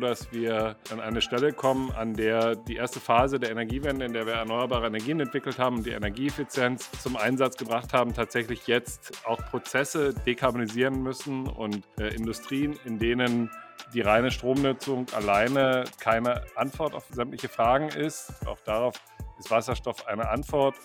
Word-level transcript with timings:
dass 0.00 0.32
wir 0.32 0.76
an 0.90 1.00
eine 1.00 1.20
Stelle 1.20 1.52
kommen, 1.52 1.90
an 1.92 2.14
der 2.14 2.54
die 2.56 2.76
erste 2.76 3.00
Phase 3.00 3.38
der 3.38 3.50
Energiewende, 3.50 4.04
in 4.04 4.12
der 4.12 4.26
wir 4.26 4.34
erneuerbare 4.34 4.86
Energien 4.86 5.20
entwickelt 5.20 5.58
haben 5.58 5.76
und 5.76 5.86
die 5.86 5.90
Energieeffizienz 5.90 6.90
zum 7.02 7.16
Einsatz 7.16 7.56
gebracht 7.56 7.92
haben, 7.92 8.14
tatsächlich 8.14 8.66
jetzt 8.66 9.26
auch 9.26 9.38
Prozesse 9.50 10.14
dekarbonisieren 10.14 11.02
müssen 11.02 11.46
und 11.48 11.84
äh, 11.98 12.14
Industrien, 12.14 12.78
in 12.84 12.98
denen 12.98 13.50
die 13.94 14.00
reine 14.00 14.30
Stromnutzung 14.30 15.06
alleine 15.14 15.84
keine 16.00 16.44
Antwort 16.56 16.94
auf 16.94 17.06
sämtliche 17.10 17.48
Fragen 17.48 17.88
ist. 17.88 18.46
Auch 18.46 18.60
darauf 18.60 18.94
ist 19.38 19.50
Wasserstoff 19.50 20.06
eine 20.06 20.28
Antwort. 20.28 20.76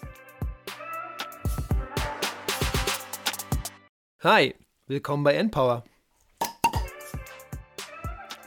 Hi, 4.21 4.55
willkommen 4.87 5.23
bei 5.23 5.35
Npower. 5.35 5.83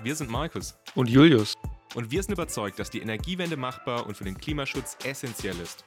Wir 0.07 0.15
sind 0.15 0.31
Markus 0.31 0.79
und 0.95 1.11
Julius. 1.11 1.55
Und 1.97 2.13
wir 2.13 2.23
sind 2.23 2.33
überzeugt, 2.33 2.79
dass 2.79 2.91
die 2.91 3.01
Energiewende 3.01 3.57
machbar 3.57 4.07
und 4.07 4.17
für 4.17 4.23
den 4.23 4.39
Klimaschutz 4.39 4.97
essentiell 5.03 5.59
ist. 5.59 5.85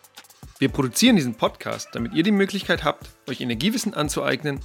Wir 0.58 0.68
produzieren 0.68 1.16
diesen 1.16 1.36
Podcast, 1.36 1.88
damit 1.94 2.14
ihr 2.14 2.24
die 2.24 2.34
Möglichkeit 2.34 2.84
habt, 2.84 3.12
euch 3.30 3.40
Energiewissen 3.40 3.94
anzueignen 3.94 4.60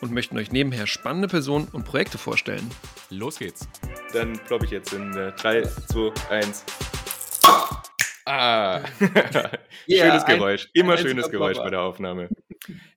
und 0.00 0.12
möchten 0.12 0.38
euch 0.38 0.52
nebenher 0.52 0.86
spannende 0.86 1.26
Personen 1.26 1.66
und 1.72 1.84
Projekte 1.84 2.18
vorstellen. 2.18 2.70
Los 3.08 3.40
geht's. 3.40 3.68
Dann 4.12 4.40
glaube 4.46 4.66
ich 4.66 4.70
jetzt 4.70 4.92
in 4.92 5.10
3, 5.10 5.62
2, 5.62 6.12
1. 6.30 6.64
Ah, 8.26 8.80
yeah, 9.88 10.06
schönes 10.06 10.24
Geräusch. 10.24 10.70
Immer 10.72 10.96
schönes 10.96 11.28
Geräusch 11.32 11.58
bei 11.58 11.70
der 11.70 11.80
Aufnahme. 11.80 12.28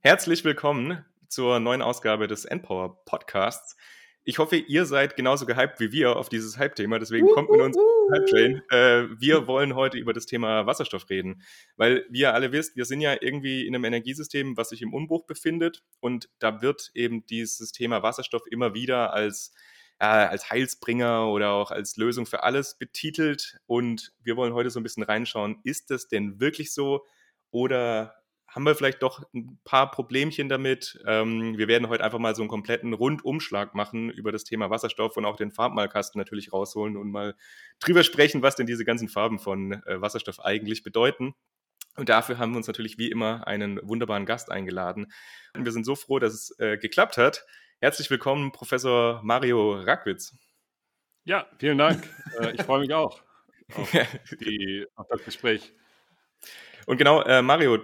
Herzlich 0.01 0.43
willkommen 0.43 1.03
zur 1.27 1.59
neuen 1.59 1.81
Ausgabe 1.81 2.27
des 2.27 2.45
Endpower 2.45 3.03
Podcasts. 3.03 3.75
Ich 4.25 4.39
hoffe, 4.39 4.55
ihr 4.55 4.85
seid 4.85 5.15
genauso 5.15 5.45
gehypt 5.45 5.79
wie 5.79 5.91
wir 5.91 6.15
auf 6.15 6.29
dieses 6.29 6.57
Hype-Thema, 6.57 6.97
deswegen 6.99 7.27
kommt 7.27 7.49
mit 7.49 7.59
uns 7.59 7.77
Hype-Train. 8.11 8.61
Äh, 8.69 9.19
wir 9.19 9.47
wollen 9.47 9.75
heute 9.75 9.97
über 9.97 10.13
das 10.13 10.25
Thema 10.25 10.65
Wasserstoff 10.65 11.09
reden, 11.09 11.41
weil 11.75 12.05
wie 12.09 12.21
ihr 12.21 12.33
alle 12.33 12.51
wisst, 12.51 12.75
wir 12.75 12.85
sind 12.85 13.01
ja 13.01 13.15
irgendwie 13.19 13.67
in 13.67 13.75
einem 13.75 13.85
Energiesystem, 13.85 14.55
was 14.55 14.69
sich 14.69 14.81
im 14.81 14.93
Umbruch 14.93 15.25
befindet 15.25 15.83
und 15.99 16.29
da 16.39 16.61
wird 16.61 16.91
eben 16.93 17.25
dieses 17.25 17.71
Thema 17.71 18.01
Wasserstoff 18.01 18.43
immer 18.49 18.73
wieder 18.73 19.13
als 19.13 19.53
äh, 19.99 20.05
als 20.05 20.49
Heilsbringer 20.49 21.29
oder 21.29 21.51
auch 21.51 21.71
als 21.71 21.97
Lösung 21.97 22.25
für 22.25 22.43
alles 22.43 22.77
betitelt. 22.77 23.57
Und 23.67 24.13
wir 24.21 24.35
wollen 24.35 24.53
heute 24.53 24.69
so 24.69 24.79
ein 24.79 24.83
bisschen 24.83 25.03
reinschauen, 25.03 25.59
ist 25.63 25.91
das 25.91 26.07
denn 26.07 26.39
wirklich 26.39 26.73
so 26.73 27.05
oder 27.51 28.15
haben 28.53 28.65
wir 28.65 28.75
vielleicht 28.75 29.01
doch 29.01 29.23
ein 29.33 29.59
paar 29.63 29.89
Problemchen 29.89 30.47
damit. 30.47 31.01
Ähm, 31.07 31.57
wir 31.57 31.67
werden 31.67 31.89
heute 31.89 32.03
einfach 32.03 32.19
mal 32.19 32.35
so 32.35 32.43
einen 32.43 32.49
kompletten 32.49 32.93
Rundumschlag 32.93 33.73
machen 33.73 34.11
über 34.11 34.31
das 34.31 34.43
Thema 34.43 34.69
Wasserstoff 34.69 35.17
und 35.17 35.25
auch 35.25 35.35
den 35.35 35.51
Farbmalkasten 35.51 36.19
natürlich 36.19 36.53
rausholen 36.53 36.95
und 36.95 37.09
mal 37.09 37.35
drüber 37.79 38.03
sprechen, 38.03 38.43
was 38.43 38.55
denn 38.55 38.67
diese 38.67 38.85
ganzen 38.85 39.09
Farben 39.09 39.39
von 39.39 39.73
äh, 39.73 40.01
Wasserstoff 40.01 40.39
eigentlich 40.39 40.83
bedeuten. 40.83 41.33
Und 41.95 42.09
dafür 42.09 42.37
haben 42.37 42.51
wir 42.51 42.57
uns 42.57 42.67
natürlich 42.67 42.97
wie 42.99 43.09
immer 43.09 43.47
einen 43.47 43.79
wunderbaren 43.81 44.25
Gast 44.25 44.51
eingeladen. 44.51 45.11
Und 45.55 45.65
wir 45.65 45.71
sind 45.71 45.85
so 45.85 45.95
froh, 45.95 46.19
dass 46.19 46.33
es 46.33 46.59
äh, 46.59 46.77
geklappt 46.77 47.17
hat. 47.17 47.45
Herzlich 47.79 48.09
willkommen, 48.09 48.51
Professor 48.51 49.21
Mario 49.23 49.73
Rackwitz. 49.81 50.37
Ja, 51.23 51.47
vielen 51.57 51.77
Dank. 51.79 52.07
äh, 52.39 52.53
ich 52.53 52.61
freue 52.61 52.81
mich 52.81 52.93
auch 52.93 53.21
auf, 53.75 53.91
die, 54.41 54.85
auf 54.95 55.07
das 55.09 55.23
Gespräch. 55.23 55.73
Und 56.85 56.97
genau, 56.97 57.21
äh, 57.21 57.41
Mario, 57.41 57.79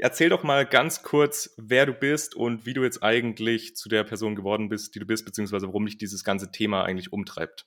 erzähl 0.00 0.28
doch 0.28 0.42
mal 0.44 0.64
ganz 0.64 1.02
kurz, 1.02 1.54
wer 1.56 1.86
du 1.86 1.92
bist 1.92 2.34
und 2.34 2.66
wie 2.66 2.74
du 2.74 2.82
jetzt 2.82 3.02
eigentlich 3.02 3.74
zu 3.74 3.88
der 3.88 4.04
Person 4.04 4.36
geworden 4.36 4.68
bist, 4.68 4.94
die 4.94 5.00
du 5.00 5.06
bist, 5.06 5.24
beziehungsweise 5.24 5.66
warum 5.66 5.86
dich 5.86 5.98
dieses 5.98 6.22
ganze 6.22 6.52
Thema 6.52 6.84
eigentlich 6.84 7.12
umtreibt. 7.12 7.66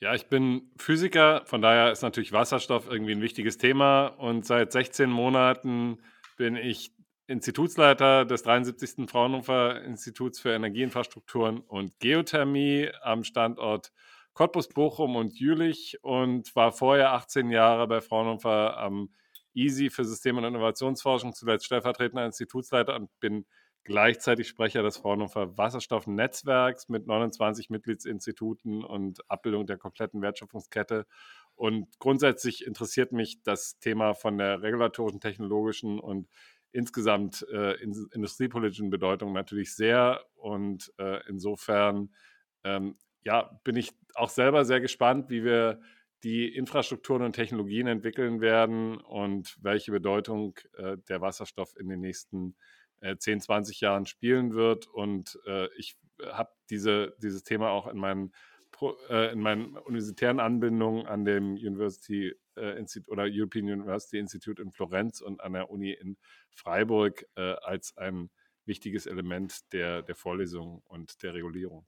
Ja, 0.00 0.14
ich 0.14 0.26
bin 0.26 0.70
Physiker, 0.76 1.42
von 1.46 1.60
daher 1.60 1.90
ist 1.90 2.02
natürlich 2.02 2.32
Wasserstoff 2.32 2.88
irgendwie 2.88 3.12
ein 3.12 3.20
wichtiges 3.20 3.58
Thema 3.58 4.06
und 4.06 4.46
seit 4.46 4.72
16 4.72 5.10
Monaten 5.10 5.98
bin 6.36 6.56
ich 6.56 6.92
Institutsleiter 7.26 8.24
des 8.24 8.42
73. 8.42 9.10
Fraunhofer 9.10 9.82
Instituts 9.82 10.40
für 10.40 10.52
Energieinfrastrukturen 10.52 11.60
und 11.60 11.98
Geothermie 11.98 12.90
am 13.02 13.22
Standort 13.24 13.92
Cottbus, 14.34 14.68
Bochum 14.68 15.16
und 15.16 15.38
Jülich 15.38 15.98
und 16.02 16.54
war 16.54 16.70
vorher 16.70 17.12
18 17.12 17.50
Jahre 17.50 17.88
bei 17.88 18.00
Fraunhofer 18.00 18.78
am 18.78 19.10
EASY 19.58 19.90
für 19.90 20.04
System- 20.04 20.38
und 20.38 20.44
Innovationsforschung, 20.44 21.34
zuletzt 21.34 21.66
stellvertretender 21.66 22.24
Institutsleiter 22.24 22.94
und 22.96 23.10
bin 23.20 23.46
gleichzeitig 23.84 24.48
Sprecher 24.48 24.82
des 24.82 24.98
Fraunhofer 24.98 25.56
Wasserstoffnetzwerks 25.56 26.88
mit 26.88 27.06
29 27.06 27.70
Mitgliedsinstituten 27.70 28.84
und 28.84 29.28
Abbildung 29.30 29.66
der 29.66 29.78
kompletten 29.78 30.20
Wertschöpfungskette. 30.20 31.06
Und 31.54 31.98
grundsätzlich 31.98 32.66
interessiert 32.66 33.12
mich 33.12 33.42
das 33.42 33.78
Thema 33.78 34.14
von 34.14 34.38
der 34.38 34.62
regulatorischen, 34.62 35.20
technologischen 35.20 35.98
und 35.98 36.28
insgesamt 36.70 37.46
äh, 37.50 37.72
in, 37.82 37.94
industriepolitischen 38.12 38.90
Bedeutung 38.90 39.32
natürlich 39.32 39.74
sehr. 39.74 40.20
Und 40.34 40.92
äh, 40.98 41.20
insofern 41.28 42.10
ähm, 42.64 42.96
ja, 43.24 43.58
bin 43.64 43.76
ich 43.76 43.92
auch 44.14 44.30
selber 44.30 44.64
sehr 44.64 44.80
gespannt, 44.80 45.30
wie 45.30 45.44
wir 45.44 45.80
die 46.24 46.48
Infrastrukturen 46.54 47.22
und 47.22 47.32
Technologien 47.32 47.86
entwickeln 47.86 48.40
werden 48.40 48.98
und 48.98 49.56
welche 49.60 49.92
Bedeutung 49.92 50.58
äh, 50.76 50.96
der 51.08 51.20
Wasserstoff 51.20 51.76
in 51.78 51.88
den 51.88 52.00
nächsten 52.00 52.56
äh, 53.00 53.16
10, 53.16 53.40
20 53.40 53.80
Jahren 53.80 54.06
spielen 54.06 54.54
wird. 54.54 54.86
Und 54.86 55.38
äh, 55.46 55.68
ich 55.76 55.96
habe 56.26 56.50
diese, 56.70 57.14
dieses 57.22 57.44
Thema 57.44 57.70
auch 57.70 57.86
in 57.86 57.98
meinen, 57.98 58.32
äh, 59.08 59.32
in 59.32 59.40
meinen 59.40 59.76
universitären 59.76 60.40
Anbindungen 60.40 61.06
an 61.06 61.24
dem 61.24 61.52
University 61.52 62.34
äh, 62.56 62.78
Institute 62.78 63.10
oder 63.10 63.26
European 63.28 63.66
University 63.66 64.18
Institute 64.18 64.60
in 64.60 64.72
Florenz 64.72 65.20
und 65.20 65.40
an 65.40 65.52
der 65.52 65.70
Uni 65.70 65.92
in 65.92 66.16
Freiburg 66.50 67.24
äh, 67.36 67.54
als 67.62 67.96
ein 67.96 68.30
wichtiges 68.64 69.06
Element 69.06 69.72
der, 69.72 70.02
der 70.02 70.14
Vorlesung 70.14 70.82
und 70.88 71.22
der 71.22 71.34
Regulierung. 71.34 71.86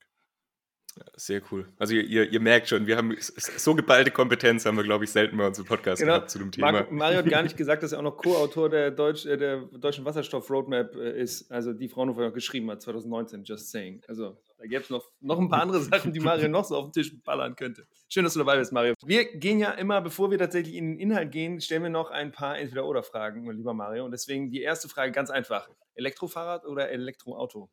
Sehr 1.14 1.40
cool. 1.50 1.66
Also 1.78 1.94
ihr, 1.94 2.30
ihr, 2.30 2.40
merkt 2.40 2.68
schon, 2.68 2.86
wir 2.86 2.96
haben 2.96 3.16
so 3.20 3.74
geballte 3.74 4.10
Kompetenz, 4.10 4.66
haben 4.66 4.76
wir, 4.76 4.84
glaube 4.84 5.04
ich, 5.04 5.10
selten 5.10 5.36
bei 5.36 5.46
uns 5.46 5.58
im 5.58 5.64
Podcast 5.64 6.00
genau. 6.00 6.14
gehabt 6.14 6.30
zu 6.30 6.38
dem 6.38 6.50
Thema. 6.50 6.72
Mar 6.72 6.86
Mario 6.90 7.18
hat 7.18 7.28
gar 7.28 7.42
nicht 7.44 7.56
gesagt, 7.56 7.82
dass 7.82 7.92
er 7.92 7.98
auch 7.98 8.02
noch 8.02 8.16
Co-Autor 8.16 8.68
der, 8.68 8.90
Deutsch, 8.90 9.24
äh, 9.24 9.36
der 9.36 9.58
deutschen 9.58 10.04
Wasserstoff-Roadmap 10.04 10.96
äh, 10.96 11.20
ist, 11.20 11.50
also 11.50 11.72
die 11.72 11.88
Fraunhofer 11.88 12.32
geschrieben 12.32 12.70
hat, 12.70 12.82
2019, 12.82 13.44
just 13.44 13.70
saying. 13.70 14.02
Also 14.08 14.36
da 14.58 14.66
gäbe 14.66 14.82
es 14.82 14.90
noch, 14.90 15.10
noch 15.20 15.38
ein 15.38 15.48
paar 15.48 15.62
andere 15.62 15.80
Sachen, 15.80 16.12
die 16.12 16.20
Mario 16.20 16.48
noch 16.48 16.64
so 16.64 16.76
auf 16.76 16.86
den 16.86 16.92
Tisch 16.92 17.12
ballern 17.22 17.54
könnte. 17.54 17.86
Schön, 18.08 18.24
dass 18.24 18.32
du 18.32 18.40
dabei 18.40 18.58
bist, 18.58 18.72
Mario. 18.72 18.94
Wir 19.04 19.24
gehen 19.36 19.58
ja 19.58 19.70
immer, 19.72 20.00
bevor 20.00 20.30
wir 20.30 20.38
tatsächlich 20.38 20.74
in 20.74 20.92
den 20.92 20.98
Inhalt 20.98 21.30
gehen, 21.30 21.60
stellen 21.60 21.84
wir 21.84 21.90
noch 21.90 22.10
ein 22.10 22.32
paar 22.32 22.58
Entweder-Oder-Fragen, 22.58 23.48
lieber 23.52 23.74
Mario. 23.74 24.04
Und 24.04 24.10
deswegen 24.10 24.50
die 24.50 24.62
erste 24.62 24.88
Frage 24.88 25.12
ganz 25.12 25.30
einfach. 25.30 25.68
Elektrofahrrad 25.94 26.66
oder 26.66 26.90
Elektroauto? 26.90 27.70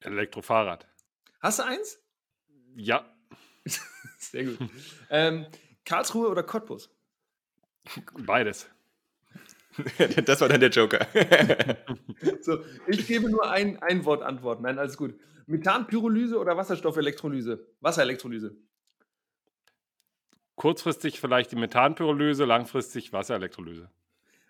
Elektrofahrrad. 0.00 0.86
Hast 1.40 1.58
du 1.58 1.64
eins? 1.64 2.00
Ja. 2.76 3.04
Sehr 4.18 4.44
gut. 4.44 4.58
ähm, 5.10 5.46
Karlsruhe 5.84 6.28
oder 6.28 6.42
Cottbus? 6.42 6.90
Beides. 8.18 8.68
das 10.24 10.40
war 10.40 10.48
dann 10.48 10.60
der 10.60 10.70
Joker. 10.70 11.06
so, 12.40 12.58
ich 12.86 13.06
gebe 13.06 13.30
nur 13.30 13.50
ein, 13.50 13.80
ein 13.82 14.04
Wort 14.04 14.22
Antwort. 14.22 14.60
Nein, 14.60 14.78
alles 14.78 14.96
gut. 14.96 15.18
Methanpyrolyse 15.46 16.38
oder 16.38 16.56
Wasserstoffelektrolyse? 16.56 17.66
Wasserelektrolyse. 17.80 18.56
Kurzfristig 20.56 21.20
vielleicht 21.20 21.52
die 21.52 21.56
Methanpyrolyse, 21.56 22.44
langfristig 22.44 23.12
Wasserelektrolyse. 23.12 23.88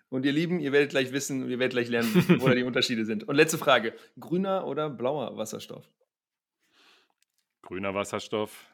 Und 0.09 0.25
ihr 0.25 0.31
Lieben, 0.31 0.59
ihr 0.59 0.71
werdet 0.71 0.89
gleich 0.89 1.11
wissen, 1.11 1.47
ihr 1.47 1.59
werdet 1.59 1.73
gleich 1.73 1.87
lernen, 1.87 2.11
wo 2.39 2.47
da 2.47 2.55
die 2.55 2.63
Unterschiede 2.63 3.05
sind. 3.05 3.27
Und 3.27 3.35
letzte 3.35 3.59
Frage: 3.59 3.93
Grüner 4.19 4.65
oder 4.65 4.89
blauer 4.89 5.37
Wasserstoff? 5.37 5.87
Grüner 7.61 7.93
Wasserstoff. 7.93 8.67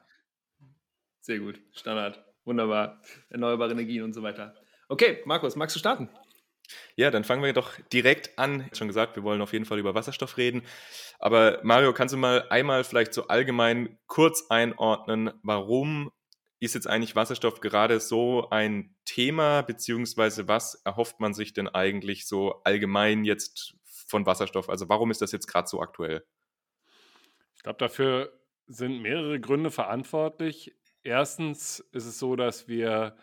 Sehr 1.21 1.39
gut. 1.39 1.59
Standard. 1.73 2.23
Wunderbar. 2.43 3.01
Erneuerbare 3.29 3.71
Energien 3.71 4.03
und 4.03 4.13
so 4.13 4.21
weiter. 4.21 4.55
Okay, 4.87 5.21
Markus, 5.25 5.55
magst 5.55 5.75
du 5.75 5.79
starten? 5.79 6.09
Ja, 6.95 7.11
dann 7.11 7.23
fangen 7.23 7.43
wir 7.43 7.53
doch 7.53 7.73
direkt 7.91 8.37
an. 8.37 8.69
Schon 8.73 8.87
gesagt, 8.87 9.15
wir 9.15 9.23
wollen 9.23 9.41
auf 9.41 9.53
jeden 9.53 9.65
Fall 9.65 9.79
über 9.79 9.95
Wasserstoff 9.95 10.37
reden. 10.37 10.63
Aber 11.19 11.59
Mario, 11.63 11.93
kannst 11.93 12.13
du 12.13 12.17
mal 12.17 12.47
einmal 12.49 12.83
vielleicht 12.83 13.13
so 13.13 13.27
allgemein 13.27 13.97
kurz 14.07 14.45
einordnen, 14.49 15.31
warum 15.43 16.11
ist 16.59 16.73
jetzt 16.73 16.87
eigentlich 16.87 17.15
Wasserstoff 17.15 17.61
gerade 17.61 17.99
so 17.99 18.49
ein 18.49 18.95
Thema, 19.05 19.61
beziehungsweise 19.61 20.47
was 20.47 20.75
erhofft 20.85 21.19
man 21.19 21.33
sich 21.33 21.53
denn 21.53 21.67
eigentlich 21.67 22.27
so 22.27 22.61
allgemein 22.63 23.25
jetzt 23.25 23.75
von 23.83 24.25
Wasserstoff? 24.25 24.69
Also 24.69 24.89
warum 24.89 25.11
ist 25.11 25.21
das 25.21 25.31
jetzt 25.31 25.47
gerade 25.47 25.67
so 25.67 25.81
aktuell? 25.81 26.25
Ich 27.55 27.63
glaube, 27.63 27.77
dafür 27.77 28.31
sind 28.67 29.01
mehrere 29.01 29.39
Gründe 29.39 29.71
verantwortlich. 29.71 30.75
Erstens 31.03 31.79
ist 31.91 32.05
es 32.05 32.19
so, 32.19 32.35
dass 32.35 32.67
wir 32.67 33.15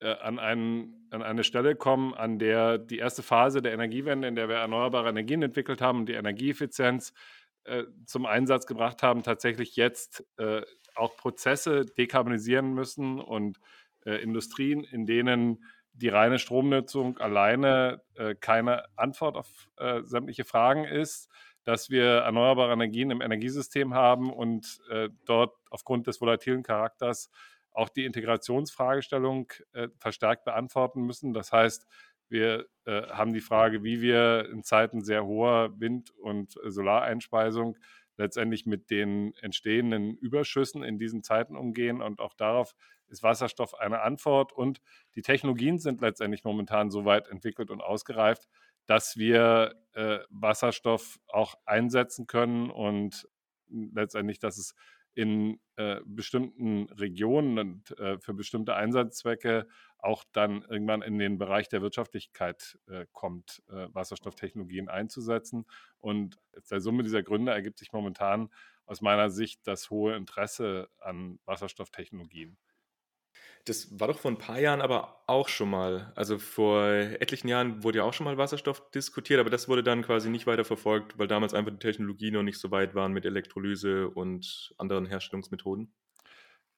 äh, 0.00 0.14
an, 0.14 0.38
einen, 0.38 1.06
an 1.10 1.22
eine 1.22 1.44
Stelle 1.44 1.76
kommen, 1.76 2.14
an 2.14 2.38
der 2.38 2.78
die 2.78 2.98
erste 2.98 3.22
Phase 3.22 3.62
der 3.62 3.72
Energiewende, 3.72 4.26
in 4.26 4.34
der 4.34 4.48
wir 4.48 4.56
erneuerbare 4.56 5.08
Energien 5.08 5.42
entwickelt 5.42 5.80
haben 5.80 6.00
und 6.00 6.08
die 6.08 6.14
Energieeffizienz 6.14 7.14
äh, 7.64 7.84
zum 8.06 8.26
Einsatz 8.26 8.66
gebracht 8.66 9.02
haben, 9.02 9.22
tatsächlich 9.22 9.76
jetzt 9.76 10.24
äh, 10.38 10.62
auch 10.94 11.16
Prozesse 11.16 11.86
dekarbonisieren 11.86 12.74
müssen 12.74 13.20
und 13.20 13.60
äh, 14.04 14.16
Industrien, 14.16 14.82
in 14.82 15.06
denen 15.06 15.64
die 15.92 16.08
reine 16.08 16.38
Stromnutzung 16.38 17.18
alleine 17.18 18.02
äh, 18.14 18.34
keine 18.34 18.84
Antwort 18.96 19.36
auf 19.36 19.68
äh, 19.76 20.02
sämtliche 20.02 20.44
Fragen 20.44 20.84
ist, 20.84 21.28
dass 21.64 21.90
wir 21.90 22.04
erneuerbare 22.04 22.72
Energien 22.72 23.10
im 23.10 23.20
Energiesystem 23.20 23.94
haben 23.94 24.32
und 24.32 24.80
äh, 24.90 25.08
dort 25.24 25.56
aufgrund 25.70 26.06
des 26.06 26.20
volatilen 26.20 26.62
Charakters 26.62 27.30
auch 27.72 27.88
die 27.88 28.04
Integrationsfragestellung 28.04 29.52
äh, 29.72 29.88
verstärkt 29.98 30.44
beantworten 30.44 31.02
müssen. 31.02 31.32
Das 31.32 31.52
heißt, 31.52 31.86
wir 32.28 32.66
äh, 32.86 33.02
haben 33.08 33.32
die 33.32 33.40
Frage, 33.40 33.82
wie 33.82 34.00
wir 34.00 34.48
in 34.50 34.62
Zeiten 34.62 35.02
sehr 35.02 35.24
hoher 35.24 35.78
Wind- 35.78 36.10
und 36.10 36.58
Solareinspeisung 36.64 37.76
letztendlich 38.16 38.66
mit 38.66 38.90
den 38.90 39.34
entstehenden 39.40 40.16
Überschüssen 40.16 40.82
in 40.82 40.98
diesen 40.98 41.22
Zeiten 41.22 41.56
umgehen. 41.56 42.02
Und 42.02 42.20
auch 42.20 42.34
darauf 42.34 42.74
ist 43.08 43.22
Wasserstoff 43.22 43.74
eine 43.74 44.00
Antwort. 44.00 44.52
Und 44.52 44.80
die 45.14 45.22
Technologien 45.22 45.78
sind 45.78 46.00
letztendlich 46.00 46.44
momentan 46.44 46.90
so 46.90 47.04
weit 47.04 47.28
entwickelt 47.28 47.70
und 47.70 47.80
ausgereift, 47.80 48.48
dass 48.86 49.16
wir 49.16 49.74
äh, 49.92 50.18
Wasserstoff 50.30 51.18
auch 51.28 51.54
einsetzen 51.64 52.26
können 52.26 52.70
und 52.70 53.28
letztendlich, 53.68 54.38
dass 54.38 54.58
es 54.58 54.74
in 55.14 55.60
äh, 55.76 56.00
bestimmten 56.06 56.84
Regionen 56.92 57.58
und 57.58 57.98
äh, 57.98 58.18
für 58.18 58.32
bestimmte 58.34 58.74
Einsatzzwecke 58.74 59.66
auch 59.98 60.24
dann 60.32 60.62
irgendwann 60.62 61.02
in 61.02 61.18
den 61.18 61.38
Bereich 61.38 61.68
der 61.68 61.82
Wirtschaftlichkeit 61.82 62.78
äh, 62.88 63.06
kommt, 63.12 63.62
äh, 63.68 63.88
Wasserstofftechnologien 63.92 64.88
einzusetzen. 64.88 65.66
Und 65.98 66.38
aus 66.56 66.68
der 66.68 66.80
Summe 66.80 67.02
dieser 67.02 67.22
Gründe 67.22 67.52
ergibt 67.52 67.78
sich 67.78 67.92
momentan 67.92 68.48
aus 68.86 69.00
meiner 69.00 69.30
Sicht 69.30 69.66
das 69.66 69.90
hohe 69.90 70.16
Interesse 70.16 70.88
an 70.98 71.38
Wasserstofftechnologien. 71.44 72.56
Das 73.64 74.00
war 74.00 74.08
doch 74.08 74.18
vor 74.18 74.30
ein 74.32 74.38
paar 74.38 74.58
Jahren 74.58 74.80
aber 74.80 75.22
auch 75.28 75.48
schon 75.48 75.70
mal. 75.70 76.12
Also 76.16 76.38
vor 76.38 76.84
etlichen 76.84 77.46
Jahren 77.46 77.84
wurde 77.84 77.98
ja 77.98 78.04
auch 78.04 78.12
schon 78.12 78.24
mal 78.24 78.36
Wasserstoff 78.36 78.90
diskutiert, 78.90 79.38
aber 79.38 79.50
das 79.50 79.68
wurde 79.68 79.84
dann 79.84 80.02
quasi 80.02 80.30
nicht 80.30 80.48
weiter 80.48 80.64
verfolgt, 80.64 81.16
weil 81.18 81.28
damals 81.28 81.54
einfach 81.54 81.70
die 81.70 81.78
Technologie 81.78 82.32
noch 82.32 82.42
nicht 82.42 82.58
so 82.58 82.72
weit 82.72 82.94
waren 82.96 83.12
mit 83.12 83.24
Elektrolyse 83.24 84.08
und 84.08 84.74
anderen 84.78 85.06
Herstellungsmethoden. 85.06 85.92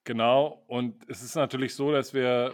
Genau, 0.04 0.62
und 0.66 1.08
es 1.08 1.22
ist 1.22 1.34
natürlich 1.34 1.74
so, 1.74 1.90
dass 1.90 2.12
wir 2.12 2.52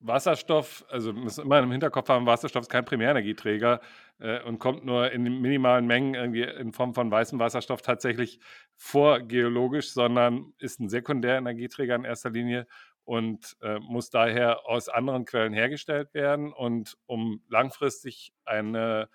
Wasserstoff, 0.00 0.86
also 0.88 1.12
müssen 1.12 1.44
immer 1.44 1.58
im 1.58 1.70
Hinterkopf 1.70 2.08
haben, 2.08 2.24
Wasserstoff 2.24 2.62
ist 2.62 2.70
kein 2.70 2.86
Primärenergieträger 2.86 3.82
äh, 4.18 4.42
und 4.42 4.58
kommt 4.58 4.86
nur 4.86 5.12
in 5.12 5.24
minimalen 5.24 5.86
Mengen 5.86 6.14
irgendwie 6.14 6.42
in 6.42 6.72
Form 6.72 6.94
von 6.94 7.10
weißem 7.10 7.38
Wasserstoff 7.38 7.82
tatsächlich 7.82 8.40
vor 8.76 9.20
geologisch, 9.20 9.92
sondern 9.92 10.54
ist 10.58 10.80
ein 10.80 10.88
Sekundärenergieträger 10.88 11.94
in 11.96 12.04
erster 12.04 12.30
Linie 12.30 12.66
und 13.10 13.56
äh, 13.60 13.80
muss 13.80 14.10
daher 14.10 14.68
aus 14.68 14.88
anderen 14.88 15.24
Quellen 15.24 15.52
hergestellt 15.52 16.14
werden. 16.14 16.52
Und 16.52 16.96
um 17.06 17.42
langfristig 17.48 18.32
eine 18.44 19.08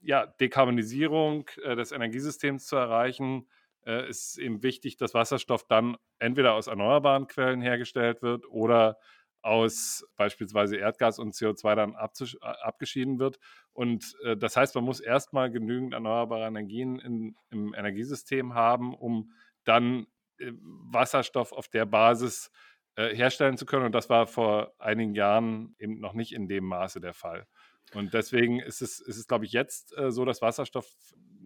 ja, 0.00 0.26
Dekarbonisierung 0.26 1.50
äh, 1.64 1.74
des 1.74 1.90
Energiesystems 1.90 2.66
zu 2.66 2.76
erreichen, 2.76 3.48
äh, 3.84 4.08
ist 4.08 4.38
eben 4.38 4.62
wichtig, 4.62 4.96
dass 4.96 5.12
Wasserstoff 5.12 5.66
dann 5.66 5.96
entweder 6.20 6.54
aus 6.54 6.68
erneuerbaren 6.68 7.26
Quellen 7.26 7.60
hergestellt 7.60 8.22
wird 8.22 8.46
oder 8.46 8.96
aus 9.42 10.06
beispielsweise 10.14 10.76
Erdgas 10.76 11.18
und 11.18 11.34
CO2 11.34 11.74
dann 11.74 11.96
abgeschieden 11.96 13.18
wird. 13.18 13.40
Und 13.72 14.14
äh, 14.22 14.36
das 14.36 14.56
heißt, 14.56 14.76
man 14.76 14.84
muss 14.84 15.00
erstmal 15.00 15.50
genügend 15.50 15.94
erneuerbare 15.94 16.46
Energien 16.46 17.00
in, 17.00 17.34
im 17.50 17.74
Energiesystem 17.74 18.54
haben, 18.54 18.94
um 18.94 19.32
dann 19.64 20.06
äh, 20.38 20.52
Wasserstoff 20.62 21.50
auf 21.50 21.66
der 21.66 21.86
Basis 21.86 22.52
äh, 22.96 23.14
herstellen 23.14 23.56
zu 23.56 23.66
können. 23.66 23.86
Und 23.86 23.94
das 23.94 24.08
war 24.08 24.26
vor 24.26 24.74
einigen 24.78 25.14
Jahren 25.14 25.74
eben 25.78 26.00
noch 26.00 26.14
nicht 26.14 26.32
in 26.32 26.48
dem 26.48 26.64
Maße 26.64 27.00
der 27.00 27.14
Fall. 27.14 27.46
Und 27.94 28.14
deswegen 28.14 28.60
ist 28.60 28.82
es, 28.82 29.00
ist 29.00 29.16
es 29.16 29.26
glaube 29.26 29.44
ich, 29.44 29.52
jetzt 29.52 29.96
äh, 29.96 30.12
so, 30.12 30.24
dass 30.24 30.42
Wasserstoff 30.42 30.86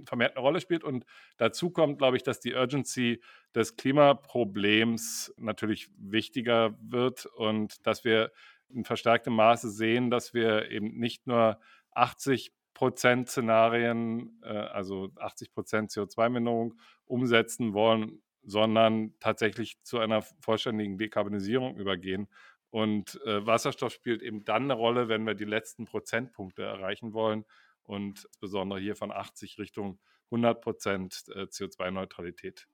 vermehrt 0.05 0.37
eine 0.37 0.43
Rolle 0.43 0.61
spielt. 0.61 0.85
Und 0.85 1.05
dazu 1.39 1.71
kommt, 1.71 1.99
glaube 1.99 2.17
ich, 2.17 2.23
dass 2.23 2.41
die 2.41 2.55
Urgency 2.55 3.23
des 3.55 3.77
Klimaproblems 3.77 5.35
natürlich 5.37 5.89
wichtiger 5.97 6.77
wird 6.81 7.27
und 7.27 7.87
dass 7.87 8.05
wir 8.05 8.31
in 8.69 8.85
verstärktem 8.85 9.35
Maße 9.35 9.71
sehen, 9.71 10.11
dass 10.11 10.35
wir 10.35 10.71
eben 10.71 10.99
nicht 10.99 11.27
nur 11.27 11.59
80 11.93 12.53
Prozent 12.75 13.29
Szenarien, 13.31 14.41
äh, 14.43 14.49
also 14.49 15.11
80 15.17 15.53
Prozent 15.53 15.91
CO2-Minderung 15.91 16.75
umsetzen 17.07 17.73
wollen, 17.73 18.24
sondern 18.45 19.15
tatsächlich 19.21 19.83
zu 19.83 19.99
einer 19.99 20.23
vollständigen 20.41 20.99
Dekarbonisierung 20.99 21.77
übergehen. 21.77 22.29
Und 22.71 23.21
äh, 23.25 23.47
Wasserstoff 23.47 23.93
spielt 23.93 24.23
eben 24.23 24.45
dann 24.45 24.65
eine 24.65 24.75
Rolle, 24.75 25.09
wenn 25.09 25.27
wir 25.27 25.35
die 25.35 25.45
letzten 25.45 25.85
Prozentpunkte 25.85 26.63
erreichen 26.63 27.13
wollen 27.13 27.45
und 27.85 28.25
insbesondere 28.25 28.81
hier 28.81 28.97
von 28.97 29.13
80 29.13 29.59
Richtung 29.59 30.01
100 30.31 30.61
Prozent 30.61 31.25
äh, 31.35 31.43
CO2-Neutralität 31.43 32.67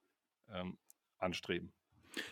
ähm, 0.49 0.77
anstreben. 1.17 1.73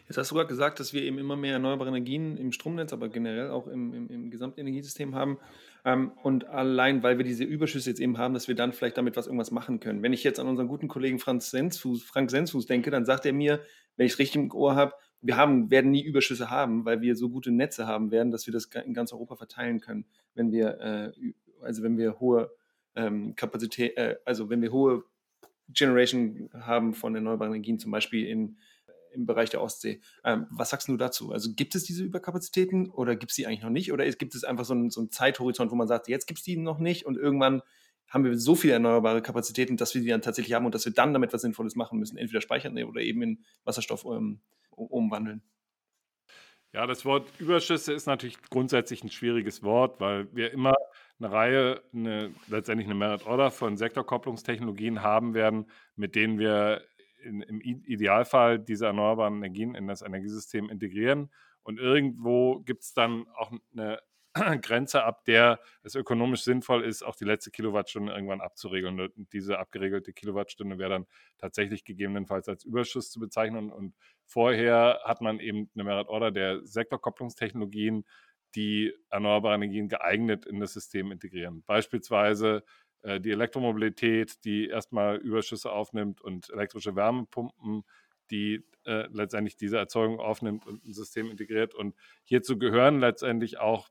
Jetzt 0.07 0.17
hast 0.17 0.31
du 0.31 0.35
gerade 0.35 0.49
gesagt, 0.49 0.79
dass 0.79 0.93
wir 0.93 1.01
eben 1.01 1.17
immer 1.17 1.35
mehr 1.35 1.53
erneuerbare 1.53 1.89
Energien 1.89 2.37
im 2.37 2.51
Stromnetz, 2.51 2.91
aber 2.91 3.09
generell 3.09 3.49
auch 3.49 3.67
im, 3.67 3.93
im, 3.93 4.09
im 4.09 4.31
Gesamtenergiesystem 4.31 5.15
haben. 5.15 5.37
Ähm, 5.85 6.11
und 6.23 6.45
allein, 6.45 7.03
weil 7.03 7.17
wir 7.17 7.25
diese 7.25 7.43
Überschüsse 7.43 7.89
jetzt 7.89 7.99
eben 7.99 8.17
haben, 8.17 8.33
dass 8.33 8.47
wir 8.47 8.55
dann 8.55 8.73
vielleicht 8.73 8.97
damit 8.97 9.15
was 9.15 9.27
irgendwas 9.27 9.51
machen 9.51 9.79
können. 9.79 10.03
Wenn 10.03 10.13
ich 10.13 10.23
jetzt 10.23 10.39
an 10.39 10.47
unseren 10.47 10.67
guten 10.67 10.87
Kollegen 10.87 11.19
Franz 11.19 11.51
Sensfuß, 11.51 12.03
Frank 12.03 12.29
Sensfuß 12.29 12.65
denke, 12.65 12.91
dann 12.91 13.05
sagt 13.05 13.25
er 13.25 13.33
mir, 13.33 13.61
wenn 13.95 14.05
ich 14.05 14.13
es 14.13 14.19
richtig 14.19 14.35
im 14.35 14.51
Ohr 14.51 14.75
habe, 14.75 14.93
wir 15.21 15.35
haben, 15.35 15.69
werden 15.69 15.91
nie 15.91 16.03
Überschüsse 16.03 16.49
haben, 16.49 16.85
weil 16.85 17.01
wir 17.01 17.15
so 17.15 17.29
gute 17.29 17.51
Netze 17.51 17.87
haben 17.87 18.11
werden, 18.11 18.31
dass 18.31 18.47
wir 18.47 18.53
das 18.53 18.65
in 18.85 18.93
ganz 18.93 19.11
Europa 19.11 19.35
verteilen 19.35 19.81
können, 19.81 20.05
wenn 20.33 20.51
wir, 20.51 20.79
äh, 20.79 21.11
also 21.61 21.83
wenn 21.83 21.97
wir 21.97 22.19
hohe 22.19 22.51
ähm, 22.95 23.35
Kapazität, 23.35 23.97
äh, 23.97 24.15
also 24.25 24.49
wenn 24.49 24.61
wir 24.61 24.71
hohe 24.71 25.03
Generation 25.69 26.49
haben 26.53 26.93
von 26.93 27.15
erneuerbaren 27.15 27.53
Energien, 27.53 27.79
zum 27.79 27.91
Beispiel 27.91 28.27
in 28.27 28.57
im 29.19 29.25
Bereich 29.25 29.49
der 29.49 29.61
Ostsee. 29.61 30.01
Ähm, 30.23 30.47
was 30.49 30.69
sagst 30.69 30.87
du 30.87 30.97
dazu? 30.97 31.31
Also 31.31 31.53
gibt 31.53 31.75
es 31.75 31.83
diese 31.83 32.03
Überkapazitäten 32.03 32.89
oder 32.89 33.15
gibt 33.15 33.31
es 33.31 33.35
die 33.35 33.45
eigentlich 33.45 33.61
noch 33.61 33.69
nicht? 33.69 33.91
Oder 33.91 34.09
gibt 34.09 34.33
es 34.35 34.43
einfach 34.43 34.65
so 34.65 34.73
einen, 34.73 34.89
so 34.89 35.01
einen 35.01 35.11
Zeithorizont, 35.11 35.71
wo 35.71 35.75
man 35.75 35.87
sagt, 35.87 36.07
jetzt 36.07 36.25
gibt 36.25 36.39
es 36.39 36.43
die 36.43 36.57
noch 36.57 36.79
nicht 36.79 37.05
und 37.05 37.17
irgendwann 37.17 37.61
haben 38.09 38.23
wir 38.23 38.37
so 38.37 38.55
viele 38.55 38.73
erneuerbare 38.73 39.21
Kapazitäten, 39.21 39.77
dass 39.77 39.93
wir 39.93 40.01
die 40.01 40.07
dann 40.07 40.21
tatsächlich 40.21 40.55
haben 40.55 40.65
und 40.65 40.73
dass 40.73 40.85
wir 40.85 40.93
dann 40.93 41.13
damit 41.13 41.31
was 41.31 41.41
Sinnvolles 41.41 41.75
machen 41.75 41.99
müssen, 41.99 42.17
entweder 42.17 42.41
speichern 42.41 42.81
oder 42.83 43.01
eben 43.01 43.21
in 43.21 43.43
Wasserstoff 43.65 44.03
um, 44.03 44.41
umwandeln. 44.71 45.43
Ja, 46.71 46.85
das 46.85 47.03
Wort 47.03 47.27
Überschüsse 47.39 47.93
ist 47.93 48.05
natürlich 48.05 48.41
grundsätzlich 48.49 49.03
ein 49.03 49.09
schwieriges 49.09 49.63
Wort, 49.63 49.99
weil 49.99 50.27
wir 50.35 50.51
immer 50.51 50.75
eine 51.19 51.31
Reihe, 51.31 51.81
eine, 51.93 52.31
letztendlich 52.47 52.87
eine 52.87 52.95
Merit 52.95 53.25
Order 53.25 53.49
von 53.49 53.75
Sektorkopplungstechnologien 53.75 55.01
haben 55.01 55.33
werden, 55.33 55.65
mit 55.95 56.15
denen 56.15 56.37
wir 56.37 56.83
in, 57.23 57.41
im 57.41 57.61
Idealfall 57.61 58.59
diese 58.59 58.87
erneuerbaren 58.87 59.37
Energien 59.37 59.75
in 59.75 59.87
das 59.87 60.01
Energiesystem 60.01 60.69
integrieren. 60.69 61.31
Und 61.63 61.79
irgendwo 61.79 62.59
gibt 62.61 62.83
es 62.83 62.93
dann 62.93 63.27
auch 63.35 63.51
eine 63.73 63.99
Grenze, 64.61 65.03
ab 65.03 65.25
der 65.25 65.59
es 65.83 65.95
ökonomisch 65.95 66.43
sinnvoll 66.43 66.83
ist, 66.83 67.03
auch 67.03 67.15
die 67.15 67.25
letzte 67.25 67.51
Kilowattstunde 67.51 68.13
irgendwann 68.13 68.41
abzuregeln. 68.41 68.99
Und 68.99 69.33
diese 69.33 69.59
abgeregelte 69.59 70.13
Kilowattstunde 70.13 70.77
wäre 70.77 70.89
dann 70.89 71.05
tatsächlich 71.37 71.83
gegebenenfalls 71.83 72.47
als 72.47 72.63
Überschuss 72.63 73.11
zu 73.11 73.19
bezeichnen. 73.19 73.71
Und 73.71 73.95
vorher 74.25 74.99
hat 75.03 75.21
man 75.21 75.39
eben 75.39 75.69
eine 75.73 75.83
Merit 75.83 76.07
Order 76.07 76.31
der 76.31 76.65
Sektorkopplungstechnologien, 76.65 78.05
die 78.55 78.93
erneuerbare 79.09 79.55
Energien 79.55 79.89
geeignet 79.89 80.45
in 80.45 80.59
das 80.59 80.73
System 80.73 81.11
integrieren. 81.11 81.63
Beispielsweise 81.65 82.63
äh, 83.01 83.19
die 83.19 83.31
Elektromobilität, 83.31 84.43
die 84.43 84.67
erstmal 84.67 85.17
Überschüsse 85.17 85.71
aufnimmt 85.71 86.21
und 86.21 86.49
elektrische 86.49 86.95
Wärmepumpen, 86.95 87.83
die 88.31 88.63
äh, 88.85 89.07
letztendlich 89.11 89.55
diese 89.57 89.77
Erzeugung 89.77 90.19
aufnimmt 90.19 90.65
und 90.65 90.85
ein 90.85 90.93
System 90.93 91.31
integriert. 91.31 91.73
Und 91.73 91.95
hierzu 92.23 92.57
gehören 92.57 92.99
letztendlich 92.99 93.59
auch 93.59 93.89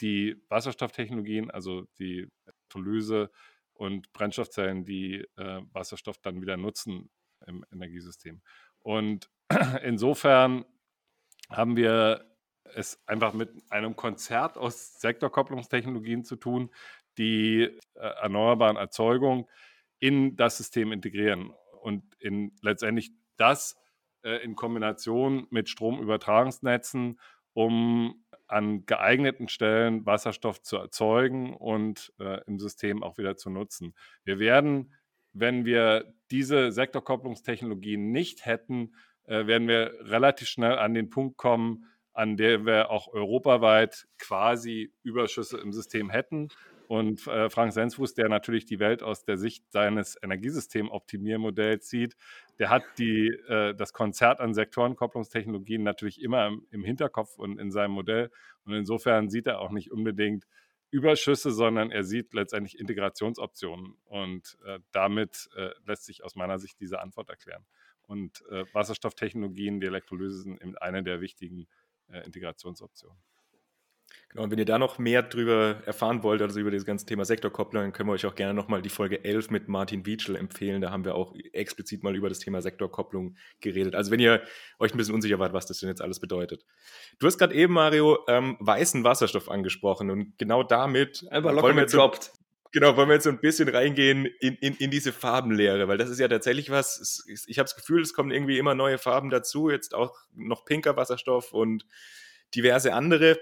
die 0.00 0.42
Wasserstofftechnologien, 0.48 1.50
also 1.50 1.86
die 1.98 2.28
Elektrolyse 2.44 3.30
und 3.72 4.12
Brennstoffzellen, 4.12 4.84
die 4.84 5.26
äh, 5.36 5.60
Wasserstoff 5.72 6.18
dann 6.18 6.40
wieder 6.40 6.56
nutzen 6.56 7.10
im 7.46 7.64
Energiesystem. 7.72 8.42
Und 8.78 9.30
insofern 9.82 10.64
haben 11.48 11.76
wir 11.76 12.32
es 12.74 13.02
einfach 13.06 13.32
mit 13.32 13.50
einem 13.70 13.96
Konzert 13.96 14.56
aus 14.56 15.00
Sektorkopplungstechnologien 15.00 16.24
zu 16.24 16.36
tun, 16.36 16.70
die 17.18 17.62
äh, 17.94 18.00
erneuerbaren 18.22 18.76
Erzeugung 18.76 19.48
in 19.98 20.36
das 20.36 20.56
System 20.56 20.92
integrieren 20.92 21.52
und 21.80 22.02
in 22.18 22.52
letztendlich 22.60 23.12
das 23.36 23.76
äh, 24.22 24.42
in 24.44 24.56
Kombination 24.56 25.46
mit 25.50 25.68
Stromübertragungsnetzen, 25.68 27.20
um 27.54 28.22
an 28.48 28.84
geeigneten 28.84 29.48
Stellen 29.48 30.04
Wasserstoff 30.04 30.60
zu 30.62 30.76
erzeugen 30.76 31.54
und 31.54 32.12
äh, 32.20 32.40
im 32.46 32.58
System 32.58 33.02
auch 33.02 33.16
wieder 33.18 33.36
zu 33.36 33.50
nutzen. 33.50 33.94
Wir 34.24 34.38
werden, 34.38 34.92
wenn 35.32 35.64
wir 35.64 36.14
diese 36.30 36.70
Sektorkopplungstechnologien 36.70 38.12
nicht 38.12 38.44
hätten, 38.44 38.94
äh, 39.24 39.46
werden 39.46 39.68
wir 39.68 39.94
relativ 40.00 40.48
schnell 40.48 40.78
an 40.78 40.92
den 40.94 41.08
Punkt 41.08 41.38
kommen, 41.38 41.86
an 42.12 42.36
der 42.36 42.66
wir 42.66 42.90
auch 42.90 43.08
europaweit 43.08 44.06
quasi 44.18 44.92
Überschüsse 45.02 45.58
im 45.58 45.72
System 45.72 46.10
hätten. 46.10 46.48
Und 46.92 47.26
äh, 47.26 47.48
Frank 47.48 47.72
Sensfuß, 47.72 48.12
der 48.12 48.28
natürlich 48.28 48.66
die 48.66 48.78
Welt 48.78 49.02
aus 49.02 49.24
der 49.24 49.38
Sicht 49.38 49.64
seines 49.72 50.14
Energiesystem-Optimiermodells 50.22 51.88
sieht, 51.88 52.18
der 52.58 52.68
hat 52.68 52.82
die, 52.98 53.28
äh, 53.48 53.74
das 53.74 53.94
Konzert 53.94 54.40
an 54.40 54.52
Sektorenkopplungstechnologien 54.52 55.82
natürlich 55.82 56.20
immer 56.20 56.46
im, 56.48 56.66
im, 56.70 56.84
Hinterkopf 56.84 57.38
und 57.38 57.58
in 57.58 57.70
seinem 57.70 57.92
Modell. 57.92 58.30
Und 58.66 58.74
insofern 58.74 59.30
sieht 59.30 59.46
er 59.46 59.60
auch 59.60 59.70
nicht 59.70 59.90
unbedingt 59.90 60.44
Überschüsse, 60.90 61.50
sondern 61.50 61.90
er 61.90 62.04
sieht 62.04 62.34
letztendlich 62.34 62.78
Integrationsoptionen. 62.78 63.94
Und 64.04 64.58
äh, 64.66 64.78
damit 64.92 65.48
äh, 65.56 65.70
lässt 65.86 66.04
sich 66.04 66.22
aus 66.22 66.34
meiner 66.34 66.58
Sicht 66.58 66.78
diese 66.78 67.00
Antwort 67.00 67.30
erklären. 67.30 67.64
Und 68.02 68.44
äh, 68.50 68.66
Wasserstofftechnologien, 68.74 69.80
die 69.80 69.86
Elektrolyse 69.86 70.42
sind 70.42 70.82
eine 70.82 71.02
der 71.02 71.22
wichtigen 71.22 71.68
äh, 72.08 72.20
Integrationsoptionen. 72.26 73.16
Genau, 74.32 74.44
und 74.44 74.50
wenn 74.50 74.58
ihr 74.58 74.64
da 74.64 74.78
noch 74.78 74.98
mehr 74.98 75.22
drüber 75.22 75.82
erfahren 75.84 76.22
wollt, 76.22 76.40
also 76.40 76.58
über 76.58 76.70
das 76.70 76.86
ganze 76.86 77.04
Thema 77.04 77.26
Sektorkopplung, 77.26 77.82
dann 77.82 77.92
können 77.92 78.08
wir 78.08 78.14
euch 78.14 78.24
auch 78.24 78.34
gerne 78.34 78.54
nochmal 78.54 78.80
die 78.80 78.88
Folge 78.88 79.22
11 79.24 79.50
mit 79.50 79.68
Martin 79.68 80.06
Wietschel 80.06 80.36
empfehlen. 80.36 80.80
Da 80.80 80.90
haben 80.90 81.04
wir 81.04 81.14
auch 81.14 81.34
explizit 81.52 82.02
mal 82.02 82.16
über 82.16 82.30
das 82.30 82.38
Thema 82.38 82.62
Sektorkopplung 82.62 83.36
geredet. 83.60 83.94
Also 83.94 84.10
wenn 84.10 84.20
ihr 84.20 84.42
euch 84.78 84.94
ein 84.94 84.96
bisschen 84.96 85.14
unsicher 85.14 85.38
wart, 85.38 85.52
was 85.52 85.66
das 85.66 85.80
denn 85.80 85.90
jetzt 85.90 86.00
alles 86.00 86.18
bedeutet. 86.18 86.64
Du 87.18 87.26
hast 87.26 87.36
gerade 87.36 87.54
eben, 87.54 87.74
Mario, 87.74 88.20
ähm, 88.26 88.56
weißen 88.60 89.04
Wasserstoff 89.04 89.50
angesprochen 89.50 90.10
und 90.10 90.38
genau 90.38 90.62
damit 90.62 91.26
Einfach 91.30 91.50
locker 91.50 91.64
wollen 91.64 91.76
wir 91.76 91.82
jetzt 91.82 91.94
Genau, 92.74 92.96
wollen 92.96 93.08
wir 93.08 93.16
jetzt 93.16 93.24
so 93.24 93.30
ein 93.30 93.38
bisschen 93.38 93.68
reingehen 93.68 94.24
in, 94.40 94.54
in, 94.54 94.74
in 94.76 94.90
diese 94.90 95.12
Farbenlehre, 95.12 95.88
weil 95.88 95.98
das 95.98 96.08
ist 96.08 96.18
ja 96.18 96.26
tatsächlich 96.26 96.70
was, 96.70 97.22
ich 97.28 97.58
habe 97.58 97.66
das 97.66 97.76
Gefühl, 97.76 98.00
es 98.00 98.14
kommen 98.14 98.30
irgendwie 98.30 98.56
immer 98.56 98.74
neue 98.74 98.96
Farben 98.96 99.28
dazu, 99.28 99.68
jetzt 99.68 99.94
auch 99.94 100.16
noch 100.34 100.64
pinker 100.64 100.96
Wasserstoff 100.96 101.52
und 101.52 101.84
diverse 102.54 102.94
andere. 102.94 103.38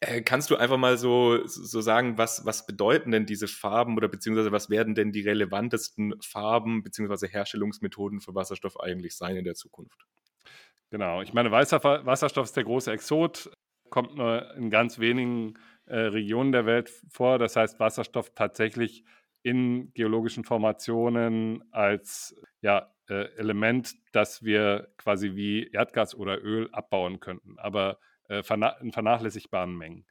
Äh, 0.00 0.22
kannst 0.22 0.50
du 0.50 0.56
einfach 0.56 0.76
mal 0.76 0.98
so, 0.98 1.46
so 1.46 1.80
sagen, 1.80 2.18
was, 2.18 2.44
was 2.44 2.66
bedeuten 2.66 3.10
denn 3.10 3.26
diese 3.26 3.48
Farben 3.48 3.96
oder 3.96 4.08
beziehungsweise 4.08 4.52
was 4.52 4.70
werden 4.70 4.94
denn 4.94 5.12
die 5.12 5.22
relevantesten 5.22 6.14
Farben 6.20 6.82
beziehungsweise 6.82 7.26
Herstellungsmethoden 7.26 8.20
für 8.20 8.34
Wasserstoff 8.34 8.80
eigentlich 8.80 9.16
sein 9.16 9.36
in 9.36 9.44
der 9.44 9.54
Zukunft? 9.54 10.06
Genau, 10.90 11.22
ich 11.22 11.32
meine, 11.32 11.50
Wasserstoff 11.50 12.46
ist 12.46 12.56
der 12.56 12.64
große 12.64 12.92
Exot, 12.92 13.50
kommt 13.90 14.16
nur 14.16 14.54
in 14.54 14.70
ganz 14.70 14.98
wenigen 14.98 15.54
äh, 15.86 15.96
Regionen 15.96 16.52
der 16.52 16.66
Welt 16.66 16.90
vor. 17.08 17.38
Das 17.38 17.56
heißt, 17.56 17.80
Wasserstoff 17.80 18.34
tatsächlich 18.34 19.04
in 19.42 19.92
geologischen 19.94 20.44
Formationen 20.44 21.62
als 21.70 22.34
ja, 22.60 22.92
äh, 23.08 23.26
Element, 23.36 23.94
das 24.12 24.42
wir 24.42 24.88
quasi 24.96 25.34
wie 25.34 25.68
Erdgas 25.70 26.14
oder 26.14 26.42
Öl 26.42 26.68
abbauen 26.72 27.20
könnten. 27.20 27.58
Aber 27.58 27.98
äh, 28.28 28.42
in 28.80 28.92
vernachlässigbaren 28.92 29.76
Mengen. 29.76 30.06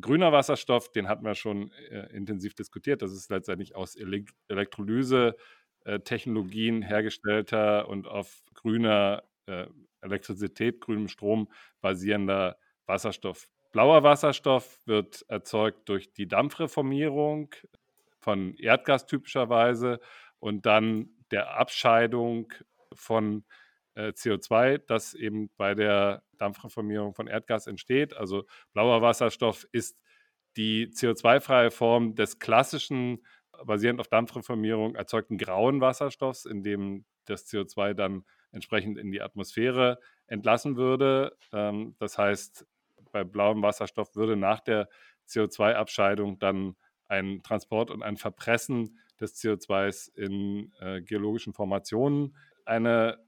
Grüner 0.00 0.32
Wasserstoff, 0.32 0.90
den 0.90 1.08
hatten 1.08 1.24
wir 1.24 1.34
schon 1.34 1.72
äh, 1.90 2.14
intensiv 2.14 2.54
diskutiert. 2.54 3.00
Das 3.02 3.12
ist 3.12 3.28
letztendlich 3.30 3.74
aus 3.74 3.96
Elek 3.96 4.30
Elektrolyse-Technologien 4.48 6.82
hergestellter 6.82 7.88
und 7.88 8.06
auf 8.06 8.44
grüner 8.54 9.24
äh, 9.46 9.66
Elektrizität, 10.02 10.80
grünem 10.80 11.08
Strom 11.08 11.48
basierender 11.80 12.58
Wasserstoff. 12.86 13.48
Blauer 13.72 14.02
Wasserstoff 14.02 14.86
wird 14.86 15.24
erzeugt 15.28 15.88
durch 15.88 16.12
die 16.12 16.28
Dampfreformierung 16.28 17.54
von 18.18 18.54
Erdgas 18.56 19.06
typischerweise 19.06 20.00
und 20.38 20.66
dann 20.66 21.08
der 21.30 21.58
Abscheidung 21.58 22.52
von 22.92 23.44
äh, 23.98 24.12
CO2, 24.12 24.78
das 24.86 25.14
eben 25.14 25.50
bei 25.56 25.74
der 25.74 26.22
Dampfreformierung 26.38 27.14
von 27.14 27.26
Erdgas 27.26 27.66
entsteht. 27.66 28.16
Also 28.16 28.44
blauer 28.72 29.02
Wasserstoff 29.02 29.66
ist 29.72 29.98
die 30.56 30.86
CO2-freie 30.86 31.72
Form 31.72 32.14
des 32.14 32.38
klassischen, 32.38 33.24
basierend 33.64 33.98
auf 34.00 34.06
Dampfreformierung 34.06 34.94
erzeugten 34.94 35.36
grauen 35.36 35.80
Wasserstoffs, 35.80 36.44
in 36.44 36.62
dem 36.62 37.06
das 37.24 37.46
CO2 37.48 37.94
dann 37.94 38.24
entsprechend 38.52 38.98
in 38.98 39.10
die 39.10 39.20
Atmosphäre 39.20 39.98
entlassen 40.28 40.76
würde. 40.76 41.36
Ähm, 41.52 41.96
das 41.98 42.18
heißt, 42.18 42.66
bei 43.10 43.24
blauem 43.24 43.62
Wasserstoff 43.62 44.14
würde 44.14 44.36
nach 44.36 44.60
der 44.60 44.88
CO2-Abscheidung 45.28 46.38
dann 46.38 46.76
ein 47.08 47.42
Transport 47.42 47.90
und 47.90 48.02
ein 48.02 48.16
Verpressen 48.16 49.00
des 49.20 49.34
CO2s 49.42 50.14
in 50.14 50.72
äh, 50.78 51.02
geologischen 51.02 51.52
Formationen 51.52 52.36
eine 52.64 53.18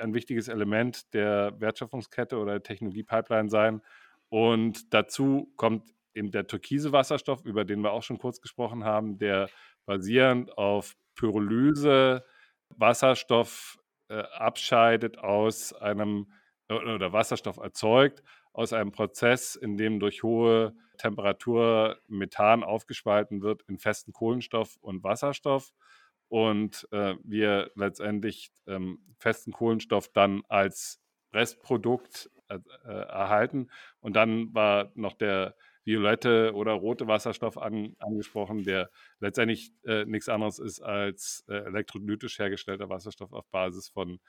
ein 0.00 0.14
wichtiges 0.14 0.48
Element 0.48 1.12
der 1.14 1.58
Wertschöpfungskette 1.60 2.38
oder 2.38 2.52
der 2.52 2.62
Technologiepipeline 2.62 3.48
sein. 3.48 3.82
Und 4.28 4.92
dazu 4.92 5.52
kommt 5.56 5.94
eben 6.14 6.30
der 6.30 6.46
türkise 6.46 6.92
Wasserstoff, 6.92 7.44
über 7.44 7.64
den 7.64 7.80
wir 7.80 7.92
auch 7.92 8.02
schon 8.02 8.18
kurz 8.18 8.40
gesprochen 8.40 8.84
haben, 8.84 9.18
der 9.18 9.48
basierend 9.86 10.56
auf 10.58 10.96
Pyrolyse 11.14 12.24
Wasserstoff 12.70 13.78
äh, 14.08 14.22
abscheidet 14.32 15.18
aus 15.18 15.72
einem 15.72 16.32
oder 16.68 17.12
Wasserstoff 17.12 17.56
erzeugt 17.56 18.22
aus 18.52 18.72
einem 18.72 18.92
Prozess, 18.92 19.56
in 19.56 19.76
dem 19.76 20.00
durch 20.00 20.22
hohe 20.22 20.74
Temperatur 20.98 21.98
Methan 22.08 22.62
aufgespalten 22.62 23.40
wird 23.40 23.62
in 23.68 23.78
festen 23.78 24.12
Kohlenstoff 24.12 24.76
und 24.80 25.02
Wasserstoff 25.04 25.72
und 26.28 26.86
äh, 26.92 27.14
wir 27.22 27.70
letztendlich 27.74 28.50
ähm, 28.66 29.00
festen 29.18 29.52
Kohlenstoff 29.52 30.08
dann 30.08 30.42
als 30.48 31.00
Restprodukt 31.32 32.30
äh, 32.48 32.58
äh, 32.84 32.90
erhalten. 32.90 33.70
Und 34.00 34.16
dann 34.16 34.54
war 34.54 34.92
noch 34.94 35.14
der 35.14 35.54
violette 35.84 36.52
oder 36.54 36.72
rote 36.72 37.06
Wasserstoff 37.06 37.56
an, 37.56 37.94
angesprochen, 37.98 38.64
der 38.64 38.90
letztendlich 39.20 39.72
äh, 39.84 40.04
nichts 40.04 40.28
anderes 40.28 40.58
ist 40.58 40.80
als 40.80 41.44
äh, 41.48 41.54
elektrolytisch 41.54 42.38
hergestellter 42.38 42.88
Wasserstoff 42.88 43.32
auf 43.32 43.46
Basis 43.50 43.88
von 43.88 44.20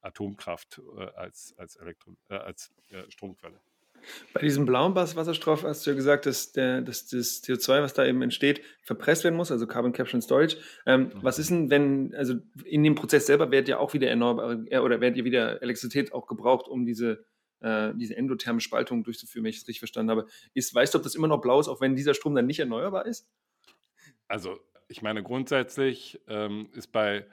Atomkraft 0.00 0.80
äh, 0.98 1.04
als, 1.14 1.54
als, 1.58 1.76
Elektro, 1.76 2.16
als 2.28 2.72
Stromquelle. 3.08 3.60
Bei 4.32 4.40
diesem 4.40 4.66
blauen 4.66 4.94
Wasserstoff 4.94 5.64
hast 5.64 5.86
du 5.86 5.90
ja 5.90 5.96
gesagt, 5.96 6.26
dass, 6.26 6.52
der, 6.52 6.80
dass 6.80 7.06
das 7.06 7.42
CO2, 7.42 7.82
was 7.82 7.94
da 7.94 8.04
eben 8.04 8.22
entsteht, 8.22 8.62
verpresst 8.82 9.24
werden 9.24 9.36
muss, 9.36 9.50
also 9.50 9.66
Carbon 9.66 9.92
Capture 9.92 10.14
and 10.14 10.24
Storage. 10.24 10.56
Ähm, 10.86 11.02
mhm. 11.02 11.10
Was 11.22 11.38
ist 11.38 11.50
denn, 11.50 11.70
wenn, 11.70 12.14
also 12.14 12.34
in 12.64 12.82
dem 12.82 12.94
Prozess 12.94 13.26
selber 13.26 13.50
wird 13.50 13.68
ja 13.68 13.78
auch 13.78 13.94
wieder 13.94 14.08
erneuerbare 14.08 14.64
äh, 14.70 14.78
oder 14.78 15.00
wird 15.00 15.16
ja 15.16 15.24
wieder 15.24 15.62
Elektrizität 15.62 16.12
auch 16.12 16.26
gebraucht, 16.26 16.68
um 16.68 16.84
diese, 16.84 17.24
äh, 17.60 17.92
diese 17.94 18.16
endotherme 18.16 18.60
Spaltung 18.60 19.04
durchzuführen, 19.04 19.44
wenn 19.44 19.50
ich 19.50 19.58
es 19.58 19.68
richtig 19.68 19.80
verstanden 19.80 20.10
habe. 20.10 20.26
Ist, 20.54 20.74
weißt 20.74 20.94
du, 20.94 20.98
ob 20.98 21.04
das 21.04 21.14
immer 21.14 21.28
noch 21.28 21.40
blau 21.40 21.60
ist, 21.60 21.68
auch 21.68 21.80
wenn 21.80 21.96
dieser 21.96 22.14
Strom 22.14 22.34
dann 22.34 22.46
nicht 22.46 22.60
erneuerbar 22.60 23.06
ist? 23.06 23.28
Also, 24.28 24.58
ich 24.88 25.02
meine, 25.02 25.22
grundsätzlich 25.22 26.20
ähm, 26.28 26.68
ist 26.72 26.92
bei 26.92 27.26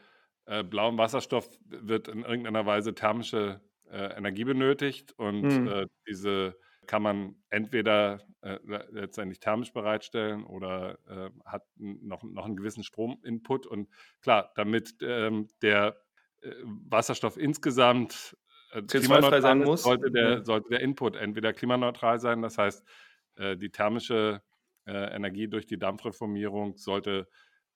äh, 0.45 0.63
blauem 0.63 0.97
Wasserstoff 0.97 1.47
wird 1.65 2.07
in 2.07 2.23
irgendeiner 2.23 2.65
Weise 2.65 2.93
thermische 2.93 3.61
äh, 3.91 4.17
Energie 4.17 4.45
benötigt 4.45 5.13
und 5.17 5.41
mhm. 5.41 5.67
äh, 5.67 5.87
diese 6.07 6.55
kann 6.87 7.03
man 7.03 7.35
entweder 7.49 8.21
äh, 8.41 8.57
letztendlich 8.63 9.39
thermisch 9.39 9.71
bereitstellen 9.71 10.43
oder 10.43 10.97
äh, 11.07 11.29
hat 11.45 11.63
noch, 11.75 12.23
noch 12.23 12.45
einen 12.45 12.55
gewissen 12.55 12.83
Strominput. 12.83 13.67
Und 13.67 13.89
klar, 14.21 14.51
damit 14.55 14.95
ähm, 15.01 15.47
der 15.61 16.01
äh, 16.41 16.51
Wasserstoff 16.63 17.37
insgesamt 17.37 18.35
äh, 18.71 18.81
klimaneutral 18.81 19.41
sein 19.41 19.59
muss, 19.59 19.83
sollte 19.83 20.09
der, 20.11 20.29
ja. 20.29 20.43
sollte 20.43 20.69
der 20.69 20.79
Input 20.81 21.15
entweder 21.15 21.53
klimaneutral 21.53 22.19
sein, 22.19 22.41
das 22.41 22.57
heißt, 22.57 22.83
die 23.37 23.69
thermische 23.69 24.41
Energie 24.85 25.47
durch 25.47 25.65
die 25.65 25.79
Dampfreformierung 25.79 26.75
sollte 26.75 27.29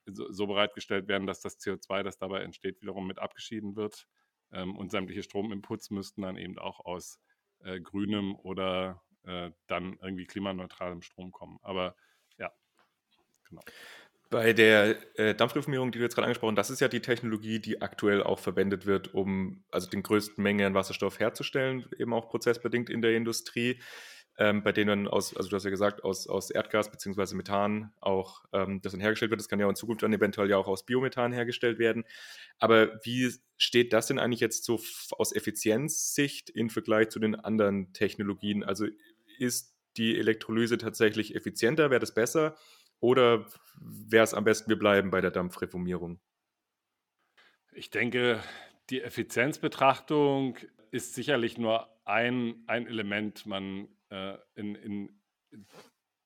so, 0.06 0.30
so 0.32 0.48
bereitgestellt 0.48 1.08
werden, 1.08 1.28
dass 1.28 1.40
das 1.40 1.58
CO2, 1.60 2.04
das 2.04 2.18
dabei 2.18 2.42
entsteht, 2.42 2.82
wiederum 2.82 3.08
mit 3.08 3.20
abgeschieden 3.20 3.78
wird. 3.78 4.06
Ähm, 4.52 4.76
und 4.78 4.92
sämtliche 4.92 5.24
Strominputs 5.24 5.90
müssten 5.90 6.22
dann 6.22 6.38
eben 6.38 6.58
auch 6.58 6.80
aus 6.86 7.20
äh, 7.64 7.80
grünem 7.80 8.36
oder 8.36 9.02
äh, 9.24 9.52
dann 9.68 9.98
irgendwie 10.02 10.26
klimaneutralem 10.26 11.02
Strom 11.02 11.32
kommen. 11.32 11.58
Aber 11.62 11.96
ja, 12.38 12.52
genau. 13.50 13.62
Bei 14.30 14.54
der 14.54 14.98
äh, 15.20 15.36
Dampfreformierung, 15.36 15.92
die 15.92 16.00
du 16.00 16.04
jetzt 16.04 16.16
gerade 16.16 16.26
angesprochen 16.26 16.58
hast, 16.58 16.70
das 16.70 16.76
ist 16.76 16.80
ja 16.80 16.88
die 16.88 17.02
Technologie, 17.02 17.60
die 17.60 17.82
aktuell 17.82 18.24
auch 18.24 18.40
verwendet 18.40 18.86
wird, 18.86 19.14
um 19.14 19.64
also 19.72 19.90
den 19.90 20.04
größten 20.04 20.44
Mengen 20.44 20.66
an 20.66 20.74
Wasserstoff 20.74 21.20
herzustellen, 21.20 21.86
eben 21.98 22.14
auch 22.14 22.28
prozessbedingt 22.28 22.90
in 22.90 23.02
der 23.02 23.16
Industrie 23.16 23.80
ähm, 24.38 24.64
bei 24.64 24.72
denen 24.72 25.08
aus, 25.08 25.36
also 25.36 25.50
du 25.50 25.56
hast 25.56 25.64
ja 25.64 25.70
gesagt, 25.70 26.04
aus, 26.04 26.28
aus 26.28 26.52
Erdgas 26.52 26.92
bzw. 26.92 27.36
Methan 27.36 27.94
auch 28.02 28.44
ähm, 28.52 28.82
das 28.82 28.92
dann 28.92 29.02
hergestellt 29.02 29.32
wird. 29.32 29.40
Das 29.40 29.48
kann 29.48 29.60
ja 29.60 29.70
in 29.70 29.76
Zukunft 29.76 30.04
dann 30.04 30.14
eventuell 30.14 30.50
ja 30.50 30.58
auch 30.58 30.68
aus 30.68 30.86
Biomethan 30.86 31.32
hergestellt 31.32 31.80
werden. 31.80 32.04
Aber 32.60 33.00
wie 33.06 33.34
steht 33.58 33.94
das 33.94 34.08
denn 34.08 34.20
eigentlich 34.20 34.42
jetzt 34.42 34.66
so 34.66 34.80
aus 35.12 35.34
Effizienzsicht 35.34 36.50
im 36.50 36.70
Vergleich 36.70 37.10
zu 37.10 37.20
den 37.20 37.36
anderen 37.36 37.94
Technologien? 37.94 38.64
Also 38.64 38.88
ist 39.40 39.76
die 39.98 40.18
Elektrolyse 40.18 40.78
tatsächlich 40.78 41.36
effizienter? 41.36 41.90
Wäre 41.90 42.02
das 42.02 42.14
besser? 42.14 42.56
Oder 43.00 43.46
wäre 43.80 44.24
es 44.24 44.34
am 44.34 44.44
besten, 44.44 44.70
wir 44.70 44.80
bleiben 44.80 45.12
bei 45.12 45.22
der 45.22 45.32
Dampfreformierung? 45.32 46.20
Ich 47.74 47.90
denke, 47.90 48.42
die 48.90 49.02
Effizienzbetrachtung 49.02 50.58
ist 50.92 51.14
sicherlich 51.14 51.58
nur 51.58 51.90
ein, 52.06 52.64
ein 52.68 52.88
Element 52.88 53.46
man, 53.46 53.88
äh, 54.16 54.38
in, 54.56 54.76
in 54.76 55.20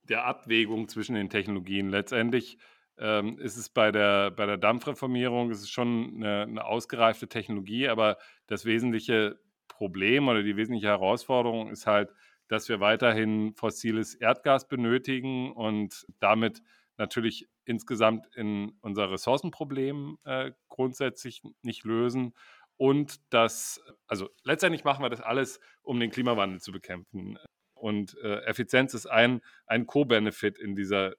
der 0.03 0.25
Abwägung 0.25 0.87
zwischen 0.87 1.15
den 1.15 1.29
Technologien. 1.29 1.89
Letztendlich 1.89 2.57
ähm, 2.97 3.39
ist 3.39 3.57
es 3.57 3.69
bei 3.69 3.91
der, 3.91 4.31
bei 4.31 4.45
der 4.45 4.57
Dampfreformierung 4.57 5.51
ist 5.51 5.61
es 5.61 5.69
schon 5.69 6.15
eine, 6.15 6.43
eine, 6.43 6.65
ausgereifte 6.65 7.27
Technologie, 7.27 7.87
aber 7.87 8.17
das 8.47 8.65
wesentliche 8.65 9.39
Problem 9.67 10.27
oder 10.27 10.43
die 10.43 10.57
wesentliche 10.57 10.87
Herausforderung 10.87 11.69
ist 11.69 11.87
halt, 11.87 12.11
dass 12.47 12.67
wir 12.67 12.79
weiterhin 12.79 13.53
fossiles 13.53 14.15
Erdgas 14.15 14.67
benötigen 14.67 15.51
und 15.53 16.05
damit 16.19 16.61
natürlich 16.97 17.47
insgesamt 17.65 18.25
in 18.35 18.73
unser 18.81 19.11
Ressourcenproblem 19.11 20.17
äh, 20.25 20.51
grundsätzlich 20.67 21.41
nicht 21.61 21.85
lösen. 21.85 22.33
Und 22.75 23.21
das, 23.31 23.81
also 24.07 24.29
letztendlich 24.43 24.83
machen 24.83 25.03
wir 25.03 25.09
das 25.09 25.21
alles, 25.21 25.59
um 25.81 25.99
den 25.99 26.11
Klimawandel 26.11 26.59
zu 26.59 26.71
bekämpfen. 26.71 27.37
Und 27.79 28.17
äh, 28.23 28.41
Effizienz 28.41 28.93
ist 28.93 29.05
ein, 29.05 29.41
ein 29.65 29.85
Co-Benefit 29.85 30.57
in 30.57 30.75
dieser 30.75 31.13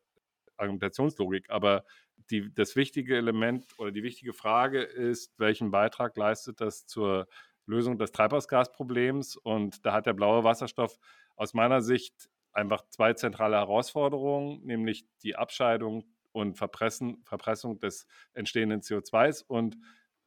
Argumentationslogik. 0.57 1.51
Aber 1.51 1.85
die, 2.31 2.53
das 2.55 2.77
wichtige 2.77 3.17
Element 3.17 3.67
oder 3.79 3.91
die 3.91 4.03
wichtige 4.03 4.33
Frage 4.33 4.83
ist, 4.83 5.33
welchen 5.39 5.71
Beitrag 5.71 6.17
leistet 6.17 6.61
das 6.61 6.87
zur 6.87 7.27
Lösung 7.67 7.99
des 7.99 8.13
Treibhausgasproblems? 8.13 9.37
Und 9.37 9.85
da 9.85 9.93
hat 9.93 10.07
der 10.07 10.13
blaue 10.13 10.45
Wasserstoff 10.45 10.99
aus 11.37 11.55
meiner 11.55 11.81
Sicht 11.81 12.29
einfach 12.53 12.85
zwei 12.89 13.15
zentrale 13.15 13.57
Herausforderungen, 13.57 14.65
nämlich 14.65 15.07
die 15.23 15.37
Abscheidung 15.37 16.05
und 16.33 16.57
Verpressen, 16.57 17.23
Verpressung 17.25 17.79
des 17.81 18.07
entstehenden 18.35 18.81
CO2s 18.81 19.45
und 19.47 19.77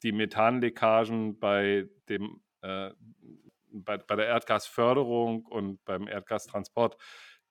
die 0.04 0.12
Methanleckagen 0.12 1.40
bei, 1.40 1.88
dem, 2.10 2.42
äh, 2.62 2.92
bei, 3.74 3.98
bei 3.98 4.16
der 4.16 4.28
Erdgasförderung 4.28 5.46
und 5.46 5.84
beim 5.86 6.08
Erdgastransport, 6.08 6.98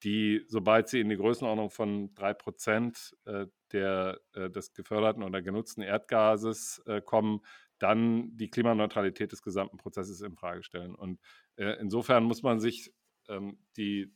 die, 0.03 0.45
sobald 0.49 0.89
sie 0.89 1.01
in 1.01 1.09
die 1.09 1.17
Größenordnung 1.17 1.71
von 1.71 2.15
3% 2.15 3.15
äh, 3.25 3.47
der, 3.73 4.21
äh, 4.35 4.51
des 4.51 4.73
geförderten 4.73 5.23
oder 5.23 5.43
genutzten 5.43 5.83
Erdgases 5.83 6.83
äh, 6.87 7.01
kommen, 7.01 7.41
dann 7.79 8.37
die 8.37 8.51
Klimaneutralität 8.51 9.33
des 9.33 9.43
gesamten 9.43 9.77
Prozesses 9.77 10.21
in 10.21 10.37
Frage 10.37 10.63
stellen. 10.63 10.95
Und 10.95 11.21
äh, 11.57 11.77
insofern 11.81 12.25
muss 12.25 12.43
man 12.43 12.61
sich 12.61 12.93
ähm, 13.29 13.59
die 13.77 14.13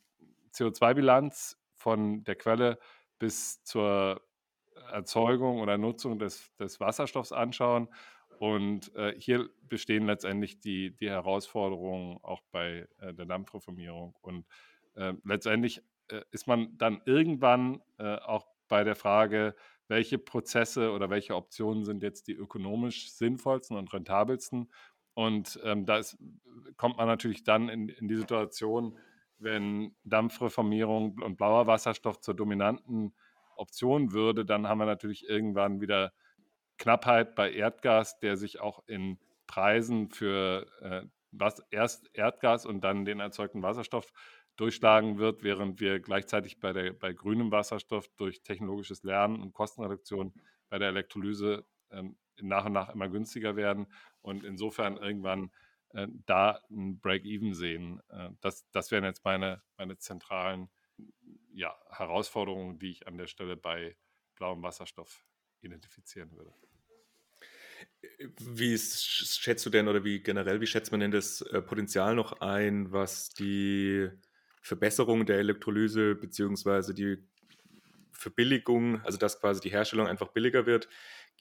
CO2-Bilanz 0.55 1.59
von 1.75 2.25
der 2.25 2.37
Quelle 2.37 2.79
bis 3.19 3.63
zur 3.65 4.21
Erzeugung 4.93 5.61
oder 5.61 5.79
Nutzung 5.79 6.19
des, 6.19 6.55
des 6.57 6.81
Wasserstoffs 6.81 7.33
anschauen. 7.33 7.89
Und 8.39 8.95
äh, 8.95 9.15
hier 9.19 9.49
bestehen 9.63 10.07
letztendlich 10.07 10.61
die, 10.61 10.97
die 10.97 11.09
Herausforderungen 11.09 12.19
auch 12.23 12.43
bei 12.51 12.89
äh, 12.99 13.15
der 13.15 13.27
Dampfreformierung. 13.27 14.15
Und 14.21 14.47
äh, 14.95 15.15
letztendlich 15.25 15.83
äh, 16.09 16.23
ist 16.31 16.47
man 16.47 16.77
dann 16.79 17.01
irgendwann 17.05 17.83
äh, 17.99 18.17
auch 18.17 18.47
bei 18.69 18.85
der 18.85 18.97
Frage, 18.97 19.55
welche 19.89 20.19
Prozesse 20.19 20.93
oder 20.93 21.11
welche 21.11 21.37
Optionen 21.37 21.85
sind 21.85 22.03
jetzt 22.03 22.27
die 22.29 22.35
ökonomisch 22.35 23.13
sinnvollsten 23.13 23.77
und 23.77 23.93
rentabelsten. 23.93 24.71
Und 25.15 25.59
ähm, 25.65 25.87
da 25.87 26.01
kommt 26.77 26.99
man 26.99 27.07
natürlich 27.07 27.45
dann 27.45 27.69
in, 27.69 27.89
in 27.89 28.09
die 28.09 28.17
Situation, 28.17 28.99
wenn 29.39 29.95
Dampfreformierung 30.05 31.19
und 31.23 31.37
blauer 31.37 31.67
Wasserstoff 31.67 32.21
zur 32.21 32.35
dominanten 32.35 33.15
Option 33.57 34.13
würde, 34.13 34.45
dann 34.45 34.67
haben 34.67 34.79
wir 34.79 34.87
natürlich 34.87 35.29
irgendwann 35.29 35.81
wieder 35.81 36.13
Knappheit 36.79 37.35
bei 37.35 37.53
Erdgas, 37.53 38.19
der 38.19 38.37
sich 38.37 38.61
auch 38.61 38.87
in 38.87 39.19
Preisen 39.47 40.11
für 40.11 40.67
äh, 40.81 41.03
was, 41.31 41.61
erst 41.71 42.11
Erdgas 42.15 42.67
und 42.67 42.83
dann 42.83 43.05
den 43.05 43.21
erzeugten 43.21 43.63
Wasserstoff 43.63 44.13
durchschlagen 44.57 45.19
wird, 45.19 45.43
während 45.43 45.81
wir 45.81 46.01
gleichzeitig 46.01 46.61
bei, 46.61 46.73
der, 46.73 46.93
bei 46.93 47.13
grünem 47.13 47.51
Wasserstoff 47.51 48.09
durch 48.17 48.43
technologisches 48.43 49.03
Lernen 49.03 49.41
und 49.43 49.53
Kostenreduktion 49.53 50.33
bei 50.69 50.79
der 50.79 50.89
Elektrolyse 50.89 51.67
ähm, 51.91 52.17
nach 52.41 52.67
und 52.67 52.73
nach 52.73 52.89
immer 52.91 53.09
günstiger 53.09 53.57
werden 53.57 53.87
und 54.23 54.45
insofern 54.45 54.97
irgendwann 54.97 55.51
äh, 55.91 56.09
da 56.27 56.61
ein 56.71 56.99
Break-Even 57.01 57.55
sehen. 57.55 58.01
Äh, 58.09 58.31
das, 58.41 58.69
das 58.71 58.91
wären 58.91 59.05
jetzt 59.05 59.25
meine, 59.25 59.63
meine 59.77 59.99
zentralen 59.99 60.71
ja, 61.53 61.77
Herausforderungen, 61.91 62.79
die 62.79 62.91
ich 62.91 63.07
an 63.07 63.19
der 63.19 63.27
Stelle 63.27 63.57
bei 63.57 63.97
blauem 64.35 64.63
Wasserstoff 64.63 65.25
identifizieren 65.67 66.31
würde. 66.33 66.53
Wie 68.39 68.79
schätzt 68.79 69.67
du 69.67 69.71
denn 69.71 69.89
oder 69.89 70.05
wie 70.05 70.21
generell, 70.21 70.61
wie 70.61 70.67
schätzt 70.67 70.91
man 70.91 71.01
denn 71.01 71.11
das 71.11 71.43
äh, 71.43 71.61
Potenzial 71.61 72.15
noch 72.15 72.41
ein, 72.41 72.93
was 72.93 73.31
die 73.31 74.09
Verbesserung 74.63 75.27
der 75.27 75.39
Elektrolyse 75.39 76.15
beziehungsweise 76.15 76.95
die 76.95 77.19
Verbilligung, 78.13 79.01
also 79.03 79.19
dass 79.19 79.41
quasi 79.41 79.61
die 79.61 79.71
Herstellung 79.71 80.07
einfach 80.07 80.29
billiger 80.29 80.67
wird, 80.67 80.89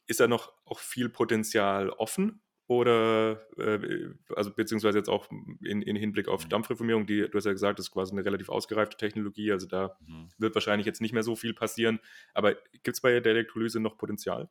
ist 0.07 0.19
da 0.19 0.27
noch 0.27 0.53
auch 0.65 0.79
viel 0.79 1.09
Potenzial 1.09 1.89
offen? 1.89 2.41
Oder, 2.67 3.41
äh, 3.57 4.09
also 4.35 4.51
beziehungsweise 4.51 4.97
jetzt 4.97 5.09
auch 5.09 5.29
in, 5.61 5.83
in 5.83 5.95
Hinblick 5.95 6.27
auf 6.27 6.45
mhm. 6.45 6.49
Dampfreformierung, 6.49 7.05
die, 7.05 7.29
du 7.29 7.37
hast 7.37 7.45
ja 7.45 7.51
gesagt, 7.51 7.77
das 7.77 7.87
ist 7.87 7.91
quasi 7.91 8.13
eine 8.13 8.25
relativ 8.25 8.49
ausgereifte 8.49 8.97
Technologie, 8.97 9.51
also 9.51 9.67
da 9.67 9.95
mhm. 10.07 10.29
wird 10.39 10.55
wahrscheinlich 10.55 10.87
jetzt 10.87 10.99
nicht 10.99 11.13
mehr 11.13 11.21
so 11.21 11.35
viel 11.35 11.53
passieren. 11.53 11.99
Aber 12.33 12.55
gibt 12.83 12.95
es 12.95 13.01
bei 13.01 13.19
der 13.19 13.33
Elektrolyse 13.33 13.79
noch 13.79 13.97
Potenzial? 13.97 14.49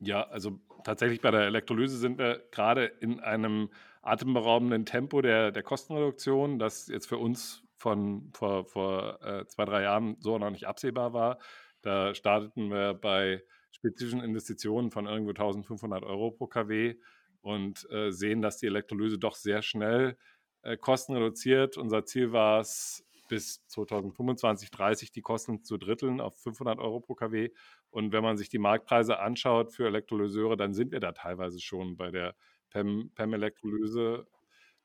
Ja, 0.00 0.28
also 0.28 0.60
tatsächlich 0.84 1.20
bei 1.20 1.30
der 1.30 1.46
Elektrolyse 1.46 1.96
sind 1.96 2.18
wir 2.18 2.46
gerade 2.52 2.84
in 2.84 3.20
einem 3.20 3.70
atemberaubenden 4.02 4.84
Tempo 4.86 5.22
der, 5.22 5.50
der 5.50 5.62
Kostenreduktion, 5.62 6.58
das 6.58 6.88
jetzt 6.88 7.06
für 7.06 7.18
uns 7.18 7.64
von 7.76 8.30
vor, 8.32 8.66
vor 8.66 9.22
äh, 9.22 9.46
zwei, 9.46 9.64
drei 9.64 9.82
Jahren 9.82 10.16
so 10.20 10.38
noch 10.38 10.50
nicht 10.50 10.66
absehbar 10.66 11.12
war. 11.14 11.38
Da 11.82 12.14
starteten 12.14 12.70
wir 12.70 12.94
bei 12.94 13.42
spezifischen 13.78 14.22
Investitionen 14.22 14.90
von 14.90 15.06
irgendwo 15.06 15.30
1500 15.30 16.02
Euro 16.02 16.30
pro 16.30 16.46
kW 16.46 16.96
und 17.40 17.88
äh, 17.90 18.10
sehen, 18.10 18.42
dass 18.42 18.58
die 18.58 18.66
Elektrolyse 18.66 19.18
doch 19.18 19.36
sehr 19.36 19.62
schnell 19.62 20.16
äh, 20.62 20.76
Kosten 20.76 21.14
reduziert. 21.14 21.76
Unser 21.76 22.04
Ziel 22.04 22.32
war 22.32 22.60
es, 22.60 23.04
bis 23.28 23.64
2025, 23.68 24.70
30 24.70 25.12
die 25.12 25.20
Kosten 25.20 25.62
zu 25.62 25.76
dritteln 25.76 26.20
auf 26.20 26.36
500 26.40 26.78
Euro 26.78 27.00
pro 27.00 27.14
kW. 27.14 27.50
Und 27.90 28.12
wenn 28.12 28.22
man 28.22 28.36
sich 28.36 28.48
die 28.48 28.58
Marktpreise 28.58 29.20
anschaut 29.20 29.72
für 29.72 29.86
Elektrolyseure, 29.86 30.56
dann 30.56 30.74
sind 30.74 30.92
wir 30.92 31.00
da 31.00 31.12
teilweise 31.12 31.60
schon 31.60 31.96
bei 31.96 32.10
der 32.10 32.34
PEM-Elektrolyse. 32.70 34.26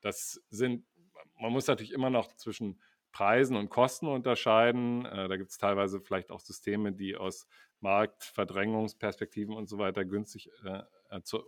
das 0.00 0.42
sind, 0.50 0.84
man 1.40 1.52
muss 1.52 1.66
natürlich 1.66 1.92
immer 1.92 2.10
noch 2.10 2.34
zwischen 2.36 2.80
Preisen 3.14 3.56
und 3.56 3.70
Kosten 3.70 4.08
unterscheiden. 4.08 5.06
Äh, 5.06 5.28
da 5.28 5.36
gibt 5.36 5.50
es 5.50 5.56
teilweise 5.56 6.00
vielleicht 6.00 6.32
auch 6.32 6.40
Systeme, 6.40 6.92
die 6.92 7.16
aus 7.16 7.46
Marktverdrängungsperspektiven 7.80 9.54
und 9.54 9.68
so 9.68 9.78
weiter 9.78 10.04
günstig 10.04 10.50
äh, 10.64 10.82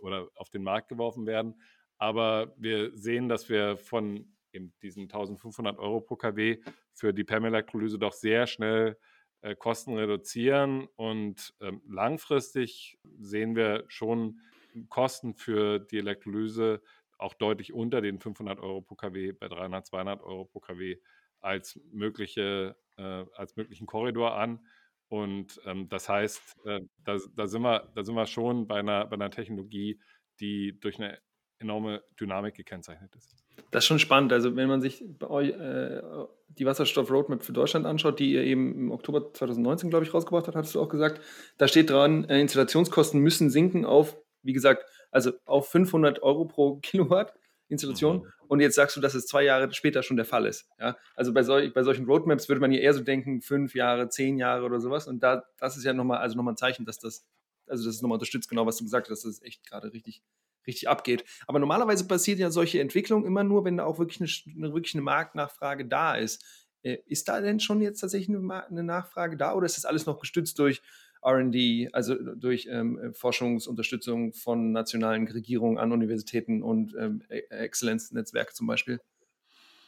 oder 0.01 0.29
auf 0.35 0.49
den 0.49 0.63
Markt 0.63 0.87
geworfen 0.87 1.27
werden. 1.27 1.61
Aber 1.97 2.53
wir 2.57 2.97
sehen, 2.97 3.27
dass 3.27 3.49
wir 3.49 3.77
von 3.77 4.33
eben 4.53 4.73
diesen 4.81 5.03
1500 5.03 5.77
Euro 5.77 5.99
pro 5.99 6.15
kW 6.15 6.59
für 6.93 7.13
die 7.13 7.25
PEM-Elektrolyse 7.25 7.99
doch 7.99 8.13
sehr 8.13 8.47
schnell 8.47 8.97
äh, 9.41 9.53
Kosten 9.53 9.95
reduzieren 9.97 10.87
und 10.95 11.53
ähm, 11.59 11.81
langfristig 11.85 12.97
sehen 13.19 13.57
wir 13.57 13.83
schon 13.89 14.39
Kosten 14.87 15.33
für 15.33 15.79
die 15.79 15.97
Elektrolyse 15.97 16.81
auch 17.17 17.33
deutlich 17.33 17.73
unter 17.73 17.99
den 17.99 18.19
500 18.19 18.59
Euro 18.59 18.81
pro 18.81 18.95
kW 18.95 19.33
bei 19.33 19.49
300, 19.49 19.85
200 19.85 20.21
Euro 20.21 20.45
pro 20.45 20.61
kW 20.61 20.97
als, 21.41 21.79
mögliche, 21.91 22.75
äh, 22.97 23.25
als 23.35 23.55
möglichen 23.55 23.87
Korridor 23.87 24.35
an. 24.35 24.65
Und 25.09 25.59
ähm, 25.65 25.87
das 25.89 26.09
heißt, 26.09 26.41
äh, 26.65 26.81
da, 27.03 27.17
da, 27.35 27.47
sind 27.47 27.61
wir, 27.61 27.89
da 27.95 28.03
sind 28.03 28.15
wir 28.15 28.25
schon 28.25 28.67
bei 28.67 28.79
einer, 28.79 29.05
bei 29.05 29.13
einer 29.13 29.31
Technologie, 29.31 29.99
die 30.39 30.77
durch 30.79 30.99
eine 30.99 31.19
enorme 31.59 32.03
Dynamik 32.19 32.55
gekennzeichnet 32.55 33.15
ist. 33.15 33.35
Das 33.71 33.83
ist 33.83 33.87
schon 33.87 33.99
spannend. 33.99 34.31
Also 34.33 34.55
wenn 34.55 34.67
man 34.67 34.81
sich 34.81 35.03
bei 35.07 35.27
euch 35.27 35.49
äh, 35.49 36.01
die 36.49 36.65
Wasserstoff-Roadmap 36.65 37.43
für 37.43 37.53
Deutschland 37.53 37.85
anschaut, 37.85 38.19
die 38.19 38.31
ihr 38.31 38.43
eben 38.43 38.73
im 38.75 38.91
Oktober 38.91 39.33
2019, 39.33 39.89
glaube 39.89 40.05
ich, 40.05 40.13
rausgebracht 40.13 40.47
habt, 40.47 40.55
hattest 40.55 40.75
du 40.75 40.81
auch 40.81 40.89
gesagt, 40.89 41.21
da 41.57 41.67
steht 41.67 41.89
dran, 41.89 42.25
äh, 42.25 42.39
Installationskosten 42.39 43.19
müssen 43.19 43.49
sinken 43.49 43.85
auf, 43.85 44.17
wie 44.43 44.53
gesagt, 44.53 44.85
also 45.11 45.31
auf 45.45 45.69
500 45.69 46.21
Euro 46.23 46.45
pro 46.45 46.75
Kilowatt. 46.81 47.33
Installation. 47.69 48.17
Mhm. 48.17 48.31
Und 48.47 48.59
jetzt 48.61 48.75
sagst 48.75 48.95
du, 48.95 49.01
dass 49.01 49.13
es 49.13 49.25
zwei 49.25 49.43
Jahre 49.43 49.71
später 49.73 50.03
schon 50.03 50.17
der 50.17 50.25
Fall 50.25 50.45
ist. 50.45 50.67
Ja? 50.79 50.97
Also 51.15 51.33
bei, 51.33 51.43
sol 51.43 51.69
bei 51.71 51.83
solchen 51.83 52.05
Roadmaps 52.05 52.47
würde 52.47 52.61
man 52.61 52.71
ja 52.71 52.79
eher 52.79 52.93
so 52.93 53.01
denken, 53.01 53.41
fünf 53.41 53.75
Jahre, 53.75 54.09
zehn 54.09 54.37
Jahre 54.37 54.65
oder 54.65 54.79
sowas. 54.79 55.07
Und 55.07 55.21
da, 55.21 55.43
das 55.57 55.77
ist 55.77 55.83
ja 55.83 55.93
nochmal, 55.93 56.19
also 56.19 56.35
nochmal 56.35 56.53
ein 56.53 56.57
Zeichen, 56.57 56.85
dass 56.85 56.99
das, 56.99 57.25
also 57.67 57.85
das 57.85 57.95
ist 57.95 58.01
nochmal 58.01 58.15
unterstützt, 58.15 58.49
genau 58.49 58.65
was 58.65 58.77
du 58.77 58.83
gesagt 58.83 59.09
hast, 59.09 59.25
dass 59.25 59.37
das 59.39 59.45
echt 59.45 59.65
gerade 59.65 59.91
richtig, 59.91 60.23
richtig 60.65 60.87
abgeht. 60.87 61.25
Aber 61.45 61.59
normalerweise 61.59 62.07
passiert 62.07 62.39
ja 62.39 62.51
solche 62.51 62.79
Entwicklungen 62.79 63.25
immer 63.25 63.43
nur, 63.43 63.65
wenn 63.65 63.77
da 63.77 63.85
auch 63.85 63.99
wirklich 63.99 64.21
eine, 64.21 64.73
wirklich 64.73 64.95
eine 64.95 65.03
Marktnachfrage 65.03 65.85
da 65.85 66.15
ist. 66.15 66.43
Äh, 66.83 66.99
ist 67.05 67.27
da 67.27 67.41
denn 67.41 67.59
schon 67.59 67.81
jetzt 67.81 67.99
tatsächlich 67.99 68.35
eine, 68.35 68.65
eine 68.65 68.83
Nachfrage 68.83 69.35
da 69.35 69.53
oder 69.53 69.65
ist 69.65 69.77
das 69.77 69.85
alles 69.85 70.05
noch 70.05 70.19
gestützt 70.19 70.57
durch 70.59 70.81
RD, 71.27 71.89
also 71.93 72.15
durch 72.15 72.67
ähm, 72.71 73.13
Forschungsunterstützung 73.13 74.33
von 74.33 74.71
nationalen 74.71 75.27
Regierungen 75.27 75.77
an 75.77 75.91
Universitäten 75.91 76.63
und 76.63 76.95
ähm, 76.99 77.21
e-, 77.29 77.43
Exzellenznetzwerke 77.49 78.53
zum 78.53 78.67
Beispiel? 78.67 78.99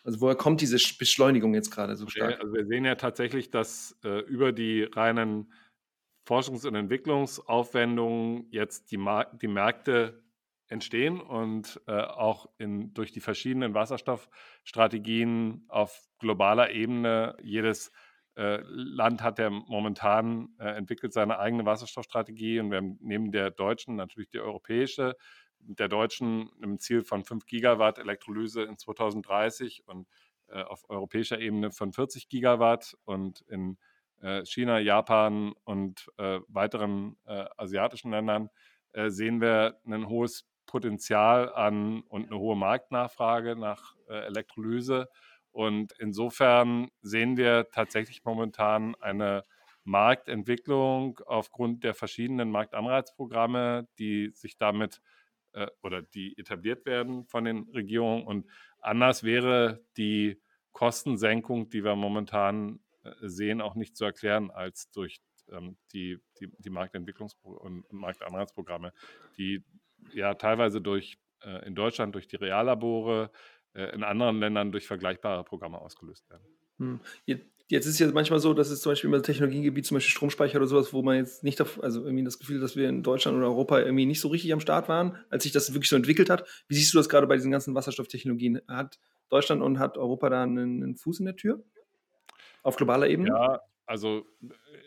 Also 0.04 0.21
woher 0.21 0.36
kommt 0.36 0.62
diese 0.62 0.78
Beschleunigung 0.97 1.54
jetzt 1.54 1.71
gerade 1.71 1.95
so 1.95 2.08
stark? 2.08 2.39
Also 2.41 2.54
wir 2.54 2.65
sehen 2.65 2.86
ja 2.86 2.95
tatsächlich, 2.95 3.49
dass 3.52 3.97
äh, 4.04 4.19
über 4.21 4.52
die 4.52 4.84
reinen 4.84 5.52
Forschungs- 6.28 6.65
und 6.65 6.75
Entwicklungsaufwendungen 6.75 8.47
jetzt 8.52 8.91
die, 8.91 8.97
Mar 8.97 9.32
die 9.41 9.47
Märkte 9.47 10.21
entstehen 10.67 11.19
und 11.19 11.82
äh, 11.88 11.93
auch 11.93 12.47
in, 12.60 12.93
durch 12.93 13.12
die 13.12 13.19
verschiedenen 13.19 13.73
Wasserstoffstrategien 13.73 15.65
auf 15.67 16.08
globaler 16.19 16.69
Ebene 16.71 17.36
jedes 17.41 17.91
Land 18.65 19.21
hat 19.21 19.39
ja 19.39 19.49
momentan 19.49 20.49
äh, 20.60 20.69
entwickelt 20.69 21.13
seine 21.13 21.39
eigene 21.39 21.65
Wasserstoffstrategie 21.65 22.60
und 22.60 22.71
wir 22.71 22.78
haben 22.78 22.97
neben 23.02 23.32
der 23.32 23.52
deutschen 23.52 23.95
natürlich 23.95 24.30
die 24.30 24.39
europäische, 24.39 25.15
der 25.60 25.89
deutschen 25.89 26.49
im 26.62 26.80
Ziel 26.80 27.04
von 27.04 27.25
5 27.25 27.45
Gigawatt 27.45 27.97
Elektrolyse 27.99 28.63
in 28.63 28.78
2030 28.78 29.84
und 29.88 30.08
äh, 30.47 30.62
auf 30.62 30.89
europäischer 30.89 31.39
Ebene 31.39 31.71
von 31.71 31.91
40 31.91 32.30
Gigawatt 32.30 32.95
und 33.04 33.41
in 33.41 33.78
äh, 34.21 34.45
China, 34.45 34.80
Japan 34.80 35.54
und 35.63 36.10
äh, 36.17 36.39
weiteren 36.47 37.17
äh, 37.25 37.45
asiatischen 37.58 38.12
Ländern 38.12 38.49
sehen 39.06 39.39
wir 39.39 39.80
ein 39.86 40.10
hohes 40.10 40.47
Potenzial 40.65 41.54
an 41.54 42.02
und 42.02 42.25
eine 42.25 42.39
hohe 42.39 42.56
Marktnachfrage 42.56 43.56
nach 43.56 43.93
Elektrolyse. 44.08 45.08
Und 45.52 45.94
insofern 46.00 46.90
sehen 47.02 47.38
wir 47.38 47.70
tatsächlich 47.72 48.24
momentan 48.24 48.96
eine 48.96 49.44
Marktentwicklung 49.84 51.20
aufgrund 51.26 51.84
der 51.84 51.94
verschiedenen 51.94 52.52
Marktanreizprogramme, 52.52 53.88
die 53.98 54.32
sich 54.34 54.58
damit 54.58 55.02
äh, 55.54 55.68
oder 55.82 56.02
die 56.02 56.38
etabliert 56.38 56.86
werden 56.86 57.26
von 57.26 57.46
den 57.46 57.70
Regierungen. 57.74 58.26
Und 58.26 58.48
anders 58.80 59.24
wäre 59.24 59.84
die 59.98 60.42
Kostensenkung, 60.72 61.70
die 61.70 61.84
wir 61.84 61.96
momentan 61.96 62.80
äh, 63.04 63.12
sehen, 63.22 63.62
auch 63.62 63.76
nicht 63.76 63.98
zu 63.98 64.06
erklären 64.06 64.52
als 64.52 64.92
durch 64.92 65.20
ähm, 65.52 65.78
die, 65.94 66.20
die, 66.40 66.50
die 66.60 66.70
Marktentwicklungs- 66.70 67.36
und 67.42 67.92
Marktanreizprogramme, 67.92 68.94
die 69.38 69.64
ja 70.14 70.36
teilweise 70.36 70.82
durch 70.82 71.18
äh, 71.44 71.66
in 71.66 71.76
Deutschland 71.76 72.16
durch 72.16 72.28
die 72.28 72.36
Reallabore, 72.36 73.32
in 73.73 74.03
anderen 74.03 74.39
Ländern 74.39 74.71
durch 74.71 74.88
vergleichbare 74.88 75.43
Programme 75.43 75.79
ausgelöst 75.79 76.29
werden. 76.29 76.43
Hm. 76.79 76.99
Jetzt 77.71 77.86
ist 77.86 77.93
es 77.93 77.99
ja 77.99 78.12
manchmal 78.12 78.39
so, 78.39 78.55
dass 78.55 78.71
es 78.71 78.82
zum 78.82 78.93
Beispiel 78.93 79.13
im 79.13 79.21
Technologiegebiet, 79.21 79.86
zum 79.86 79.95
Beispiel 79.95 80.10
Stromspeicher 80.10 80.58
oder 80.58 80.65
sowas, 80.65 80.91
wo 80.91 81.03
man 81.03 81.17
jetzt 81.17 81.43
nicht, 81.43 81.62
auf, 81.62 81.82
also 81.84 82.03
irgendwie 82.03 82.23
das 82.23 82.39
Gefühl, 82.39 82.60
dass 82.60 82.75
wir 82.75 82.89
in 82.89 83.03
Deutschland 83.03 83.38
oder 83.38 83.45
Europa 83.45 83.79
irgendwie 83.79 84.08
nicht 84.08 84.21
so 84.21 84.29
richtig 84.29 84.51
am 84.53 84.60
Start 84.60 84.89
waren, 84.89 85.17
als 85.29 85.43
sich 85.43 85.51
das 85.51 85.71
wirklich 85.71 85.89
so 85.89 85.95
entwickelt 85.95 86.32
hat. 86.32 86.47
Wie 86.67 86.73
siehst 86.73 86.93
du 86.93 86.97
das 86.97 87.10
gerade 87.10 87.27
bei 87.27 87.36
diesen 87.36 87.51
ganzen 87.51 87.75
Wasserstofftechnologien? 87.75 88.62
Hat 88.67 88.99
Deutschland 89.29 89.62
und 89.62 89.77
hat 89.77 89.99
Europa 89.99 90.32
da 90.32 90.41
einen, 90.41 90.82
einen 90.82 90.95
Fuß 90.95 91.19
in 91.19 91.27
der 91.27 91.36
Tür? 91.36 91.63
Auf 92.63 92.75
globaler 92.75 93.08
Ebene? 93.08 93.29
Ja, 93.29 93.62
also 93.86 94.25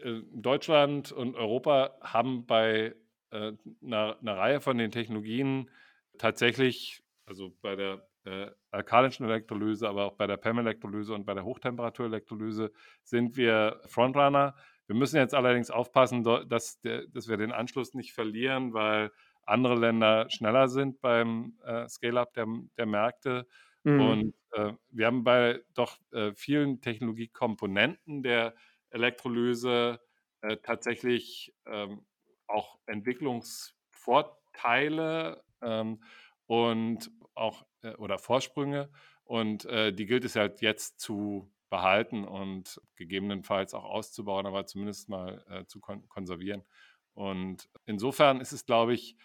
äh, 0.02 0.20
Deutschland 0.32 1.12
und 1.12 1.36
Europa 1.36 1.96
haben 2.00 2.46
bei 2.46 2.96
äh, 3.30 3.52
einer, 3.80 4.16
einer 4.20 4.36
Reihe 4.36 4.60
von 4.60 4.76
den 4.76 4.90
Technologien 4.90 5.70
tatsächlich, 6.18 7.04
also 7.26 7.56
bei 7.62 7.76
der 7.76 8.04
äh, 8.24 8.50
alkalischen 8.70 9.26
Elektrolyse, 9.26 9.88
aber 9.88 10.04
auch 10.04 10.14
bei 10.14 10.26
der 10.26 10.36
PEM-Elektrolyse 10.36 11.14
und 11.14 11.24
bei 11.24 11.34
der 11.34 11.44
Hochtemperaturelektrolyse 11.44 12.72
sind 13.02 13.36
wir 13.36 13.80
Frontrunner. 13.86 14.54
Wir 14.86 14.96
müssen 14.96 15.16
jetzt 15.16 15.34
allerdings 15.34 15.70
aufpassen, 15.70 16.24
dass, 16.24 16.80
der, 16.80 17.06
dass 17.08 17.28
wir 17.28 17.36
den 17.36 17.52
Anschluss 17.52 17.94
nicht 17.94 18.12
verlieren, 18.12 18.74
weil 18.74 19.10
andere 19.44 19.74
Länder 19.74 20.28
schneller 20.30 20.68
sind 20.68 21.00
beim 21.00 21.58
äh, 21.64 21.88
Scale-up 21.88 22.32
der, 22.34 22.46
der 22.76 22.86
Märkte. 22.86 23.46
Mhm. 23.84 24.00
Und 24.00 24.34
äh, 24.52 24.72
wir 24.90 25.06
haben 25.06 25.24
bei 25.24 25.60
doch 25.74 25.98
äh, 26.12 26.32
vielen 26.34 26.80
Technologiekomponenten 26.80 28.22
der 28.22 28.54
Elektrolyse 28.90 29.98
äh, 30.42 30.58
tatsächlich 30.58 31.52
ähm, 31.66 32.06
auch 32.46 32.78
Entwicklungsvorteile 32.86 35.42
ähm, 35.62 36.04
und 36.46 37.10
auch 37.34 37.66
äh, 37.82 37.94
oder 37.94 38.18
Vorsprünge. 38.18 38.90
Und 39.24 39.64
äh, 39.66 39.92
die 39.92 40.06
gilt 40.06 40.24
es 40.24 40.36
halt 40.36 40.60
jetzt 40.60 41.00
zu 41.00 41.50
behalten 41.70 42.24
und 42.24 42.80
gegebenenfalls 42.96 43.72
auch 43.72 43.84
auszubauen, 43.84 44.46
aber 44.46 44.66
zumindest 44.66 45.08
mal 45.08 45.44
äh, 45.48 45.64
zu 45.64 45.80
kon 45.80 46.06
konservieren. 46.08 46.64
Und 47.14 47.68
insofern 47.86 48.40
ist 48.40 48.52
es, 48.52 48.66
glaube 48.66 48.94
ich, 48.94 49.16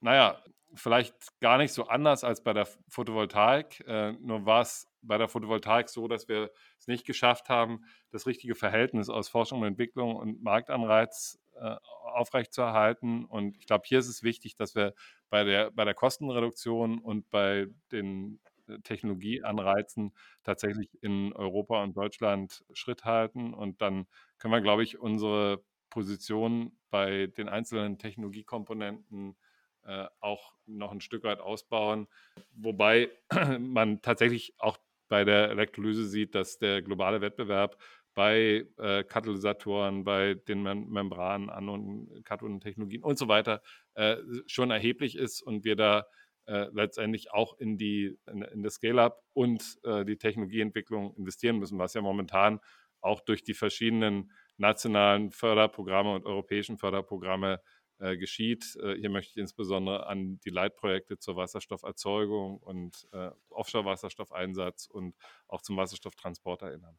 naja, 0.00 0.42
vielleicht 0.74 1.40
gar 1.40 1.58
nicht 1.58 1.72
so 1.72 1.88
anders 1.88 2.24
als 2.24 2.42
bei 2.42 2.52
der 2.52 2.66
Photovoltaik. 2.88 3.80
Äh, 3.86 4.12
nur 4.12 4.46
war 4.46 4.62
es 4.62 4.88
bei 5.02 5.18
der 5.18 5.28
Photovoltaik 5.28 5.88
so, 5.88 6.08
dass 6.08 6.28
wir 6.28 6.50
es 6.78 6.86
nicht 6.86 7.06
geschafft 7.06 7.48
haben, 7.48 7.84
das 8.10 8.26
richtige 8.26 8.54
Verhältnis 8.54 9.08
aus 9.08 9.28
Forschung 9.28 9.60
und 9.60 9.66
Entwicklung 9.66 10.16
und 10.16 10.42
Marktanreiz 10.42 11.40
äh, 11.60 11.76
aufrechtzuerhalten. 12.04 13.24
Und 13.24 13.56
ich 13.58 13.66
glaube, 13.66 13.84
hier 13.86 13.98
ist 13.98 14.08
es 14.08 14.22
wichtig, 14.22 14.56
dass 14.56 14.74
wir 14.74 14.94
bei 15.28 15.44
der, 15.44 15.70
bei 15.70 15.84
der 15.84 15.94
Kostenreduktion 15.94 16.98
und 16.98 17.28
bei 17.30 17.66
den 17.92 18.40
äh, 18.66 18.78
Technologieanreizen 18.80 20.14
tatsächlich 20.42 20.90
in 21.02 21.32
Europa 21.34 21.82
und 21.82 21.96
Deutschland 21.96 22.64
Schritt 22.72 23.04
halten. 23.04 23.52
Und 23.54 23.82
dann 23.82 24.06
können 24.38 24.54
wir, 24.54 24.60
glaube 24.60 24.82
ich, 24.82 24.98
unsere 24.98 25.62
Position 25.90 26.72
bei 26.90 27.26
den 27.26 27.48
einzelnen 27.48 27.98
Technologiekomponenten 27.98 29.36
äh, 29.84 30.06
auch 30.20 30.54
noch 30.66 30.92
ein 30.92 31.00
Stück 31.00 31.24
weit 31.24 31.40
ausbauen. 31.40 32.08
Wobei 32.52 33.10
man 33.58 34.00
tatsächlich 34.02 34.54
auch 34.58 34.78
bei 35.08 35.24
der 35.24 35.50
Elektrolyse 35.50 36.06
sieht, 36.06 36.34
dass 36.34 36.58
der 36.58 36.80
globale 36.82 37.20
Wettbewerb 37.20 37.76
bei 38.14 38.66
äh, 38.78 39.04
Katalysatoren, 39.04 40.04
bei 40.04 40.34
den 40.34 40.62
Mem 40.62 40.88
Membranen, 40.90 41.50
Anoden, 41.50 42.22
Kathodentechnologien 42.24 43.02
und 43.02 43.18
so 43.18 43.28
weiter 43.28 43.62
äh, 43.94 44.16
schon 44.46 44.70
erheblich 44.70 45.16
ist 45.16 45.42
und 45.42 45.64
wir 45.64 45.76
da 45.76 46.06
äh, 46.46 46.66
letztendlich 46.72 47.32
auch 47.32 47.58
in 47.58 47.78
die 47.78 48.18
in, 48.26 48.42
in 48.42 48.62
das 48.62 48.74
Scale-up 48.74 49.22
und 49.32 49.78
äh, 49.84 50.04
die 50.04 50.16
Technologieentwicklung 50.16 51.14
investieren 51.14 51.58
müssen, 51.58 51.78
was 51.78 51.94
ja 51.94 52.02
momentan 52.02 52.60
auch 53.00 53.20
durch 53.20 53.44
die 53.44 53.54
verschiedenen 53.54 54.32
nationalen 54.56 55.30
Förderprogramme 55.30 56.12
und 56.12 56.26
europäischen 56.26 56.76
Förderprogramme 56.76 57.60
äh, 57.98 58.16
geschieht. 58.16 58.76
Äh, 58.82 58.96
hier 58.96 59.10
möchte 59.10 59.30
ich 59.30 59.36
insbesondere 59.36 60.06
an 60.06 60.40
die 60.40 60.50
Leitprojekte 60.50 61.18
zur 61.18 61.36
Wasserstofferzeugung 61.36 62.58
und 62.58 63.06
Offshore-Wasserstoffeinsatz 63.50 64.86
und 64.86 65.14
auch 65.46 65.62
zum 65.62 65.76
Wasserstofftransport 65.76 66.62
erinnern. 66.62 66.98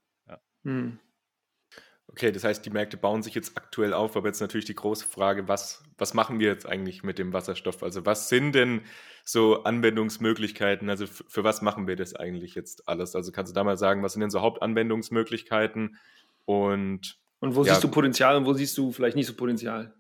Hm. 0.63 0.99
Okay, 2.11 2.31
das 2.31 2.43
heißt, 2.43 2.65
die 2.65 2.71
Märkte 2.71 2.97
bauen 2.97 3.23
sich 3.23 3.33
jetzt 3.35 3.55
aktuell 3.55 3.93
auf, 3.93 4.17
aber 4.17 4.27
jetzt 4.27 4.41
natürlich 4.41 4.65
die 4.65 4.75
große 4.75 5.05
Frage, 5.05 5.47
was, 5.47 5.81
was 5.97 6.13
machen 6.13 6.39
wir 6.39 6.47
jetzt 6.47 6.67
eigentlich 6.67 7.03
mit 7.03 7.17
dem 7.17 7.31
Wasserstoff? 7.31 7.83
Also 7.83 8.05
was 8.05 8.27
sind 8.27 8.53
denn 8.53 8.81
so 9.23 9.63
Anwendungsmöglichkeiten? 9.63 10.89
Also 10.89 11.05
für 11.07 11.45
was 11.45 11.61
machen 11.61 11.87
wir 11.87 11.95
das 11.95 12.13
eigentlich 12.13 12.53
jetzt 12.53 12.89
alles? 12.89 13.15
Also 13.15 13.31
kannst 13.31 13.51
du 13.51 13.55
da 13.55 13.63
mal 13.63 13.77
sagen, 13.77 14.03
was 14.03 14.13
sind 14.13 14.21
denn 14.21 14.29
so 14.29 14.41
Hauptanwendungsmöglichkeiten? 14.41 15.97
Und, 16.43 17.17
und 17.39 17.55
wo 17.55 17.63
ja, 17.63 17.73
siehst 17.73 17.83
du 17.85 17.87
Potenzial 17.87 18.35
und 18.35 18.45
wo 18.45 18.53
siehst 18.53 18.77
du 18.77 18.91
vielleicht 18.91 19.15
nicht 19.15 19.27
so 19.27 19.33
Potenzial? 19.33 19.93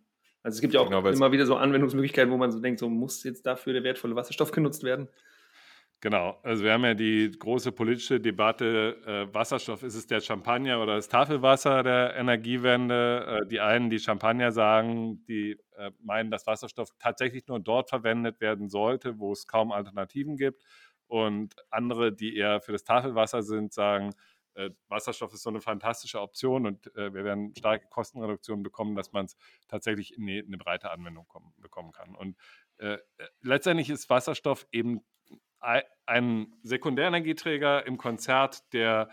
Also 0.43 0.57
es 0.57 0.61
gibt 0.61 0.73
ja 0.73 0.81
auch 0.81 0.89
genau, 0.89 1.07
immer 1.07 1.31
wieder 1.31 1.45
so 1.45 1.55
Anwendungsmöglichkeiten, 1.55 2.31
wo 2.31 2.37
man 2.37 2.51
so 2.51 2.59
denkt, 2.59 2.79
so 2.79 2.89
muss 2.89 3.23
jetzt 3.23 3.45
dafür 3.45 3.71
der 3.71 3.83
wertvolle 3.83 4.15
Wasserstoff 4.15 4.51
genutzt 4.51 4.83
werden. 4.83 5.07
Genau, 6.03 6.39
also 6.41 6.63
wir 6.63 6.73
haben 6.73 6.83
ja 6.83 6.95
die 6.95 7.29
große 7.37 7.71
politische 7.71 8.19
Debatte, 8.19 8.97
äh, 9.05 9.31
Wasserstoff, 9.35 9.83
ist 9.83 9.93
es 9.93 10.07
der 10.07 10.19
Champagner 10.19 10.81
oder 10.81 10.95
das 10.95 11.07
Tafelwasser 11.07 11.83
der 11.83 12.15
Energiewende? 12.15 13.41
Äh, 13.43 13.47
die 13.47 13.59
einen, 13.59 13.91
die 13.91 13.99
Champagner 13.99 14.51
sagen, 14.51 15.23
die 15.27 15.59
äh, 15.77 15.91
meinen, 15.99 16.31
dass 16.31 16.47
Wasserstoff 16.47 16.89
tatsächlich 16.97 17.45
nur 17.45 17.59
dort 17.59 17.89
verwendet 17.89 18.41
werden 18.41 18.67
sollte, 18.67 19.19
wo 19.19 19.31
es 19.31 19.45
kaum 19.45 19.71
Alternativen 19.71 20.37
gibt. 20.37 20.63
Und 21.05 21.53
andere, 21.69 22.11
die 22.11 22.35
eher 22.35 22.61
für 22.61 22.71
das 22.71 22.83
Tafelwasser 22.83 23.43
sind, 23.43 23.71
sagen, 23.71 24.09
äh, 24.55 24.71
Wasserstoff 24.87 25.33
ist 25.33 25.43
so 25.43 25.51
eine 25.51 25.61
fantastische 25.61 26.19
Option 26.19 26.65
und 26.65 26.87
äh, 26.95 27.13
wir 27.13 27.23
werden 27.23 27.53
starke 27.55 27.87
Kostenreduktionen 27.89 28.63
bekommen, 28.63 28.95
dass 28.95 29.11
man 29.11 29.25
es 29.25 29.37
tatsächlich 29.67 30.17
in 30.17 30.27
eine, 30.27 30.57
breite 30.57 30.89
Anwendung 30.89 31.27
kommen, 31.27 31.53
bekommen 31.57 31.91
kann. 31.91 32.15
Und 32.15 32.37
äh, 32.77 32.97
letztendlich 33.41 33.91
ist 33.91 34.09
Wasserstoff 34.09 34.65
eben 34.71 35.01
ein 35.61 36.53
Sekundärenergieträger 36.63 37.85
im 37.85 37.97
Konzert 37.97 38.73
der 38.73 39.09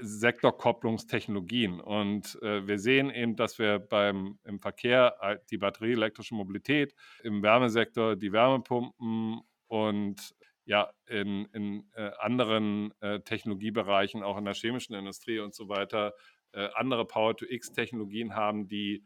Sektorkopplungstechnologien. 0.00 1.80
Und 1.80 2.38
äh, 2.42 2.66
wir 2.66 2.78
sehen 2.78 3.10
eben, 3.10 3.36
dass 3.36 3.58
wir 3.58 3.78
beim, 3.78 4.38
im 4.44 4.60
Verkehr 4.60 5.16
äh, 5.20 5.38
die 5.50 5.58
batterieelektrische 5.58 6.34
Mobilität, 6.34 6.94
im 7.22 7.42
Wärmesektor 7.42 8.16
die 8.16 8.32
Wärmepumpen 8.32 9.40
und 9.68 10.34
ja, 10.64 10.90
in, 11.06 11.46
in 11.52 11.88
äh, 11.94 12.10
anderen 12.18 12.92
äh, 13.00 13.20
Technologiebereichen, 13.20 14.22
auch 14.22 14.36
in 14.36 14.44
der 14.44 14.54
chemischen 14.54 14.94
Industrie 14.94 15.38
und 15.38 15.54
so 15.54 15.68
weiter, 15.68 16.12
äh, 16.52 16.68
andere 16.74 17.06
Power-to-X-Technologien 17.06 18.34
haben, 18.34 18.66
die 18.66 19.04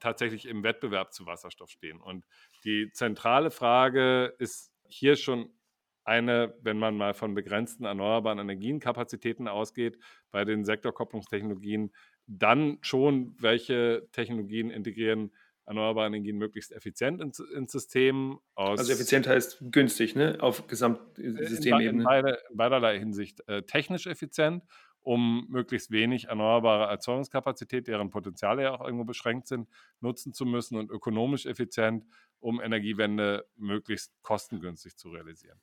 tatsächlich 0.00 0.46
im 0.46 0.62
Wettbewerb 0.62 1.14
zu 1.14 1.24
Wasserstoff 1.24 1.70
stehen. 1.70 2.00
Und 2.00 2.26
die 2.64 2.90
zentrale 2.92 3.50
Frage 3.50 4.34
ist 4.38 4.70
hier 4.86 5.16
schon 5.16 5.50
eine, 6.08 6.54
wenn 6.62 6.78
man 6.78 6.96
mal 6.96 7.14
von 7.14 7.34
begrenzten 7.34 7.84
erneuerbaren 7.84 8.38
Energienkapazitäten 8.38 9.46
ausgeht, 9.46 9.98
bei 10.30 10.44
den 10.44 10.64
Sektorkopplungstechnologien, 10.64 11.92
dann 12.26 12.78
schon, 12.80 13.36
welche 13.38 14.08
Technologien 14.12 14.70
integrieren 14.70 15.30
erneuerbare 15.66 16.06
Energien 16.06 16.38
möglichst 16.38 16.72
effizient 16.72 17.20
ins, 17.20 17.40
ins 17.40 17.72
System. 17.72 18.38
also 18.54 18.90
effizient 18.90 19.28
heißt 19.28 19.58
günstig, 19.70 20.16
ne? 20.16 20.38
Auf 20.40 20.66
Gesamtsystemebene. 20.66 21.90
In, 21.90 21.98
in, 21.98 22.04
beide, 22.04 22.38
in 22.50 22.56
beiderlei 22.56 22.98
Hinsicht 22.98 23.46
äh, 23.48 23.62
technisch 23.62 24.06
effizient, 24.06 24.64
um 25.00 25.46
möglichst 25.50 25.90
wenig 25.90 26.28
erneuerbare 26.28 26.90
Erzeugungskapazität, 26.90 27.86
deren 27.86 28.08
Potenziale 28.08 28.62
ja 28.62 28.74
auch 28.74 28.84
irgendwo 28.84 29.04
beschränkt 29.04 29.46
sind, 29.46 29.68
nutzen 30.00 30.32
zu 30.32 30.46
müssen 30.46 30.78
und 30.78 30.90
ökonomisch 30.90 31.44
effizient, 31.44 32.06
um 32.40 32.60
Energiewende 32.62 33.46
möglichst 33.56 34.12
kostengünstig 34.22 34.96
zu 34.96 35.10
realisieren. 35.10 35.60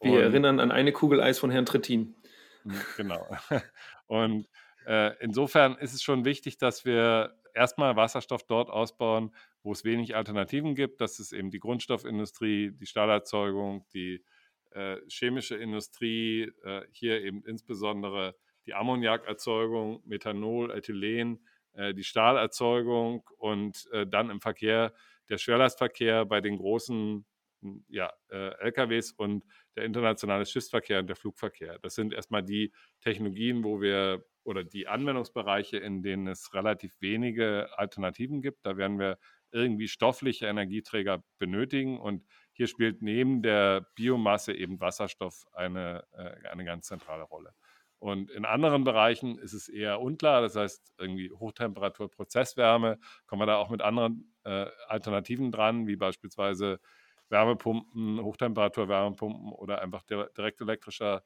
Wir 0.00 0.12
und, 0.12 0.18
erinnern 0.18 0.60
an 0.60 0.70
eine 0.70 0.92
Kugel 0.92 1.20
Eis 1.20 1.38
von 1.38 1.50
Herrn 1.50 1.66
Trittin. 1.66 2.14
Hm, 2.62 2.80
genau. 2.96 3.26
Und 4.06 4.48
äh, 4.86 5.16
insofern 5.20 5.76
ist 5.76 5.92
es 5.92 6.02
schon 6.02 6.24
wichtig, 6.24 6.58
dass 6.58 6.84
wir 6.84 7.36
erstmal 7.54 7.96
Wasserstoff 7.96 8.44
dort 8.44 8.70
ausbauen, 8.70 9.34
wo 9.62 9.72
es 9.72 9.84
wenig 9.84 10.16
Alternativen 10.16 10.74
gibt. 10.74 11.00
Das 11.00 11.18
ist 11.18 11.32
eben 11.32 11.50
die 11.50 11.58
Grundstoffindustrie, 11.58 12.72
die 12.72 12.86
Stahlerzeugung, 12.86 13.84
die 13.92 14.24
äh, 14.70 14.96
chemische 15.08 15.56
Industrie, 15.56 16.52
äh, 16.64 16.82
hier 16.92 17.22
eben 17.22 17.42
insbesondere 17.44 18.36
die 18.66 18.74
Ammoniakerzeugung, 18.74 20.02
Methanol, 20.04 20.70
Ethylen, 20.70 21.40
äh, 21.72 21.94
die 21.94 22.04
Stahlerzeugung 22.04 23.28
und 23.38 23.88
äh, 23.92 24.06
dann 24.06 24.30
im 24.30 24.40
Verkehr 24.40 24.92
der 25.28 25.38
Schwerlastverkehr 25.38 26.24
bei 26.24 26.40
den 26.40 26.56
großen 26.58 27.24
ja, 27.88 28.12
äh, 28.30 28.50
LKWs 28.60 29.12
und 29.12 29.44
der 29.76 29.84
internationale 29.84 30.46
Schiffsverkehr 30.46 31.00
und 31.00 31.06
der 31.08 31.16
Flugverkehr. 31.16 31.78
Das 31.80 31.94
sind 31.94 32.12
erstmal 32.12 32.42
die 32.42 32.72
Technologien, 33.00 33.64
wo 33.64 33.80
wir 33.80 34.24
oder 34.44 34.64
die 34.64 34.88
Anwendungsbereiche, 34.88 35.76
in 35.76 36.02
denen 36.02 36.26
es 36.26 36.54
relativ 36.54 36.94
wenige 37.00 37.68
Alternativen 37.76 38.40
gibt. 38.40 38.64
Da 38.64 38.76
werden 38.76 38.98
wir 38.98 39.18
irgendwie 39.52 39.88
stoffliche 39.88 40.46
Energieträger 40.46 41.22
benötigen 41.38 41.98
und 41.98 42.24
hier 42.52 42.66
spielt 42.66 43.02
neben 43.02 43.42
der 43.42 43.86
Biomasse 43.94 44.52
eben 44.52 44.80
Wasserstoff 44.80 45.46
eine, 45.52 46.04
äh, 46.12 46.48
eine 46.48 46.64
ganz 46.64 46.86
zentrale 46.86 47.22
Rolle. 47.24 47.52
Und 48.00 48.30
in 48.30 48.44
anderen 48.44 48.84
Bereichen 48.84 49.38
ist 49.38 49.54
es 49.54 49.68
eher 49.68 50.00
unklar. 50.00 50.40
Das 50.40 50.54
heißt, 50.54 50.92
irgendwie 50.98 51.30
Hochtemperatur-Prozesswärme, 51.32 52.98
kommen 53.26 53.42
wir 53.42 53.46
da 53.46 53.56
auch 53.56 53.70
mit 53.70 53.82
anderen 53.82 54.32
äh, 54.44 54.66
Alternativen 54.86 55.50
dran, 55.50 55.86
wie 55.86 55.96
beispielsweise 55.96 56.80
Wärmepumpen, 57.28 58.20
Hochtemperatur-Wärmepumpen 58.22 59.52
oder 59.52 59.82
einfach 59.82 60.02
direkt 60.02 60.60
elektrischer 60.60 61.22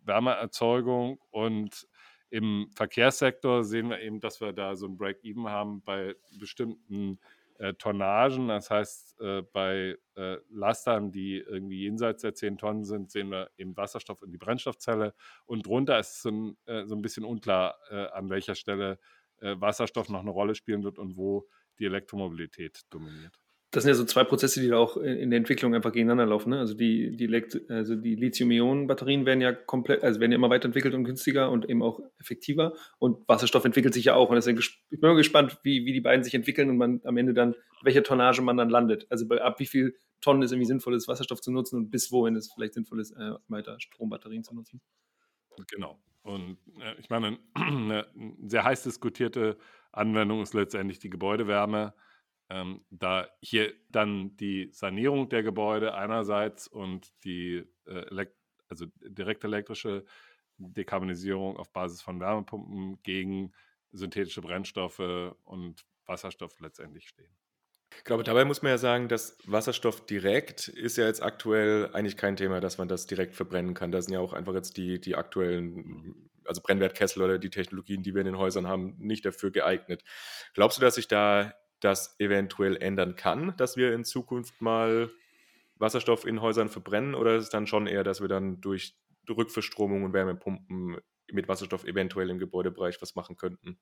Wärmeerzeugung. 0.00 1.18
Und 1.30 1.88
im 2.30 2.70
Verkehrssektor 2.74 3.64
sehen 3.64 3.90
wir 3.90 4.00
eben, 4.00 4.20
dass 4.20 4.40
wir 4.40 4.52
da 4.52 4.76
so 4.76 4.86
ein 4.86 4.96
Break-Even 4.96 5.48
haben 5.48 5.82
bei 5.82 6.14
bestimmten 6.38 7.18
äh, 7.58 7.74
Tonnagen. 7.74 8.48
Das 8.48 8.70
heißt, 8.70 9.20
äh, 9.20 9.42
bei 9.42 9.96
äh, 10.16 10.36
Lastern, 10.50 11.12
die 11.12 11.38
irgendwie 11.38 11.82
jenseits 11.82 12.22
der 12.22 12.34
10 12.34 12.58
Tonnen 12.58 12.84
sind, 12.84 13.10
sehen 13.10 13.30
wir 13.30 13.50
eben 13.56 13.76
Wasserstoff 13.76 14.22
in 14.22 14.32
die 14.32 14.38
Brennstoffzelle. 14.38 15.14
Und 15.46 15.66
drunter 15.66 15.98
ist 15.98 16.16
es 16.16 16.22
so 16.22 16.30
ein, 16.30 16.56
äh, 16.66 16.84
so 16.86 16.94
ein 16.94 17.02
bisschen 17.02 17.24
unklar, 17.24 17.76
äh, 17.90 18.06
an 18.08 18.28
welcher 18.28 18.54
Stelle 18.54 18.98
äh, 19.40 19.54
Wasserstoff 19.58 20.08
noch 20.08 20.20
eine 20.20 20.30
Rolle 20.30 20.54
spielen 20.54 20.82
wird 20.82 20.98
und 20.98 21.16
wo 21.16 21.48
die 21.78 21.86
Elektromobilität 21.86 22.82
dominiert 22.90 23.38
das 23.72 23.82
sind 23.82 23.90
ja 23.90 23.94
so 23.94 24.04
zwei 24.04 24.24
Prozesse, 24.24 24.60
die 24.60 24.68
da 24.68 24.78
auch 24.78 24.96
in 24.96 25.30
der 25.30 25.38
Entwicklung 25.38 25.74
einfach 25.74 25.92
gegeneinander 25.92 26.26
laufen. 26.26 26.50
Ne? 26.50 26.60
Also 26.60 26.74
die, 26.74 27.16
die, 27.16 27.28
also 27.68 27.96
die 27.96 28.14
Lithium-Ionen-Batterien 28.14 29.26
werden 29.26 29.40
ja 29.40 29.52
komplett, 29.52 30.02
also 30.02 30.20
werden 30.20 30.32
ja 30.32 30.36
immer 30.36 30.50
weiterentwickelt 30.50 30.94
und 30.94 31.04
günstiger 31.04 31.50
und 31.50 31.68
eben 31.68 31.82
auch 31.82 32.00
effektiver. 32.18 32.74
Und 32.98 33.28
Wasserstoff 33.28 33.64
entwickelt 33.64 33.92
sich 33.92 34.04
ja 34.04 34.14
auch. 34.14 34.30
Und 34.30 34.36
deswegen, 34.36 34.58
ich 34.58 35.00
bin 35.00 35.10
mal 35.10 35.16
gespannt, 35.16 35.58
wie, 35.62 35.84
wie 35.84 35.92
die 35.92 36.00
beiden 36.00 36.22
sich 36.22 36.34
entwickeln 36.34 36.70
und 36.70 36.78
man 36.78 37.00
am 37.04 37.16
Ende 37.16 37.34
dann, 37.34 37.54
welche 37.82 38.02
Tonnage 38.02 38.40
man 38.40 38.56
dann 38.56 38.70
landet. 38.70 39.06
Also 39.10 39.26
bei, 39.26 39.42
ab 39.42 39.58
wie 39.58 39.66
viel 39.66 39.96
Tonnen 40.20 40.42
es 40.42 40.52
irgendwie 40.52 40.66
sinnvoll 40.66 40.94
ist, 40.94 41.08
Wasserstoff 41.08 41.40
zu 41.40 41.50
nutzen 41.50 41.76
und 41.76 41.90
bis 41.90 42.10
wohin 42.12 42.36
es 42.36 42.52
vielleicht 42.52 42.74
sinnvoll 42.74 43.00
ist, 43.00 43.12
äh, 43.12 43.32
weiter 43.48 43.78
Strombatterien 43.80 44.44
zu 44.44 44.54
nutzen. 44.54 44.80
Genau. 45.70 45.98
Und 46.22 46.58
äh, 46.80 46.94
ich 46.98 47.10
meine, 47.10 47.38
eine 47.54 48.06
sehr 48.46 48.64
heiß 48.64 48.84
diskutierte 48.84 49.56
Anwendung 49.92 50.40
ist 50.40 50.54
letztendlich 50.54 50.98
die 50.98 51.10
Gebäudewärme 51.10 51.94
ähm, 52.48 52.84
da 52.90 53.28
hier 53.40 53.72
dann 53.90 54.36
die 54.36 54.70
Sanierung 54.72 55.28
der 55.28 55.42
Gebäude 55.42 55.94
einerseits 55.94 56.68
und 56.68 57.12
die 57.24 57.64
äh, 57.86 58.26
also 58.68 58.86
direkt 59.02 59.44
elektrische 59.44 60.04
Dekarbonisierung 60.58 61.56
auf 61.56 61.72
Basis 61.72 62.02
von 62.02 62.20
Wärmepumpen 62.20 63.02
gegen 63.02 63.52
synthetische 63.92 64.42
Brennstoffe 64.42 65.34
und 65.44 65.84
Wasserstoff 66.06 66.58
letztendlich 66.60 67.08
stehen. 67.08 67.34
Ich 67.96 68.04
glaube, 68.04 68.24
dabei 68.24 68.44
muss 68.44 68.62
man 68.62 68.70
ja 68.70 68.78
sagen, 68.78 69.08
dass 69.08 69.38
Wasserstoff 69.44 70.06
direkt 70.06 70.68
ist 70.68 70.96
ja 70.96 71.06
jetzt 71.06 71.22
aktuell 71.22 71.90
eigentlich 71.92 72.16
kein 72.16 72.36
Thema, 72.36 72.60
dass 72.60 72.78
man 72.78 72.88
das 72.88 73.06
direkt 73.06 73.34
verbrennen 73.34 73.74
kann. 73.74 73.92
Da 73.92 74.02
sind 74.02 74.12
ja 74.12 74.20
auch 74.20 74.32
einfach 74.32 74.54
jetzt 74.54 74.76
die, 74.76 75.00
die 75.00 75.14
aktuellen, 75.14 76.28
also 76.44 76.60
Brennwertkessel 76.62 77.22
oder 77.22 77.38
die 77.38 77.50
Technologien, 77.50 78.02
die 78.02 78.14
wir 78.14 78.20
in 78.20 78.26
den 78.26 78.38
Häusern 78.38 78.66
haben, 78.66 78.96
nicht 78.98 79.24
dafür 79.24 79.50
geeignet. 79.50 80.02
Glaubst 80.54 80.78
du, 80.78 80.82
dass 80.82 80.96
sich 80.96 81.08
da 81.08 81.54
das 81.86 82.18
eventuell 82.18 82.76
ändern 82.76 83.14
kann, 83.14 83.56
dass 83.56 83.76
wir 83.76 83.94
in 83.94 84.04
Zukunft 84.04 84.60
mal 84.60 85.10
Wasserstoff 85.76 86.26
in 86.26 86.40
Häusern 86.40 86.68
verbrennen 86.68 87.14
oder 87.14 87.36
ist 87.36 87.44
es 87.44 87.50
dann 87.50 87.68
schon 87.68 87.86
eher, 87.86 88.02
dass 88.02 88.20
wir 88.20 88.28
dann 88.28 88.60
durch 88.60 88.96
Rückverstromung 89.28 90.02
und 90.02 90.12
Wärmepumpen 90.12 90.98
mit 91.30 91.48
Wasserstoff 91.48 91.84
eventuell 91.84 92.30
im 92.30 92.38
Gebäudebereich 92.38 93.00
was 93.00 93.14
machen 93.14 93.36
könnten? 93.36 93.78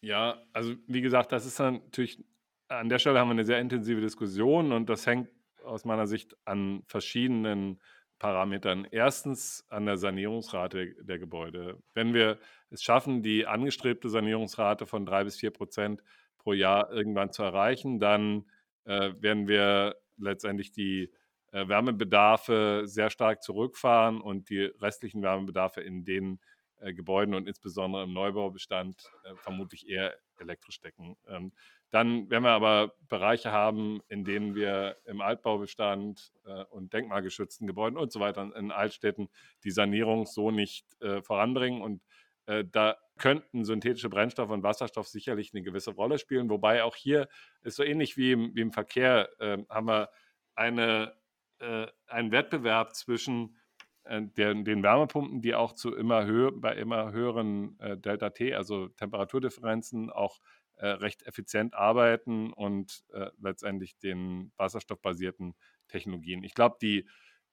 Ja, 0.00 0.42
also 0.52 0.74
wie 0.86 1.02
gesagt, 1.02 1.32
das 1.32 1.44
ist 1.44 1.58
natürlich, 1.58 2.24
an 2.68 2.88
der 2.88 2.98
Stelle 2.98 3.18
haben 3.18 3.28
wir 3.28 3.32
eine 3.32 3.44
sehr 3.44 3.60
intensive 3.60 4.00
Diskussion 4.00 4.72
und 4.72 4.88
das 4.88 5.06
hängt 5.06 5.28
aus 5.64 5.84
meiner 5.84 6.06
Sicht 6.06 6.34
an 6.46 6.82
verschiedenen 6.86 7.78
Parametern. 8.18 8.86
Erstens 8.90 9.64
an 9.68 9.86
der 9.86 9.96
Sanierungsrate 9.96 10.94
der 11.02 11.18
Gebäude. 11.18 11.82
Wenn 11.94 12.14
wir 12.14 12.38
es 12.70 12.82
schaffen, 12.82 13.22
die 13.22 13.46
angestrebte 13.46 14.08
Sanierungsrate 14.08 14.86
von 14.86 15.06
drei 15.06 15.24
bis 15.24 15.36
vier 15.36 15.50
Prozent 15.50 16.02
pro 16.48 16.54
Jahr 16.54 16.90
irgendwann 16.90 17.30
zu 17.30 17.42
erreichen, 17.42 18.00
dann 18.00 18.46
äh, 18.86 19.12
werden 19.18 19.48
wir 19.48 19.96
letztendlich 20.16 20.72
die 20.72 21.12
äh, 21.52 21.68
Wärmebedarfe 21.68 22.84
sehr 22.86 23.10
stark 23.10 23.42
zurückfahren 23.42 24.22
und 24.22 24.48
die 24.48 24.62
restlichen 24.80 25.20
Wärmebedarfe 25.20 25.82
in 25.82 26.06
den 26.06 26.40
äh, 26.80 26.94
Gebäuden 26.94 27.34
und 27.34 27.46
insbesondere 27.46 28.04
im 28.04 28.14
Neubaubestand 28.14 29.12
äh, 29.24 29.34
vermutlich 29.36 29.90
eher 29.90 30.16
elektrisch 30.38 30.80
decken. 30.80 31.18
Ähm, 31.26 31.52
dann 31.90 32.30
werden 32.30 32.44
wir 32.44 32.52
aber 32.52 32.94
Bereiche 33.10 33.52
haben, 33.52 34.00
in 34.08 34.24
denen 34.24 34.54
wir 34.54 34.96
im 35.04 35.20
Altbaubestand 35.20 36.32
äh, 36.46 36.64
und 36.70 36.94
denkmalgeschützten 36.94 37.66
Gebäuden 37.66 37.98
und 37.98 38.10
so 38.10 38.20
weiter 38.20 38.56
in 38.56 38.72
Altstädten 38.72 39.28
die 39.64 39.70
Sanierung 39.70 40.24
so 40.24 40.50
nicht 40.50 40.86
äh, 41.02 41.20
voranbringen 41.20 41.82
und 41.82 42.00
äh, 42.46 42.64
da 42.64 42.96
könnten 43.18 43.64
synthetische 43.64 44.08
Brennstoffe 44.08 44.50
und 44.50 44.62
Wasserstoff 44.62 45.08
sicherlich 45.08 45.52
eine 45.52 45.62
gewisse 45.62 45.90
Rolle 45.90 46.18
spielen. 46.18 46.48
Wobei 46.50 46.82
auch 46.84 46.96
hier 46.96 47.28
ist 47.62 47.76
so 47.76 47.82
ähnlich 47.82 48.16
wie 48.16 48.32
im, 48.32 48.54
wie 48.54 48.62
im 48.62 48.72
Verkehr, 48.72 49.28
äh, 49.40 49.58
haben 49.68 49.88
wir 49.88 50.10
eine, 50.54 51.14
äh, 51.58 51.86
einen 52.06 52.32
Wettbewerb 52.32 52.94
zwischen 52.94 53.56
äh, 54.04 54.22
der, 54.22 54.54
den 54.54 54.82
Wärmepumpen, 54.82 55.42
die 55.42 55.54
auch 55.54 55.72
zu 55.72 55.94
immer 55.94 56.24
höher, 56.24 56.52
bei 56.52 56.74
immer 56.76 57.12
höheren 57.12 57.78
äh, 57.80 57.96
Delta 57.98 58.30
T, 58.30 58.54
also 58.54 58.88
Temperaturdifferenzen, 58.88 60.10
auch 60.10 60.40
äh, 60.76 60.86
recht 60.86 61.24
effizient 61.24 61.74
arbeiten 61.74 62.52
und 62.52 63.04
letztendlich 63.40 63.98
den 63.98 64.52
wasserstoffbasierten 64.56 65.54
Technologien. 65.88 66.44
Ich 66.44 66.54
glaube, 66.54 66.76
die 66.80 67.08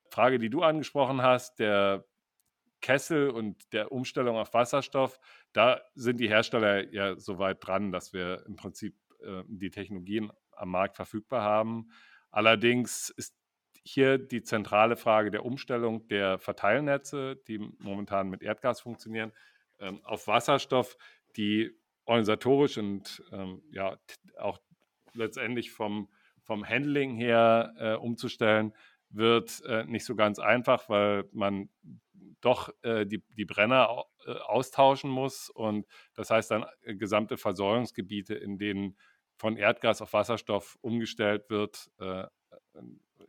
Frage, 0.09 0.37
die 0.37 0.51
du 0.51 0.61
angesprochen 0.61 1.23
hast, 1.23 1.57
der 1.57 2.05
Kessel 2.85 3.31
und 3.31 3.73
der 3.73 3.91
Umstellung 3.91 4.37
auf 4.37 4.53
Wasserstoff, 4.53 5.19
da 5.53 5.81
sind 5.95 6.19
die 6.19 6.29
Hersteller 6.29 6.93
ja 6.93 7.17
so 7.17 7.39
weit 7.39 7.65
dran, 7.65 7.91
dass 7.91 8.13
wir 8.13 8.45
im 8.45 8.57
Prinzip 8.57 8.95
äh, 9.23 9.41
die 9.47 9.71
Technologien 9.71 10.31
am 10.51 10.69
Markt 10.69 10.95
verfügbar 10.95 11.41
haben. 11.41 11.89
Allerdings 12.29 13.09
ist 13.09 13.35
hier 13.83 14.19
die 14.19 14.43
zentrale 14.43 14.97
Frage 14.97 15.31
der 15.31 15.45
Umstellung 15.45 16.07
der 16.09 16.37
Verteilnetze, 16.37 17.37
die 17.47 17.57
momentan 17.79 18.29
mit 18.29 18.43
Erdgas 18.43 18.81
funktionieren, 18.81 19.31
ähm, 19.79 19.99
auf 20.03 20.27
Wasserstoff, 20.27 20.95
die 21.37 21.71
organisatorisch 22.05 22.77
und 22.77 23.23
ähm, 23.31 23.63
ja 23.71 23.97
auch 24.37 24.59
letztendlich 25.13 25.71
vom, 25.71 26.07
vom 26.43 26.69
Handling 26.69 27.15
her 27.15 27.73
äh, 27.79 27.93
umzustellen, 27.95 28.73
wird 29.09 29.63
äh, 29.65 29.85
nicht 29.85 30.05
so 30.05 30.15
ganz 30.15 30.37
einfach, 30.37 30.87
weil 30.87 31.27
man 31.31 31.69
doch 32.45 32.69
äh, 32.83 33.05
die, 33.05 33.23
die 33.35 33.45
Brenner 33.45 34.05
äh, 34.25 34.31
austauschen 34.31 35.09
muss. 35.09 35.49
Und 35.49 35.87
das 36.13 36.29
heißt 36.29 36.51
dann 36.51 36.65
äh, 36.83 36.95
gesamte 36.95 37.37
Versorgungsgebiete, 37.37 38.35
in 38.35 38.57
denen 38.57 38.97
von 39.37 39.57
Erdgas 39.57 40.01
auf 40.01 40.13
Wasserstoff 40.13 40.77
umgestellt 40.81 41.49
wird, 41.49 41.89
äh, 41.99 42.21
äh, 42.21 42.27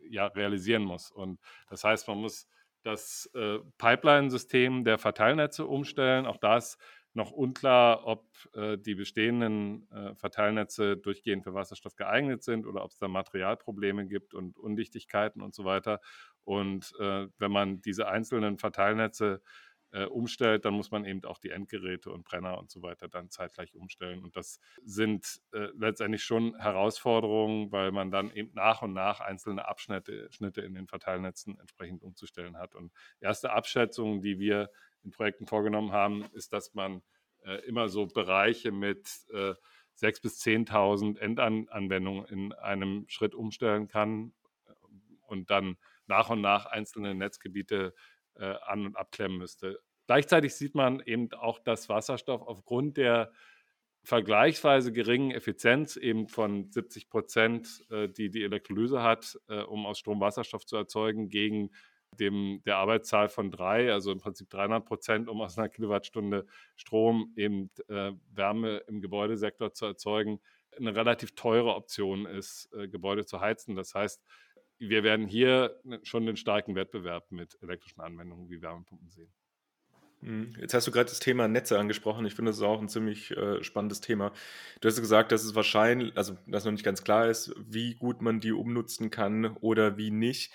ja, 0.09 0.27
realisieren 0.27 0.83
muss. 0.83 1.11
Und 1.11 1.41
das 1.69 1.83
heißt, 1.83 2.07
man 2.09 2.19
muss 2.19 2.47
das 2.83 3.29
äh, 3.35 3.59
Pipeline-System 3.79 4.85
der 4.85 4.99
Verteilnetze 4.99 5.67
umstellen. 5.67 6.27
Auch 6.27 6.37
das 6.37 6.79
noch 7.17 7.33
unklar, 7.33 8.07
ob 8.07 8.27
äh, 8.55 8.77
die 8.79 8.95
bestehenden 8.95 9.91
äh, 9.91 10.15
Verteilnetze 10.15 10.97
durchgehend 10.97 11.43
für 11.45 11.55
Wasserstoff 11.55 11.97
geeignet 11.97 12.43
sind 12.43 12.67
oder 12.67 12.85
ob 12.85 12.91
es 12.91 12.99
da 12.99 13.09
Materialprobleme 13.09 14.07
gibt 14.07 14.35
und 14.35 14.59
Undichtigkeiten 14.59 15.41
und 15.41 15.55
so 15.55 15.65
weiter. 15.65 16.01
Und 16.45 16.93
äh, 17.01 17.27
wenn 17.39 17.51
man 17.51 17.81
diese 17.81 18.07
einzelnen 18.07 18.59
Verteilnetze 18.59 19.43
äh, 19.93 20.05
umstellt, 20.05 20.65
dann 20.65 20.75
muss 20.75 20.91
man 20.91 21.05
eben 21.05 21.25
auch 21.25 21.39
die 21.39 21.51
Endgeräte 21.51 22.11
und 22.11 22.25
Brenner 22.25 22.59
und 22.59 22.71
so 22.71 22.83
weiter 22.83 23.09
dann 23.09 23.31
zeitgleich 23.31 23.75
umstellen. 23.75 24.23
Und 24.23 24.37
das 24.37 24.61
sind 24.85 25.41
äh, 25.53 25.69
letztendlich 25.75 26.23
schon 26.23 26.55
Herausforderungen, 26.59 27.73
weil 27.73 27.93
man 27.93 28.11
dann 28.11 28.31
eben 28.31 28.51
nach 28.53 28.83
und 28.83 28.93
nach 28.93 29.21
einzelne 29.21 29.67
Abschnitte 29.67 30.31
Schnitte 30.31 30.61
in 30.61 30.75
den 30.75 30.87
Verteilnetzen 30.87 31.59
entsprechend 31.59 32.03
umzustellen 32.03 32.59
hat. 32.59 32.75
Und 32.75 32.93
erste 33.21 33.53
Abschätzungen, 33.53 34.21
die 34.21 34.39
wir 34.39 34.71
in 35.07 35.13
Projekten 35.13 35.47
vorgenommen 35.47 35.93
haben, 35.93 36.25
ist, 36.35 36.53
dass 36.53 36.75
man 36.75 37.03
äh, 37.45 37.65
immer 37.67 37.89
so 37.89 38.07
Bereiche 38.07 38.73
mit 38.73 39.09
äh, 39.33 39.55
6.000 39.99 40.23
bis 40.23 40.43
10.000 40.43 41.19
Endanwendungen 41.19 42.27
in 42.27 42.53
einem 42.53 43.05
Schritt 43.09 43.35
umstellen 43.35 43.89
kann 43.89 44.35
äh, 44.67 44.73
und 45.29 45.51
dann 45.51 45.77
nach 46.07 46.29
und 46.29 46.41
nach 46.43 46.67
einzelne 46.67 47.15
Netzgebiete 47.15 47.95
äh, 48.35 48.55
an- 48.67 48.87
und 48.87 48.97
abklemmen 48.97 49.39
müsste. 49.39 49.81
Gleichzeitig 50.07 50.55
sieht 50.55 50.75
man 50.75 51.01
eben 51.01 51.33
auch, 51.33 51.59
dass 51.59 51.89
Wasserstoff 51.89 52.43
aufgrund 52.43 52.97
der 52.97 53.33
vergleichsweise 54.03 54.93
geringen 54.93 55.33
Effizienz 55.33 55.97
eben 55.97 56.29
von 56.29 56.71
70 56.71 57.09
Prozent, 57.09 57.85
äh, 57.91 58.09
die 58.09 58.31
die 58.31 58.45
Elektrolyse 58.45 59.03
hat, 59.03 59.39
äh, 59.49 59.63
um 59.63 59.87
aus 59.87 59.99
Strom 59.99 60.21
Wasserstoff 60.21 60.65
zu 60.65 60.77
erzeugen, 60.77 61.29
gegen 61.29 61.71
dem, 62.13 62.63
der 62.65 62.77
Arbeitszahl 62.77 63.29
von 63.29 63.51
drei, 63.51 63.93
also 63.93 64.13
im 64.13 64.21
Prinzip 64.21 64.49
300 64.51 64.85
Prozent, 64.85 65.29
um 65.29 65.41
aus 65.41 65.59
einer 65.59 65.69
Kilowattstunde 65.69 66.47
Strom 66.77 67.33
eben 67.37 67.71
äh, 67.89 68.13
Wärme 68.33 68.79
im 68.89 69.01
Gebäudesektor 69.01 69.73
zu 69.73 69.87
erzeugen, 69.87 70.41
eine 70.77 70.95
relativ 70.95 71.35
teure 71.35 71.75
Option 71.75 72.27
ist, 72.27 72.71
äh, 72.75 72.89
Gebäude 72.89 73.25
zu 73.25 73.41
heizen. 73.41 73.77
Das 73.77 73.95
heißt, 73.95 74.23
wir 74.79 75.03
werden 75.03 75.27
hier 75.27 75.81
schon 76.03 76.27
den 76.27 76.37
starken 76.37 76.75
Wettbewerb 76.75 77.31
mit 77.31 77.57
elektrischen 77.63 78.01
Anwendungen 78.01 78.51
wie 78.51 78.61
Wärmepumpen 78.61 79.09
sehen. 79.09 79.33
Mhm. 80.21 80.55
Jetzt 80.61 80.75
hast 80.75 80.87
du 80.87 80.91
gerade 80.91 81.09
das 81.09 81.21
Thema 81.21 81.49
Netze 81.49 81.79
angesprochen. 81.79 82.27
Ich 82.27 82.35
finde, 82.35 82.51
das 82.51 82.59
ist 82.59 82.63
auch 82.63 82.81
ein 82.81 82.89
ziemlich 82.89 83.31
äh, 83.31 83.63
spannendes 83.63 84.01
Thema. 84.01 84.33
Du 84.81 84.89
hast 84.89 85.01
gesagt, 85.01 85.33
dass 85.33 85.45
es 85.45 85.55
wahrscheinlich, 85.55 86.17
also 86.17 86.37
dass 86.47 86.65
noch 86.65 86.73
nicht 86.73 86.85
ganz 86.85 87.05
klar 87.05 87.29
ist, 87.29 87.55
wie 87.59 87.95
gut 87.95 88.23
man 88.23 88.41
die 88.41 88.53
umnutzen 88.53 89.11
kann 89.11 89.57
oder 89.61 89.97
wie 89.97 90.11
nicht. 90.11 90.53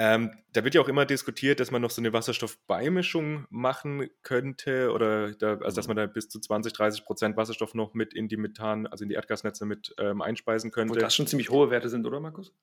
Ähm, 0.00 0.30
da 0.52 0.62
wird 0.62 0.76
ja 0.76 0.80
auch 0.80 0.88
immer 0.88 1.04
diskutiert, 1.04 1.58
dass 1.58 1.72
man 1.72 1.82
noch 1.82 1.90
so 1.90 2.00
eine 2.00 2.12
Wasserstoffbeimischung 2.12 3.46
machen 3.50 4.08
könnte 4.22 4.92
oder 4.92 5.32
da, 5.32 5.58
also 5.58 5.74
dass 5.74 5.88
mhm. 5.88 5.94
man 5.94 5.96
da 5.96 6.06
bis 6.06 6.28
zu 6.28 6.38
20, 6.38 6.72
30 6.72 7.04
Prozent 7.04 7.36
Wasserstoff 7.36 7.74
noch 7.74 7.94
mit 7.94 8.14
in 8.14 8.28
die 8.28 8.36
Methan, 8.36 8.86
also 8.86 9.02
in 9.02 9.08
die 9.08 9.16
Erdgasnetze 9.16 9.66
mit 9.66 9.96
ähm, 9.98 10.22
einspeisen 10.22 10.70
könnte. 10.70 10.94
Wo 10.94 10.98
das 10.98 11.16
schon 11.16 11.26
ziemlich 11.26 11.50
hohe 11.50 11.70
Werte 11.70 11.88
sind, 11.88 12.06
oder 12.06 12.20
Markus? 12.20 12.54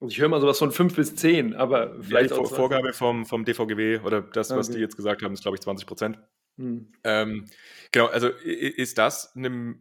Also 0.00 0.12
ich 0.12 0.18
höre 0.18 0.30
mal 0.30 0.40
sowas 0.40 0.58
von 0.58 0.72
5 0.72 0.96
bis 0.96 1.14
10, 1.14 1.54
aber 1.54 2.02
vielleicht. 2.02 2.30
Ja, 2.30 2.38
die 2.38 2.48
Vorgabe 2.48 2.94
vom, 2.94 3.26
vom 3.26 3.44
DVGW 3.44 3.98
oder 3.98 4.22
das, 4.22 4.48
was 4.48 4.68
okay. 4.68 4.78
die 4.78 4.82
jetzt 4.82 4.96
gesagt 4.96 5.22
haben, 5.22 5.34
ist, 5.34 5.42
glaube 5.42 5.56
ich, 5.58 5.60
20 5.60 5.86
Prozent. 5.86 6.18
Hm. 6.56 6.90
Ähm, 7.04 7.44
genau, 7.92 8.06
also 8.06 8.28
ist 8.28 8.96
das 8.96 9.36
eine, 9.36 9.76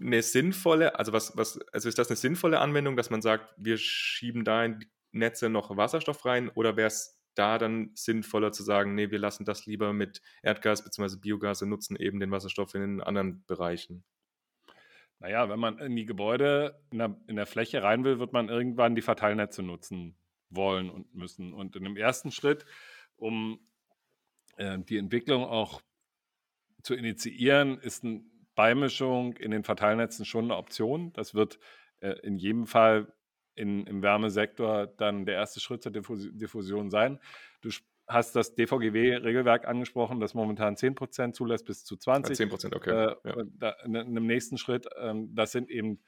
eine, 0.00 0.22
sinnvolle, 0.22 0.98
also 0.98 1.12
was, 1.12 1.36
was, 1.36 1.60
also 1.72 1.88
ist 1.88 1.98
das 1.98 2.08
eine 2.08 2.16
sinnvolle 2.16 2.58
Anwendung, 2.58 2.96
dass 2.96 3.10
man 3.10 3.22
sagt, 3.22 3.54
wir 3.58 3.78
schieben 3.78 4.44
da 4.44 4.64
in 4.64 4.84
Netze 5.12 5.48
noch 5.48 5.76
Wasserstoff 5.76 6.24
rein 6.24 6.48
oder 6.50 6.76
wäre 6.76 6.88
es 6.88 7.20
da 7.34 7.58
dann 7.58 7.90
sinnvoller 7.94 8.52
zu 8.52 8.62
sagen, 8.62 8.94
nee, 8.94 9.10
wir 9.10 9.18
lassen 9.18 9.44
das 9.44 9.66
lieber 9.66 9.92
mit 9.92 10.20
Erdgas 10.42 10.84
bzw. 10.84 11.16
Biogas 11.16 11.62
und 11.62 11.68
nutzen 11.68 11.96
eben 11.96 12.20
den 12.20 12.30
Wasserstoff 12.30 12.74
in 12.74 12.80
den 12.80 13.00
anderen 13.00 13.44
Bereichen? 13.46 14.04
Naja, 15.20 15.48
wenn 15.48 15.60
man 15.60 15.78
in 15.78 15.96
die 15.96 16.06
Gebäude 16.06 16.80
in 16.90 16.98
der, 16.98 17.16
in 17.26 17.36
der 17.36 17.46
Fläche 17.46 17.82
rein 17.82 18.04
will, 18.04 18.18
wird 18.18 18.32
man 18.32 18.48
irgendwann 18.48 18.94
die 18.94 19.02
Verteilnetze 19.02 19.62
nutzen 19.62 20.16
wollen 20.48 20.90
und 20.90 21.14
müssen. 21.14 21.52
Und 21.52 21.76
in 21.76 21.84
dem 21.84 21.96
ersten 21.96 22.32
Schritt, 22.32 22.64
um 23.16 23.60
äh, 24.56 24.78
die 24.78 24.96
Entwicklung 24.96 25.44
auch 25.44 25.82
zu 26.82 26.94
initiieren, 26.94 27.78
ist 27.78 28.02
eine 28.02 28.24
Beimischung 28.54 29.36
in 29.36 29.50
den 29.50 29.62
Verteilnetzen 29.62 30.24
schon 30.24 30.44
eine 30.44 30.56
Option. 30.56 31.12
Das 31.12 31.34
wird 31.34 31.58
äh, 32.00 32.18
in 32.22 32.36
jedem 32.36 32.66
Fall 32.66 33.12
in, 33.54 33.86
im 33.86 34.02
Wärmesektor 34.02 34.86
dann 34.86 35.26
der 35.26 35.36
erste 35.36 35.60
Schritt 35.60 35.82
zur 35.82 35.92
Diffusion 35.92 36.90
sein. 36.90 37.18
Du 37.60 37.70
hast 38.06 38.34
das 38.34 38.54
DVGW-Regelwerk 38.54 39.66
angesprochen, 39.66 40.20
das 40.20 40.34
momentan 40.34 40.74
10% 40.74 41.32
zulässt 41.32 41.64
bis 41.66 41.84
zu 41.84 41.96
20. 41.96 42.38
10%, 42.38 42.74
okay. 42.74 42.90
Äh, 42.90 43.16
ja. 43.24 43.44
da, 43.58 43.70
in, 43.84 43.94
in 43.94 44.06
einem 44.08 44.26
nächsten 44.26 44.58
Schritt, 44.58 44.86
äh, 44.96 45.14
das 45.28 45.52
sind 45.52 45.70
eben 45.70 46.00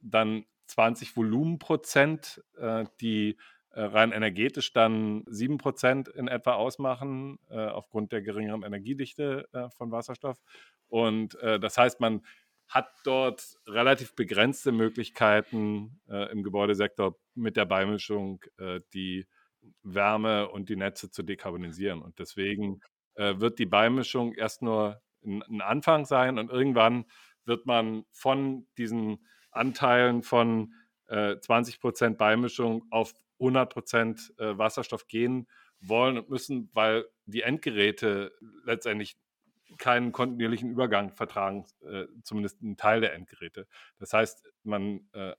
dann 0.00 0.44
20 0.66 1.16
Volumenprozent, 1.16 2.42
äh, 2.58 2.84
die 3.00 3.36
äh, 3.74 3.82
rein 3.82 4.12
energetisch 4.12 4.72
dann 4.72 5.24
7% 5.24 6.08
in 6.10 6.28
etwa 6.28 6.54
ausmachen, 6.54 7.38
äh, 7.50 7.56
aufgrund 7.56 8.12
der 8.12 8.22
geringeren 8.22 8.62
Energiedichte 8.62 9.48
äh, 9.52 9.68
von 9.70 9.90
Wasserstoff. 9.90 10.40
Und 10.88 11.36
das 11.40 11.76
heißt, 11.76 11.98
man 11.98 12.20
hat 12.68 12.88
dort 13.04 13.58
relativ 13.66 14.14
begrenzte 14.14 14.72
Möglichkeiten 14.72 16.00
äh, 16.08 16.30
im 16.32 16.42
Gebäudesektor 16.42 17.16
mit 17.34 17.56
der 17.56 17.66
Beimischung 17.66 18.42
äh, 18.58 18.80
die 18.92 19.26
Wärme 19.82 20.48
und 20.48 20.68
die 20.68 20.76
Netze 20.76 21.10
zu 21.10 21.22
dekarbonisieren. 21.22 22.02
Und 22.02 22.18
deswegen 22.18 22.80
äh, 23.14 23.34
wird 23.38 23.58
die 23.58 23.66
Beimischung 23.66 24.34
erst 24.34 24.62
nur 24.62 25.00
ein, 25.24 25.42
ein, 25.42 25.60
Anfang 25.60 26.04
sein 26.04 26.38
und 26.38 26.50
irgendwann 26.50 27.06
wird 27.44 27.66
man 27.66 28.04
von 28.10 28.66
diesen 28.78 29.26
Anteilen 29.50 30.22
von 30.22 30.72
20 31.06 31.74
äh, 31.74 31.78
Prozent 31.78 32.18
Beimischung 32.18 32.86
auf 32.90 33.12
100 33.38 33.72
Prozent 33.72 34.32
äh, 34.38 34.56
Wasserstoff 34.56 35.06
gehen 35.06 35.46
wollen 35.80 36.18
und 36.18 36.30
müssen, 36.30 36.70
weil 36.72 37.04
die 37.26 37.42
Endgeräte 37.42 38.32
letztendlich 38.64 39.16
keinen 39.78 40.12
kontinuierlichen 40.12 40.70
Übergang 40.70 41.10
vertragen, 41.10 41.64
äh, 41.82 42.06
zumindest 42.22 42.62
ein 42.62 42.76
Teil 42.76 43.00
der 43.00 43.14
Endgeräte. 43.14 43.66
Das 43.98 44.12
heißt, 44.12 44.46
man 44.62 45.08
äh, 45.12 45.34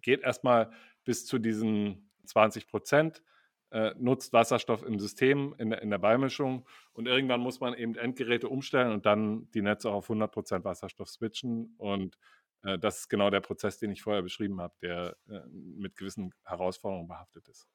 geht 0.00 0.22
erstmal 0.22 0.70
bis 1.04 1.26
zu 1.26 1.38
diesen 1.38 2.10
20 2.24 2.68
Prozent, 2.68 3.22
äh, 3.70 3.94
nutzt 3.98 4.32
Wasserstoff 4.32 4.82
im 4.82 4.98
System, 4.98 5.54
in 5.58 5.72
in 5.72 5.90
der 5.90 5.98
Beimischung 5.98 6.66
und 6.92 7.06
irgendwann 7.06 7.40
muss 7.40 7.60
man 7.60 7.74
eben 7.74 7.94
Endgeräte 7.94 8.48
umstellen 8.48 8.92
und 8.92 9.06
dann 9.06 9.50
die 9.52 9.62
Netze 9.62 9.90
auf 9.90 10.04
100 10.04 10.30
Prozent 10.30 10.64
Wasserstoff 10.64 11.08
switchen 11.08 11.74
und 11.78 12.18
äh, 12.62 12.78
das 12.78 13.00
ist 13.00 13.08
genau 13.08 13.30
der 13.30 13.40
Prozess, 13.40 13.78
den 13.78 13.90
ich 13.90 14.02
vorher 14.02 14.22
beschrieben 14.22 14.60
habe, 14.60 14.74
der 14.82 15.16
äh, 15.28 15.40
mit 15.48 15.96
gewissen 15.96 16.34
Herausforderungen 16.44 17.08
behaftet 17.08 17.48
ist. 17.48 17.68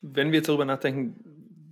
Wenn 0.00 0.32
wir 0.32 0.38
jetzt 0.38 0.48
darüber 0.48 0.64
nachdenken, 0.64 1.22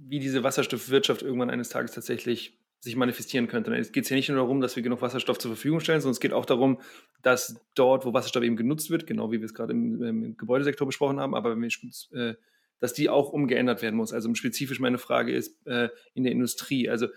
wie 0.08 0.18
diese 0.18 0.42
Wasserstoffwirtschaft 0.42 1.22
irgendwann 1.22 1.50
eines 1.50 1.70
Tages 1.70 1.92
tatsächlich 1.92 2.58
sich 2.80 2.94
manifestieren 2.96 3.48
könnte. 3.48 3.74
Es 3.76 3.92
geht 3.92 4.08
ja 4.08 4.16
nicht 4.16 4.28
nur 4.28 4.38
darum, 4.38 4.60
dass 4.60 4.76
wir 4.76 4.82
genug 4.82 5.02
Wasserstoff 5.02 5.38
zur 5.38 5.50
Verfügung 5.52 5.80
stellen, 5.80 6.00
sondern 6.00 6.12
es 6.12 6.20
geht 6.20 6.32
auch 6.32 6.46
darum, 6.46 6.80
dass 7.22 7.60
dort, 7.74 8.04
wo 8.04 8.12
Wasserstoff 8.12 8.44
eben 8.44 8.56
genutzt 8.56 8.90
wird, 8.90 9.06
genau 9.06 9.32
wie 9.32 9.40
wir 9.40 9.46
es 9.46 9.54
gerade 9.54 9.72
im, 9.72 10.02
im 10.02 10.36
Gebäudesektor 10.36 10.86
besprochen 10.86 11.18
haben, 11.18 11.34
aber 11.34 11.56
wir, 11.56 11.68
äh, 12.12 12.34
dass 12.78 12.92
die 12.92 13.08
auch 13.08 13.30
umgeändert 13.30 13.82
werden 13.82 13.96
muss. 13.96 14.12
Also 14.12 14.32
spezifisch 14.34 14.78
meine 14.78 14.98
Frage 14.98 15.32
ist 15.32 15.66
äh, 15.66 15.88
in 16.14 16.22
der 16.22 16.32
Industrie. 16.32 16.88
Also 16.88 17.08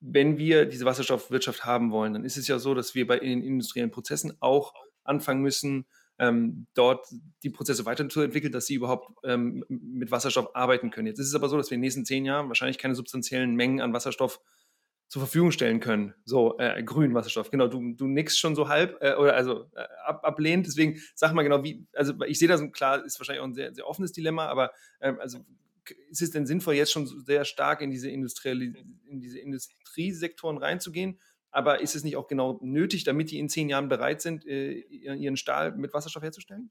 wenn 0.00 0.38
wir 0.38 0.64
diese 0.66 0.84
Wasserstoffwirtschaft 0.84 1.64
haben 1.64 1.90
wollen, 1.90 2.12
dann 2.12 2.24
ist 2.24 2.36
es 2.36 2.46
ja 2.46 2.58
so, 2.58 2.74
dass 2.74 2.94
wir 2.94 3.06
bei 3.06 3.18
den 3.18 3.42
industriellen 3.42 3.90
Prozessen 3.90 4.34
auch 4.40 4.72
anfangen 5.02 5.42
müssen, 5.42 5.86
ähm, 6.18 6.66
dort 6.74 7.06
die 7.42 7.50
Prozesse 7.50 7.86
weiterzuentwickeln, 7.86 8.52
dass 8.52 8.66
sie 8.66 8.74
überhaupt 8.74 9.10
ähm, 9.24 9.64
mit 9.68 10.10
Wasserstoff 10.10 10.54
arbeiten 10.54 10.90
können. 10.90 11.06
Jetzt 11.06 11.18
ist 11.18 11.28
es 11.28 11.34
aber 11.34 11.48
so, 11.48 11.56
dass 11.56 11.70
wir 11.70 11.76
in 11.76 11.80
den 11.80 11.86
nächsten 11.86 12.04
zehn 12.04 12.24
Jahren 12.24 12.48
wahrscheinlich 12.48 12.78
keine 12.78 12.94
substanziellen 12.94 13.56
Mengen 13.56 13.80
an 13.80 13.92
Wasserstoff 13.92 14.40
zur 15.10 15.22
Verfügung 15.22 15.50
stellen 15.50 15.80
können. 15.80 16.14
So, 16.24 16.56
äh, 16.58 16.84
grünen 16.84 17.14
Wasserstoff. 17.14 17.50
Genau, 17.50 17.66
du, 17.66 17.94
du 17.94 18.06
nix 18.06 18.38
schon 18.38 18.54
so 18.54 18.68
halb 18.68 18.96
äh, 19.02 19.14
oder 19.14 19.34
also 19.34 19.68
äh, 19.74 19.84
ab, 20.04 20.24
ablehnt. 20.24 20.68
Deswegen 20.68 21.00
sag 21.16 21.32
mal 21.32 21.42
genau, 21.42 21.64
wie, 21.64 21.84
also 21.92 22.14
ich 22.26 22.38
sehe 22.38 22.46
das, 22.46 22.62
klar, 22.70 23.04
ist 23.04 23.18
wahrscheinlich 23.18 23.40
auch 23.40 23.48
ein 23.48 23.54
sehr, 23.54 23.74
sehr 23.74 23.88
offenes 23.88 24.12
Dilemma, 24.12 24.46
aber 24.46 24.70
ähm, 25.00 25.18
also 25.18 25.44
ist 26.10 26.22
es 26.22 26.30
denn 26.30 26.46
sinnvoll, 26.46 26.74
jetzt 26.74 26.92
schon 26.92 27.08
sehr 27.08 27.44
stark 27.44 27.80
in 27.80 27.90
diese, 27.90 28.08
Industrielle, 28.08 28.72
in 29.04 29.20
diese 29.20 29.40
Industriesektoren 29.40 30.58
reinzugehen? 30.58 31.18
Aber 31.50 31.80
ist 31.80 31.96
es 31.96 32.04
nicht 32.04 32.16
auch 32.16 32.28
genau 32.28 32.60
nötig, 32.62 33.02
damit 33.02 33.32
die 33.32 33.40
in 33.40 33.48
zehn 33.48 33.68
Jahren 33.68 33.88
bereit 33.88 34.22
sind, 34.22 34.46
äh, 34.46 34.74
ihren 34.74 35.36
Stahl 35.36 35.72
mit 35.72 35.92
Wasserstoff 35.92 36.22
herzustellen? 36.22 36.70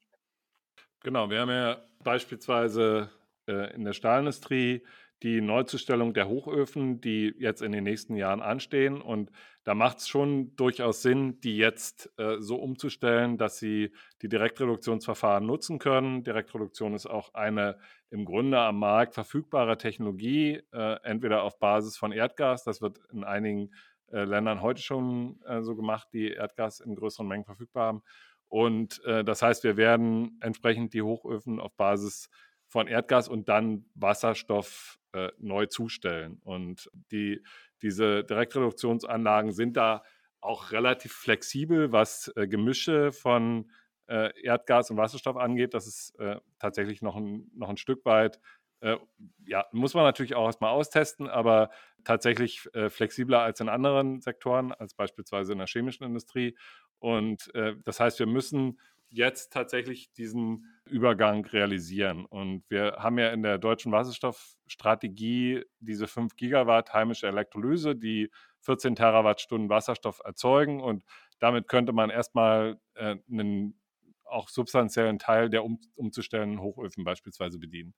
Genau, 1.04 1.30
wir 1.30 1.42
haben 1.42 1.50
ja 1.50 1.86
beispielsweise 2.02 3.10
äh, 3.50 3.76
in 3.76 3.84
der 3.84 3.92
Stahlindustrie 3.92 4.86
die 5.24 5.42
Neuzustellung 5.42 6.14
der 6.14 6.30
Hochöfen, 6.30 7.02
die 7.02 7.34
jetzt 7.38 7.62
in 7.62 7.72
den 7.72 7.84
nächsten 7.84 8.16
Jahren 8.16 8.42
anstehen. 8.42 9.02
Und 9.02 9.32
da 9.64 9.76
macht 9.76 9.98
es 9.98 10.08
schon 10.08 10.56
durchaus 10.56 11.02
Sinn, 11.02 11.42
die 11.42 11.58
jetzt 11.58 12.10
äh, 12.18 12.38
so 12.40 12.56
umzustellen, 12.56 13.38
dass 13.38 13.60
sie 13.60 13.92
die 14.22 14.30
Direktreduktionsverfahren 14.30 15.46
nutzen 15.46 15.78
können. 15.78 16.24
Direktreduktion 16.24 16.94
ist 16.94 17.06
auch 17.06 17.34
eine 17.34 17.78
im 18.10 18.26
Grunde 18.26 18.60
am 18.60 18.80
Markt 18.80 19.14
verfügbare 19.14 19.78
Technologie, 19.78 20.62
äh, 20.72 20.98
entweder 21.04 21.44
auf 21.44 21.60
Basis 21.60 21.98
von 21.98 22.12
Erdgas, 22.12 22.64
das 22.64 22.82
wird 22.82 23.00
in 23.12 23.24
einigen 23.24 23.72
äh, 24.12 24.24
Ländern 24.24 24.62
heute 24.62 24.82
schon 24.82 25.42
äh, 25.46 25.62
so 25.62 25.76
gemacht, 25.76 26.08
die 26.14 26.32
Erdgas 26.32 26.80
in 26.80 26.96
größeren 26.96 27.28
Mengen 27.28 27.46
verfügbar 27.46 27.88
haben. 27.88 28.04
Und 28.48 29.04
äh, 29.06 29.24
das 29.24 29.42
heißt, 29.42 29.64
wir 29.64 29.78
werden 29.78 30.40
entsprechend 30.42 30.94
die 30.94 31.04
Hochöfen 31.04 31.60
auf 31.60 31.76
Basis 31.76 32.30
von 32.68 32.88
Erdgas 32.88 33.28
und 33.28 33.50
dann 33.50 33.86
Wasserstoff 33.96 34.99
äh, 35.14 35.30
neu 35.40 35.66
zustellen. 35.66 36.40
Und 36.44 36.90
die, 37.12 37.44
diese 37.82 38.24
Direktreduktionsanlagen 38.24 39.52
sind 39.52 39.78
da 39.78 40.04
auch 40.42 40.72
relativ 40.72 41.14
flexibel, 41.14 41.92
was 41.92 42.32
äh, 42.36 42.48
Gemische 42.48 43.12
von 43.12 43.72
äh, 44.08 44.32
Erdgas 44.42 44.90
und 44.90 44.98
Wasserstoff 44.98 45.38
angeht. 45.38 45.74
Das 45.74 45.88
ist 45.88 46.18
äh, 46.20 46.40
tatsächlich 46.60 47.02
noch 47.02 47.16
ein, 47.16 47.50
noch 47.56 47.70
ein 47.70 47.78
Stück 47.78 48.06
weit. 48.06 48.40
Äh, 48.82 48.98
ja, 49.46 49.66
muss 49.72 49.94
man 49.94 50.04
natürlich 50.04 50.36
auch 50.36 50.46
erstmal 50.46 50.72
austesten, 50.72 51.28
aber 51.28 51.70
tatsächlich 52.06 52.70
flexibler 52.88 53.42
als 53.42 53.60
in 53.60 53.68
anderen 53.68 54.22
Sektoren, 54.22 54.72
als 54.72 54.94
beispielsweise 54.94 55.52
in 55.52 55.58
der 55.58 55.68
chemischen 55.68 56.06
Industrie. 56.06 56.58
Und 57.00 57.52
das 57.84 58.00
heißt, 58.00 58.20
wir 58.20 58.26
müssen 58.26 58.80
jetzt 59.10 59.54
tatsächlich 59.54 60.12
diesen 60.14 60.66
Übergang 60.86 61.46
realisieren. 61.46 62.26
Und 62.26 62.70
wir 62.70 62.98
haben 63.00 63.18
ja 63.20 63.30
in 63.30 63.44
der 63.44 63.58
deutschen 63.58 63.92
Wasserstoffstrategie 63.92 65.64
diese 65.80 66.08
5 66.08 66.36
Gigawatt 66.36 66.94
heimische 66.94 67.28
Elektrolyse, 67.28 67.96
die 67.96 68.30
14 68.62 68.96
Terawattstunden 68.96 69.70
Wasserstoff 69.70 70.22
erzeugen. 70.24 70.82
Und 70.82 71.04
damit 71.40 71.68
könnte 71.68 71.94
man 71.94 72.10
erstmal 72.10 72.80
äh, 72.96 73.18
einen 73.30 73.80
auch 74.26 74.50
substanziellen 74.50 75.20
Teil 75.20 75.50
der 75.50 75.64
um, 75.64 75.80
umzustellenden 75.96 76.62
Hochöfen 76.62 77.04
beispielsweise 77.04 77.58
bedienen. 77.60 77.96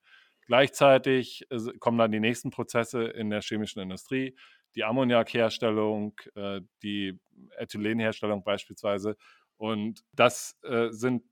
Gleichzeitig 0.47 1.45
äh, 1.49 1.59
kommen 1.79 1.97
dann 1.97 2.11
die 2.11 2.19
nächsten 2.19 2.49
Prozesse 2.51 3.03
in 3.03 3.29
der 3.29 3.41
chemischen 3.41 3.81
Industrie, 3.81 4.35
die 4.75 4.83
Ammoniakherstellung, 4.83 6.13
äh, 6.35 6.61
die 6.83 7.19
Ethylenherstellung 7.57 8.43
beispielsweise. 8.43 9.17
Und 9.61 10.03
das 10.11 10.57
äh, 10.63 10.89
sind 10.89 11.23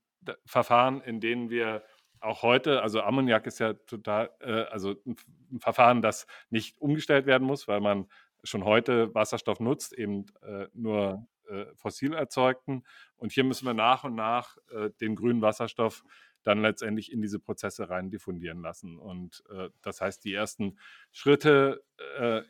Verfahren, 0.44 1.00
in 1.00 1.18
denen 1.18 1.50
wir 1.50 1.82
auch 2.20 2.42
heute, 2.42 2.80
also 2.80 3.00
Ammoniak 3.00 3.44
ist 3.48 3.58
ja 3.58 3.72
total, 3.72 4.30
äh, 4.38 4.66
also 4.70 4.94
ein, 5.04 5.16
Verfahren, 5.58 6.00
das 6.00 6.28
nicht 6.48 6.80
umgestellt 6.80 7.26
werden 7.26 7.44
muss, 7.44 7.66
weil 7.66 7.80
man 7.80 8.06
schon 8.44 8.64
heute 8.64 9.12
Wasserstoff 9.16 9.58
nutzt, 9.58 9.92
eben 9.94 10.26
äh, 10.42 10.68
nur 10.74 11.26
äh, 11.48 11.64
fossil 11.74 12.14
erzeugten. 12.14 12.84
Und 13.16 13.32
hier 13.32 13.42
müssen 13.42 13.66
wir 13.66 13.74
nach 13.74 14.04
und 14.04 14.14
nach 14.14 14.58
äh, 14.70 14.90
den 15.00 15.16
grünen 15.16 15.42
Wasserstoff 15.42 16.04
dann 16.44 16.62
letztendlich 16.62 17.10
in 17.10 17.22
diese 17.22 17.40
Prozesse 17.40 17.90
rein 17.90 18.10
diffundieren 18.10 18.62
lassen. 18.62 18.96
Und 18.96 19.42
äh, 19.50 19.70
das 19.82 20.00
heißt, 20.00 20.24
die 20.24 20.34
ersten 20.34 20.78
Schritte 21.10 21.82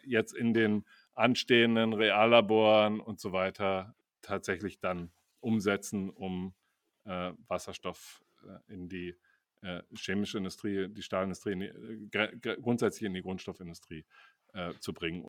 jetzt 0.05 0.33
in 0.35 0.53
den 0.53 0.85
anstehenden 1.15 1.93
Reallaboren 1.93 3.01
und 3.01 3.19
so 3.19 3.33
weiter 3.33 3.95
tatsächlich 4.23 4.79
dann 4.79 5.11
umsetzen, 5.41 6.11
um 6.11 6.55
äh, 7.05 7.33
Wasserstoff 7.49 8.23
äh, 8.45 8.73
in 8.73 8.89
die 8.89 9.17
äh, 9.63 9.83
chemische 9.95 10.39
Industrie, 10.39 10.89
die 10.89 11.03
Stahlindustrie, 11.03 11.53
in 11.53 11.61
die, 11.61 12.19
äh, 12.19 12.57
grundsätzlich 12.61 13.03
in 13.03 13.15
die 13.15 13.23
Grundstoffindustrie 13.23 14.05
äh, 14.55 14.73
zu 14.81 14.93
bringen. 14.93 15.29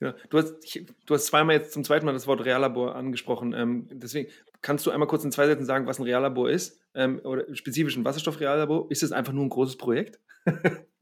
Ja, 0.00 0.14
du, 0.30 0.38
hast, 0.38 0.64
ich, 0.64 0.86
du 1.04 1.14
hast 1.14 1.26
zweimal 1.26 1.56
jetzt 1.56 1.72
zum 1.72 1.84
zweiten 1.84 2.06
Mal 2.06 2.12
das 2.12 2.26
Wort 2.26 2.44
Reallabor 2.44 2.96
angesprochen. 2.96 3.52
Ähm, 3.52 3.86
deswegen 3.90 4.30
kannst 4.62 4.86
du 4.86 4.90
einmal 4.90 5.08
kurz 5.08 5.24
in 5.24 5.32
zwei 5.32 5.46
Sätzen 5.46 5.66
sagen, 5.66 5.86
was 5.86 5.98
ein 5.98 6.04
Reallabor 6.04 6.48
ist 6.48 6.80
ähm, 6.94 7.20
oder 7.22 7.54
spezifisch 7.54 7.96
ein 7.96 8.04
Wasserstoffreallabor? 8.04 8.90
Ist 8.90 9.02
es 9.02 9.12
einfach 9.12 9.34
nur 9.34 9.44
ein 9.44 9.50
großes 9.50 9.76
Projekt? 9.76 10.18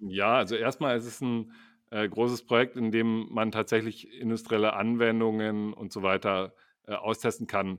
ja, 0.01 0.37
also 0.37 0.57
erstmal 0.57 0.99
ist 0.99 1.07
es 1.07 1.21
ein 1.21 1.53
äh, 1.91 2.09
großes 2.09 2.45
Projekt, 2.45 2.77
in 2.77 2.91
dem 2.91 3.29
man 3.31 3.53
tatsächlich 3.53 4.13
industrielle 4.13 4.73
Anwendungen 4.73 5.73
und 5.73 5.93
so 5.93 6.03
weiter 6.03 6.53
äh, 6.87 6.95
austesten 6.95 7.47
kann. 7.47 7.79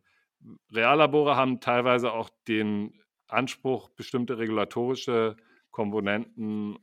Reallabore 0.71 1.35
haben 1.35 1.59
teilweise 1.59 2.11
auch 2.13 2.29
den 2.47 2.93
Anspruch, 3.27 3.89
bestimmte 3.89 4.37
regulatorische 4.37 5.35
Komponenten 5.71 6.77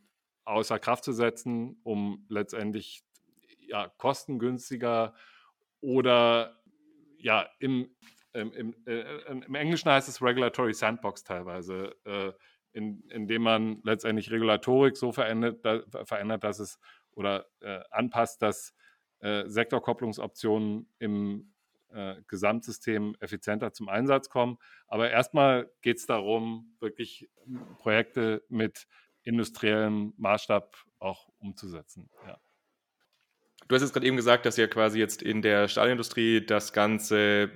außer 0.44 0.78
Kraft 0.78 1.04
zu 1.04 1.12
setzen, 1.12 1.80
um 1.82 2.24
letztendlich 2.28 3.02
ja, 3.58 3.88
kostengünstiger 3.98 5.14
oder 5.80 6.56
ja, 7.18 7.48
im, 7.58 7.90
im, 8.32 8.52
im, 8.52 8.74
äh, 8.86 9.00
im, 9.28 9.54
Englischen 9.54 9.90
heißt 9.90 10.08
es 10.08 10.22
Regulatory 10.22 10.72
Sandbox 10.72 11.24
teilweise, 11.24 11.96
äh, 12.04 12.32
in, 12.72 13.02
indem 13.08 13.42
man 13.42 13.80
letztendlich 13.82 14.30
Regulatorik 14.30 14.96
so 14.96 15.12
verändert, 15.12 15.64
da, 15.64 15.80
verändert 16.04 16.44
dass 16.44 16.60
es 16.60 16.78
oder 17.12 17.46
äh, 17.60 17.80
anpasst, 17.90 18.42
dass 18.42 18.74
äh, 19.20 19.48
Sektorkopplungsoptionen 19.48 20.92
im 20.98 21.54
äh, 21.96 22.22
Gesamtsystem 22.28 23.16
effizienter 23.20 23.72
zum 23.72 23.88
Einsatz 23.88 24.28
kommen. 24.28 24.58
Aber 24.86 25.10
erstmal 25.10 25.70
geht 25.80 25.96
es 25.96 26.06
darum, 26.06 26.76
wirklich 26.78 27.30
Projekte 27.78 28.44
mit 28.48 28.86
industriellem 29.22 30.12
Maßstab 30.18 30.76
auch 30.98 31.28
umzusetzen. 31.38 32.10
Ja. 32.26 32.38
Du 33.68 33.74
hast 33.74 33.82
jetzt 33.82 33.94
gerade 33.94 34.06
eben 34.06 34.16
gesagt, 34.16 34.46
dass 34.46 34.56
ja 34.58 34.66
quasi 34.66 34.98
jetzt 34.98 35.22
in 35.22 35.42
der 35.42 35.68
Stahlindustrie 35.68 36.44
das 36.44 36.72
Ganze 36.72 37.50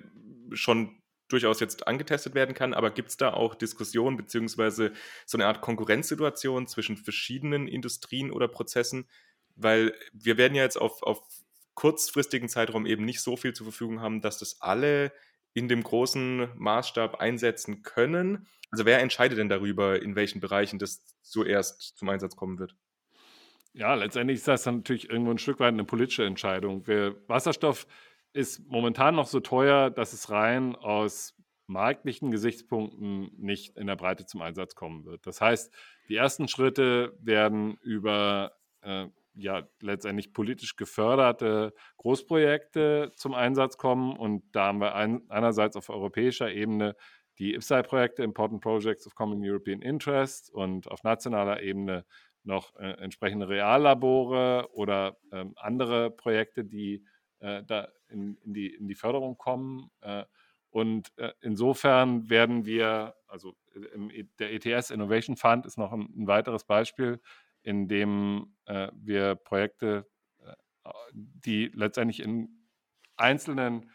schon 0.53 1.01
durchaus 1.29 1.61
jetzt 1.61 1.87
angetestet 1.87 2.35
werden 2.35 2.55
kann, 2.55 2.75
aber 2.75 2.91
gibt 2.91 3.11
es 3.11 3.17
da 3.17 3.33
auch 3.33 3.55
Diskussionen 3.55 4.17
beziehungsweise 4.17 4.93
so 5.27 5.37
eine 5.37 5.47
Art 5.47 5.61
Konkurrenzsituation 5.61 6.67
zwischen 6.67 6.97
verschiedenen 6.97 7.69
Industrien 7.69 8.33
oder 8.33 8.49
Prozessen? 8.49 9.09
Weil 9.55 9.95
wir 10.13 10.39
werden 10.39 10.55
ja 10.55 10.63
jetzt 10.63 10.81
auf, 10.81 11.03
auf 11.03 11.21
kurzfristigen 11.81 12.51
Zeitraum 12.51 12.85
eben 12.85 13.07
nicht 13.07 13.23
so 13.23 13.39
viel 13.39 13.55
zur 13.55 13.65
Verfügung 13.65 14.03
haben, 14.03 14.21
dass 14.21 14.37
das 14.37 14.61
alle 14.61 15.13
in 15.55 15.67
dem 15.67 15.83
großen 15.83 16.51
Maßstab 16.57 17.15
einsetzen 17.21 17.81
können. 17.81 18.47
Also 18.71 18.85
wer 18.85 19.01
entscheidet 19.01 19.39
denn 19.39 19.49
darüber, 19.49 20.03
in 20.03 20.15
welchen 20.15 20.41
Bereichen 20.41 20.79
das 20.79 21.03
zuerst 21.23 21.97
zum 21.97 22.11
Einsatz 22.11 22.37
kommen 22.37 22.59
wird? 22.59 22.77
Ja, 23.73 23.95
letztendlich 23.95 24.41
ist 24.41 24.49
das 24.49 24.65
dann 24.65 24.77
natürlich 24.77 25.09
irgendwo 25.09 25.31
ein 25.31 25.39
Stück 25.39 25.59
weit 25.59 25.73
eine 25.73 25.85
politische 25.85 26.27
Entscheidung. 26.27 26.87
Wasserstoff 26.87 27.87
ist 28.35 28.61
momentan 28.69 29.15
noch 29.15 29.27
so 29.27 29.41
teuer, 29.41 29.89
dass 29.89 30.13
es 30.13 30.29
rein 30.29 30.77
aus 30.77 31.35
marktlichen 31.67 32.31
Gesichtspunkten 32.31 33.31
nicht 33.39 33.79
in 33.79 33.87
der 33.87 33.97
Breite 33.97 34.27
zum 34.27 34.43
Einsatz 34.43 34.75
kommen 34.75 35.07
wird. 35.07 35.27
Das 35.27 35.41
heißt, 35.41 35.73
die 36.11 36.17
ersten 36.17 36.47
Schritte 36.47 37.17
werden 37.23 37.79
über 37.81 38.53
äh, 38.83 39.07
ja 39.35 39.69
letztendlich 39.81 40.33
politisch 40.33 40.77
geförderte 40.77 41.73
Großprojekte 41.99 43.13
zum 43.15 43.35
Einsatz 43.35 43.77
kommen. 43.77 44.17
Und 44.17 44.43
da 44.53 44.67
haben 44.67 44.81
wir 44.81 44.95
ein, 44.95 45.23
einerseits 45.29 45.77
auf 45.77 45.89
europäischer 45.89 46.51
Ebene 46.53 46.97
die 47.39 47.55
IPSAI-Projekte, 47.55 48.23
Important 48.23 48.61
Projects 48.61 49.07
of 49.07 49.15
Common 49.15 49.41
European 49.43 49.81
Interest, 49.81 50.51
und 50.53 50.89
auf 50.91 51.03
nationaler 51.05 51.63
Ebene 51.63 52.05
noch 52.43 52.77
äh, 52.77 52.93
entsprechende 53.03 53.49
Reallabore 53.49 54.69
oder 54.73 55.17
äh, 55.31 55.45
andere 55.57 56.11
Projekte, 56.11 56.65
die 56.65 57.05
äh, 57.41 57.63
da 57.65 57.89
in, 58.09 58.37
in, 58.45 58.55
die, 58.55 58.75
in 58.75 58.89
die 58.89 58.95
Förderung 58.95 59.39
kommen. 59.39 59.91
Äh, 60.01 60.25
und 60.71 61.13
äh, 61.17 61.33
insofern 61.41 62.31
werden 62.31 62.65
wir, 62.65 63.15
also 63.27 63.57
äh, 63.75 63.81
im, 63.95 64.11
e, 64.11 64.25
der 64.39 64.53
ETS 64.53 64.91
Innovation 64.91 65.37
Fund 65.37 65.67
ist 65.67 65.79
noch 65.79 65.93
ein, 65.93 66.09
ein 66.17 66.27
weiteres 66.27 66.65
Beispiel, 66.65 67.21
in 67.63 67.89
dem 67.89 68.55
äh, 68.67 68.89
wir 68.95 69.35
Projekte, 69.35 70.09
äh, 70.45 70.91
die 71.13 71.71
letztendlich 71.75 72.21
in 72.21 72.67
einzelnen 73.17 73.91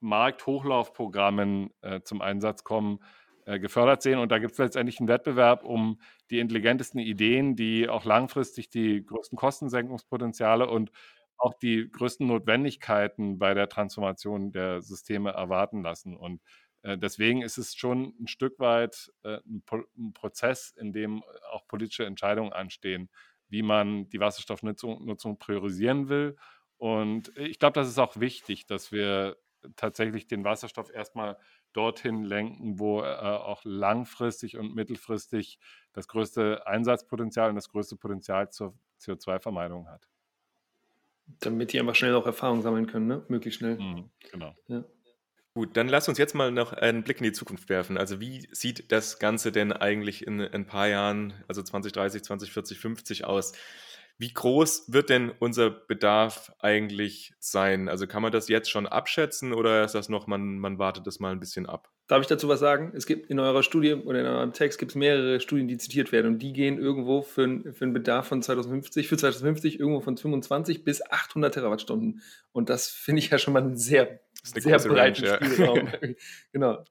Markthochlaufprogrammen 0.00 1.70
äh, 1.82 2.00
zum 2.02 2.22
Einsatz 2.22 2.64
kommen, 2.64 3.00
äh, 3.46 3.58
gefördert 3.58 4.02
sehen. 4.02 4.18
Und 4.18 4.30
da 4.30 4.38
gibt 4.38 4.52
es 4.52 4.58
letztendlich 4.58 5.00
einen 5.00 5.08
Wettbewerb 5.08 5.64
um 5.64 6.00
die 6.30 6.38
intelligentesten 6.38 6.98
Ideen, 6.98 7.56
die 7.56 7.88
auch 7.88 8.04
langfristig 8.04 8.70
die 8.70 9.04
größten 9.04 9.36
Kostensenkungspotenziale 9.36 10.68
und 10.68 10.92
auch 11.38 11.54
die 11.54 11.88
größten 11.90 12.26
Notwendigkeiten 12.26 13.38
bei 13.38 13.54
der 13.54 13.68
Transformation 13.68 14.52
der 14.52 14.82
Systeme 14.82 15.30
erwarten 15.30 15.82
lassen. 15.82 16.16
Und 16.16 16.42
deswegen 16.84 17.42
ist 17.42 17.58
es 17.58 17.74
schon 17.74 18.14
ein 18.20 18.28
Stück 18.28 18.58
weit 18.58 19.12
äh, 19.24 19.38
ein, 19.46 20.12
Prozess, 20.14 20.70
in 20.76 20.92
dem 20.92 21.22
auch 21.50 21.66
politische 21.66 22.06
Entscheidungen 22.06 22.52
anstehen, 22.52 23.10
wie 23.48 23.62
man 23.62 24.08
die 24.08 24.20
Wasserstoffnutzung 24.20 25.38
priorisieren 25.38 26.08
will. 26.08 26.36
Und 26.76 27.36
ich 27.36 27.58
glaube, 27.58 27.74
das 27.74 27.88
ist 27.88 27.98
auch 27.98 28.20
wichtig, 28.20 28.66
dass 28.66 28.92
wir 28.92 29.36
tatsächlich 29.76 30.26
den 30.26 30.44
Wasserstoff 30.44 30.90
erstmal 30.90 31.36
dorthin 31.72 32.22
lenken, 32.22 32.78
wo 32.78 33.00
er 33.00 33.44
auch 33.44 33.62
langfristig 33.64 34.56
und 34.56 34.74
mittelfristig 34.74 35.58
das 35.92 36.08
größte 36.08 36.66
Einsatzpotenzial 36.66 37.50
und 37.50 37.56
das 37.56 37.68
größte 37.68 37.96
Potenzial 37.96 38.50
zur 38.50 38.78
CO2-Vermeidung 39.00 39.88
hat. 39.88 40.08
Damit 41.40 41.72
die 41.72 41.80
einfach 41.80 41.94
schnell 41.94 42.14
auch 42.14 42.26
Erfahrung 42.26 42.62
sammeln 42.62 42.86
können, 42.86 43.06
ne? 43.06 43.24
möglichst 43.28 43.58
schnell. 43.58 43.78
Mhm, 43.78 44.10
genau. 44.30 44.54
Ja. 44.68 44.84
Gut, 45.54 45.76
dann 45.76 45.88
lass 45.88 46.08
uns 46.08 46.18
jetzt 46.18 46.34
mal 46.34 46.52
noch 46.52 46.72
einen 46.72 47.02
Blick 47.02 47.18
in 47.18 47.24
die 47.24 47.32
Zukunft 47.32 47.68
werfen. 47.68 47.98
Also 47.98 48.20
wie 48.20 48.48
sieht 48.52 48.92
das 48.92 49.18
Ganze 49.18 49.50
denn 49.50 49.72
eigentlich 49.72 50.26
in 50.26 50.40
ein 50.40 50.66
paar 50.66 50.88
Jahren, 50.88 51.32
also 51.48 51.62
2030, 51.62 52.22
2040, 52.22 52.78
50 52.78 53.24
aus? 53.24 53.52
Wie 54.20 54.32
groß 54.32 54.92
wird 54.92 55.10
denn 55.10 55.30
unser 55.38 55.70
Bedarf 55.70 56.52
eigentlich 56.58 57.34
sein? 57.38 57.88
Also 57.88 58.08
kann 58.08 58.20
man 58.20 58.32
das 58.32 58.48
jetzt 58.48 58.68
schon 58.68 58.88
abschätzen 58.88 59.52
oder 59.52 59.84
ist 59.84 59.94
das 59.94 60.08
noch, 60.08 60.26
man, 60.26 60.58
man 60.58 60.80
wartet 60.80 61.06
das 61.06 61.20
mal 61.20 61.30
ein 61.30 61.38
bisschen 61.38 61.66
ab? 61.66 61.88
Darf 62.08 62.22
ich 62.22 62.26
dazu 62.26 62.48
was 62.48 62.58
sagen? 62.58 62.90
Es 62.96 63.06
gibt 63.06 63.30
in 63.30 63.38
eurer 63.38 63.62
Studie 63.62 63.92
oder 63.92 64.18
in 64.18 64.26
eurem 64.26 64.52
Text 64.52 64.80
gibt 64.80 64.92
es 64.92 64.96
mehrere 64.96 65.40
Studien, 65.40 65.68
die 65.68 65.76
zitiert 65.76 66.10
werden 66.10 66.32
und 66.32 66.38
die 66.40 66.52
gehen 66.52 66.78
irgendwo 66.78 67.22
für, 67.22 67.72
für 67.72 67.84
einen 67.84 67.92
Bedarf 67.92 68.26
von 68.26 68.42
2050, 68.42 69.06
für 69.06 69.16
2050 69.16 69.78
irgendwo 69.78 70.00
von 70.00 70.16
25 70.16 70.82
bis 70.82 71.00
800 71.08 71.54
Terawattstunden. 71.54 72.22
Und 72.50 72.70
das 72.70 72.88
finde 72.88 73.20
ich 73.20 73.30
ja 73.30 73.38
schon 73.38 73.52
mal 73.52 73.62
einen 73.62 73.76
sehr, 73.76 74.20
sehr 74.42 74.78
breiten 74.78 75.24
Range, 75.24 75.44
Spielraum. 75.44 75.88
Ja. 75.88 76.08
genau. 76.52 76.84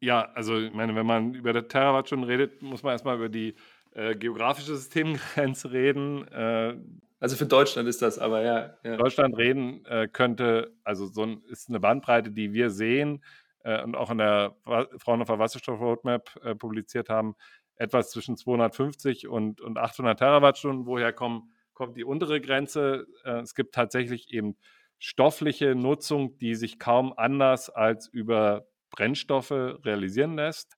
Ja, 0.00 0.32
also 0.34 0.58
ich 0.58 0.72
meine, 0.72 0.94
wenn 0.94 1.06
man 1.06 1.34
über 1.34 1.52
der 1.52 1.68
Terawattstunden 1.68 2.28
redet, 2.28 2.62
muss 2.62 2.82
man 2.82 2.92
erstmal 2.92 3.16
über 3.16 3.28
die 3.28 3.54
äh, 3.92 4.14
geografische 4.14 4.74
Systemgrenze 4.74 5.70
reden. 5.72 6.26
Äh, 6.28 6.76
also 7.18 7.36
für 7.36 7.46
Deutschland 7.46 7.88
ist 7.88 8.02
das, 8.02 8.18
aber 8.18 8.42
ja. 8.42 8.74
ja. 8.84 8.96
Deutschland 8.96 9.36
reden 9.36 9.84
äh, 9.86 10.06
könnte, 10.08 10.74
also 10.84 11.06
so 11.06 11.22
ein, 11.22 11.42
ist 11.48 11.68
eine 11.68 11.80
Bandbreite, 11.80 12.30
die 12.30 12.52
wir 12.52 12.70
sehen 12.70 13.24
äh, 13.64 13.82
und 13.82 13.96
auch 13.96 14.10
in 14.10 14.18
der 14.18 14.54
Fraunhofer 14.98 15.38
Wasserstoff 15.38 15.80
Roadmap 15.80 16.30
äh, 16.44 16.54
publiziert 16.54 17.08
haben, 17.08 17.34
etwas 17.76 18.10
zwischen 18.10 18.36
250 18.36 19.28
und, 19.28 19.60
und 19.60 19.78
800 19.78 20.18
Terawattstunden. 20.18 20.86
Woher 20.86 21.12
kommen, 21.12 21.50
kommt 21.74 21.96
die 21.96 22.04
untere 22.04 22.40
Grenze? 22.40 23.06
Äh, 23.24 23.40
es 23.40 23.54
gibt 23.54 23.74
tatsächlich 23.74 24.32
eben 24.32 24.56
stoffliche 24.98 25.74
Nutzung, 25.74 26.38
die 26.38 26.54
sich 26.54 26.78
kaum 26.78 27.12
anders 27.16 27.70
als 27.70 28.08
über 28.08 28.66
Brennstoffe 28.90 29.50
realisieren 29.50 30.36
lässt. 30.36 30.76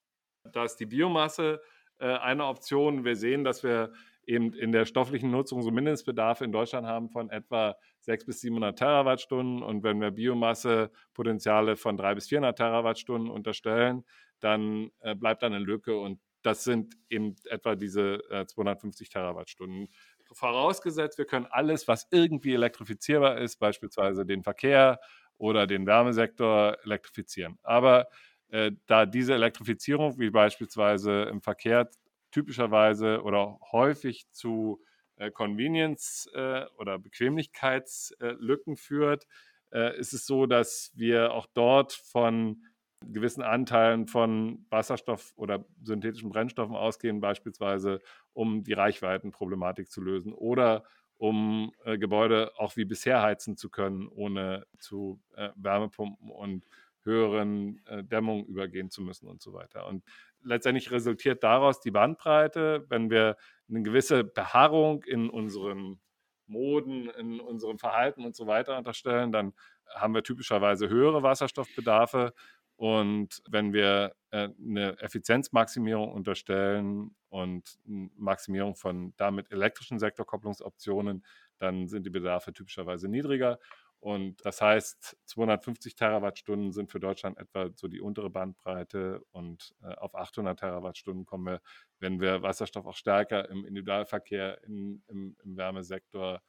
Da 0.53 0.65
ist 0.65 0.77
die 0.77 0.87
Biomasse 0.87 1.61
äh, 1.99 2.07
eine 2.07 2.47
Option. 2.47 3.05
Wir 3.05 3.17
sehen, 3.17 3.45
dass 3.45 3.63
wir 3.63 3.93
eben 4.27 4.53
in 4.53 4.73
der 4.73 4.85
stofflichen 4.85 5.31
Nutzung 5.31 5.63
so 5.63 5.71
Mindestbedarfe 5.71 6.45
in 6.45 6.53
Deutschland 6.53 6.87
haben 6.87 7.09
von 7.09 7.31
etwa 7.31 7.77
600 8.01 8.27
bis 8.27 8.41
700 8.43 8.79
Terawattstunden. 8.79 9.63
Und 9.63 9.83
wenn 9.83 10.01
wir 10.01 10.11
Biomassepotenziale 10.11 11.77
von 11.77 11.97
300 11.97 12.15
bis 12.17 12.29
400 12.29 12.57
Terawattstunden 12.57 13.31
unterstellen, 13.31 14.05
dann 14.41 14.91
äh, 15.01 15.15
bleibt 15.15 15.43
dann 15.43 15.55
eine 15.55 15.65
Lücke. 15.65 15.99
Und 15.99 16.21
das 16.43 16.65
sind 16.65 16.95
eben 17.09 17.37
etwa 17.47 17.75
diese 17.75 18.23
äh, 18.31 18.47
250 18.47 19.09
Terawattstunden. 19.09 19.89
Vorausgesetzt, 20.33 21.19
wir 21.19 21.25
können 21.27 21.47
alles, 21.51 21.89
was 21.89 22.07
irgendwie 22.11 22.55
elektrifizierbar 22.55 23.39
ist, 23.39 23.57
beispielsweise 23.59 24.27
den 24.27 24.43
Verkehr 24.43 25.01
oder 25.39 25.67
den 25.67 25.87
Wärmesektor, 25.87 26.77
elektrifizieren. 26.85 27.59
Aber 27.63 28.09
äh, 28.51 28.73
da 28.87 29.07
diese 29.07 29.35
Elektrifizierung, 29.35 30.19
wie 30.19 30.31
beispielsweise 30.31 31.23
im 31.25 31.41
Verkehr, 31.43 31.91
typischerweise 32.31 33.23
oder 33.23 33.59
häufig 33.73 34.31
zu 34.33 34.83
äh, 35.17 35.31
Convenience 35.31 36.29
äh, 36.35 36.65
oder 36.77 36.99
Bequemlichkeitslücken 36.99 38.77
führt, 38.77 39.27
äh, 39.73 39.99
ist 39.99 40.13
es 40.13 40.27
so, 40.27 40.47
dass 40.47 40.93
wir 40.95 41.33
auch 41.33 41.47
dort 41.55 41.93
von 41.93 42.63
gewissen 43.05 43.43
Anteilen 43.43 44.07
von 44.07 44.67
Wasserstoff 44.71 45.33
oder 45.37 45.65
synthetischen 45.83 46.31
Brennstoffen 46.31 46.77
ausgehen, 46.77 47.21
beispielsweise 47.21 48.01
um 48.33 48.65
die 48.65 48.73
Reichweitenproblematik 48.73 49.91
zu 49.91 50.01
lösen 50.01 50.33
oder 50.33 50.85
um 51.17 51.73
äh, 51.85 51.99
Gebäude 51.99 52.53
auch 52.59 52.77
wie 52.77 52.85
bisher 52.85 53.23
heizen 53.23 53.57
zu 53.57 53.71
können, 53.71 54.09
ohne 54.09 54.67
zu 54.79 55.21
äh, 55.35 55.51
Wärmepumpen 55.57 56.31
und 56.31 56.65
höheren 57.03 57.81
äh, 57.87 58.05
Dämmung 58.05 58.45
übergehen 58.47 58.91
zu 58.91 59.03
müssen 59.03 59.29
und 59.29 59.43
so 59.43 59.53
weiter. 59.53 59.87
Und 59.87 60.05
letztendlich 60.43 60.91
resultiert 60.91 61.43
daraus 61.43 61.81
die 61.81 61.91
Bandbreite, 61.91 62.87
wenn 62.89 63.11
wir 63.11 63.37
eine 63.69 63.83
gewisse 63.83 64.25
Beharrung 64.25 65.03
in 65.05 65.29
unseren 65.29 66.01
Moden, 66.47 67.11
in 67.11 67.41
unserem 67.41 67.79
Verhalten 67.79 68.25
und 68.25 68.35
so 68.35 68.47
weiter 68.47 68.79
unterstellen, 68.79 69.33
dann 69.33 69.53
haben 69.95 70.15
wir 70.15 70.23
typischerweise 70.23 70.89
höhere 70.89 71.23
Wasserstoffbedarfe. 71.23 72.33
Und 72.79 73.43
wenn 73.51 73.73
wir 73.73 74.15
äh, 74.31 74.51
eine 74.57 74.97
Effizienzmaximierung 75.01 76.13
unterstellen 76.13 77.11
und 77.29 77.77
Maximierung 77.85 78.77
von 78.77 79.15
damit 79.17 79.51
elektrischen 79.51 79.99
Sektorkopplungsoptionen, 79.99 81.25
dann 81.59 81.89
sind 81.89 82.07
die 82.07 82.11
Bedarfe 82.11 82.53
typischerweise 82.53 83.09
niedriger. 83.09 83.59
Und 83.99 84.47
das 84.47 84.61
heißt, 84.61 85.17
250 85.25 85.97
Terawattstunden 85.97 86.71
sind 86.71 86.93
für 86.93 87.01
Deutschland 87.01 87.37
etwa 87.39 87.69
so 87.75 87.89
die 87.89 88.01
untere 88.01 88.31
Bandbreite 88.31 89.25
und 89.33 89.75
äh, 89.83 89.95
auf 89.97 90.15
800 90.15 90.61
Terawattstunden 90.61 91.27
kommen 91.27 91.47
wir, 91.47 91.61
wenn 91.99 92.21
wir 92.21 92.43
Wasserstoff 92.43 92.87
auch 92.87 92.95
stärker 92.95 93.51
im 93.51 93.65
Individualverkehr, 93.65 94.63
in, 94.63 95.03
im, 95.09 95.37
im 95.43 95.57
Wärmesektor 95.57 96.41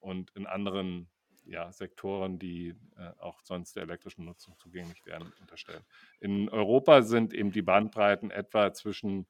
und 0.00 0.32
in 0.36 0.46
anderen 0.46 1.08
ja, 1.48 1.72
Sektoren, 1.72 2.38
die 2.38 2.74
äh, 2.96 3.10
auch 3.20 3.40
sonst 3.42 3.76
der 3.76 3.84
elektrischen 3.84 4.24
Nutzung 4.24 4.54
zugänglich 4.58 5.04
wären, 5.06 5.32
unterstellen. 5.40 5.82
In 6.20 6.48
Europa 6.48 7.02
sind 7.02 7.34
eben 7.34 7.52
die 7.52 7.62
Bandbreiten 7.62 8.30
etwa 8.30 8.72
zwischen 8.72 9.26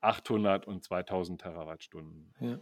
800 0.00 0.66
und 0.66 0.84
2000 0.84 1.40
Terawattstunden. 1.40 2.34
Ja. 2.40 2.58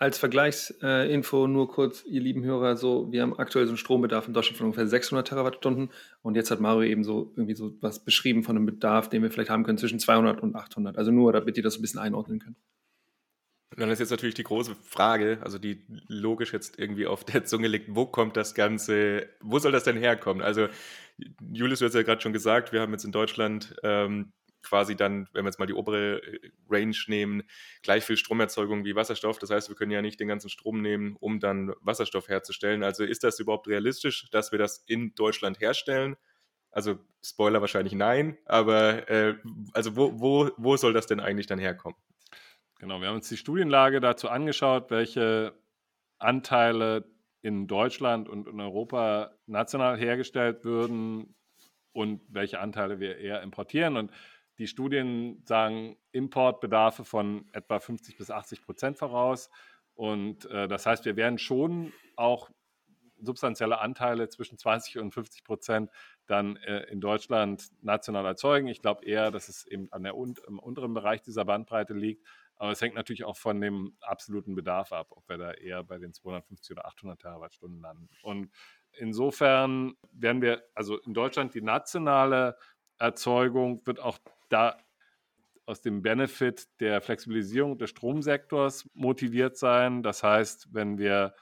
Als 0.00 0.18
Vergleichsinfo 0.18 1.44
äh, 1.44 1.48
nur 1.48 1.68
kurz, 1.68 2.04
ihr 2.04 2.20
lieben 2.20 2.44
Hörer, 2.44 2.76
so, 2.76 3.10
wir 3.10 3.22
haben 3.22 3.36
aktuell 3.36 3.66
so 3.66 3.70
einen 3.70 3.78
Strombedarf 3.78 4.28
in 4.28 4.34
Deutschland 4.34 4.56
von 4.56 4.66
ungefähr 4.66 4.86
600 4.86 5.26
Terawattstunden 5.26 5.90
und 6.22 6.36
jetzt 6.36 6.50
hat 6.50 6.60
Mario 6.60 6.88
eben 6.88 7.02
so 7.02 7.32
irgendwie 7.34 7.54
so 7.54 7.72
was 7.80 8.04
beschrieben 8.04 8.44
von 8.44 8.56
einem 8.56 8.66
Bedarf, 8.66 9.08
den 9.08 9.22
wir 9.22 9.30
vielleicht 9.30 9.50
haben 9.50 9.64
können 9.64 9.78
zwischen 9.78 9.98
200 9.98 10.40
und 10.40 10.54
800. 10.54 10.96
Also 10.96 11.10
nur, 11.10 11.32
damit 11.32 11.56
ihr 11.56 11.64
das 11.64 11.78
ein 11.78 11.82
bisschen 11.82 12.00
einordnen 12.00 12.38
könnt. 12.38 12.56
Und 13.78 13.82
dann 13.82 13.90
ist 13.90 14.00
jetzt 14.00 14.10
natürlich 14.10 14.34
die 14.34 14.42
große 14.42 14.74
Frage, 14.74 15.38
also 15.40 15.56
die 15.56 15.84
logisch 16.08 16.52
jetzt 16.52 16.80
irgendwie 16.80 17.06
auf 17.06 17.22
der 17.22 17.44
Zunge 17.44 17.68
liegt, 17.68 17.94
wo 17.94 18.06
kommt 18.06 18.36
das 18.36 18.56
Ganze, 18.56 19.28
wo 19.40 19.60
soll 19.60 19.70
das 19.70 19.84
denn 19.84 19.96
herkommen? 19.96 20.42
Also 20.42 20.66
Julius, 21.52 21.78
du 21.78 21.84
hast 21.84 21.94
ja 21.94 22.02
gerade 22.02 22.20
schon 22.20 22.32
gesagt, 22.32 22.72
wir 22.72 22.80
haben 22.80 22.90
jetzt 22.90 23.04
in 23.04 23.12
Deutschland 23.12 23.76
ähm, 23.84 24.32
quasi 24.64 24.96
dann, 24.96 25.28
wenn 25.32 25.44
wir 25.44 25.50
jetzt 25.50 25.60
mal 25.60 25.66
die 25.66 25.74
obere 25.74 26.20
äh, 26.24 26.50
Range 26.68 26.96
nehmen, 27.06 27.44
gleich 27.84 28.02
viel 28.02 28.16
Stromerzeugung 28.16 28.84
wie 28.84 28.96
Wasserstoff. 28.96 29.38
Das 29.38 29.50
heißt, 29.50 29.68
wir 29.68 29.76
können 29.76 29.92
ja 29.92 30.02
nicht 30.02 30.18
den 30.18 30.26
ganzen 30.26 30.50
Strom 30.50 30.82
nehmen, 30.82 31.14
um 31.20 31.38
dann 31.38 31.72
Wasserstoff 31.80 32.28
herzustellen. 32.28 32.82
Also 32.82 33.04
ist 33.04 33.22
das 33.22 33.38
überhaupt 33.38 33.68
realistisch, 33.68 34.28
dass 34.32 34.50
wir 34.50 34.58
das 34.58 34.82
in 34.88 35.14
Deutschland 35.14 35.60
herstellen? 35.60 36.16
Also 36.72 36.98
Spoiler 37.22 37.60
wahrscheinlich 37.60 37.94
nein, 37.94 38.38
aber 38.44 39.08
äh, 39.08 39.36
also 39.72 39.94
wo, 39.94 40.18
wo, 40.18 40.50
wo 40.56 40.76
soll 40.76 40.94
das 40.94 41.06
denn 41.06 41.20
eigentlich 41.20 41.46
dann 41.46 41.60
herkommen? 41.60 41.96
Genau, 42.78 43.00
wir 43.00 43.08
haben 43.08 43.16
uns 43.16 43.28
die 43.28 43.36
Studienlage 43.36 44.00
dazu 44.00 44.28
angeschaut, 44.28 44.90
welche 44.90 45.52
Anteile 46.18 47.04
in 47.42 47.66
Deutschland 47.66 48.28
und 48.28 48.46
in 48.46 48.60
Europa 48.60 49.32
national 49.46 49.98
hergestellt 49.98 50.64
würden 50.64 51.34
und 51.92 52.22
welche 52.28 52.60
Anteile 52.60 53.00
wir 53.00 53.18
eher 53.18 53.42
importieren. 53.42 53.96
Und 53.96 54.12
die 54.58 54.68
Studien 54.68 55.42
sagen 55.44 55.96
Importbedarfe 56.12 57.04
von 57.04 57.48
etwa 57.52 57.80
50 57.80 58.16
bis 58.16 58.30
80 58.30 58.62
Prozent 58.62 58.96
voraus. 58.96 59.50
Und 59.94 60.44
äh, 60.46 60.68
das 60.68 60.86
heißt, 60.86 61.04
wir 61.04 61.16
werden 61.16 61.38
schon 61.38 61.92
auch 62.14 62.48
substanzielle 63.20 63.80
Anteile 63.80 64.28
zwischen 64.28 64.56
20 64.56 64.98
und 64.98 65.12
50 65.12 65.42
Prozent 65.42 65.90
dann 66.26 66.56
äh, 66.56 66.84
in 66.90 67.00
Deutschland 67.00 67.68
national 67.82 68.24
erzeugen. 68.24 68.68
Ich 68.68 68.80
glaube 68.80 69.04
eher, 69.04 69.32
dass 69.32 69.48
es 69.48 69.66
eben 69.66 69.88
an 69.92 70.04
der 70.04 70.14
im 70.14 70.58
unteren 70.60 70.94
Bereich 70.94 71.22
dieser 71.22 71.44
Bandbreite 71.44 71.94
liegt. 71.94 72.24
Aber 72.58 72.72
es 72.72 72.80
hängt 72.82 72.96
natürlich 72.96 73.24
auch 73.24 73.36
von 73.36 73.60
dem 73.60 73.96
absoluten 74.00 74.54
Bedarf 74.54 74.92
ab, 74.92 75.08
ob 75.10 75.28
wir 75.28 75.38
da 75.38 75.52
eher 75.52 75.84
bei 75.84 75.98
den 75.98 76.12
250 76.12 76.72
oder 76.72 76.86
800 76.86 77.20
Terawattstunden 77.20 77.80
landen. 77.80 78.08
Und 78.22 78.50
insofern 78.92 79.94
werden 80.12 80.42
wir, 80.42 80.64
also 80.74 80.98
in 80.98 81.14
Deutschland 81.14 81.54
die 81.54 81.62
nationale 81.62 82.56
Erzeugung 82.98 83.86
wird 83.86 84.00
auch 84.00 84.18
da 84.48 84.76
aus 85.66 85.82
dem 85.82 86.02
Benefit 86.02 86.66
der 86.80 87.00
Flexibilisierung 87.00 87.78
des 87.78 87.90
Stromsektors 87.90 88.88
motiviert 88.94 89.56
sein. 89.56 90.02
Das 90.02 90.22
heißt, 90.22 90.68
wenn 90.72 90.98
wir 90.98 91.34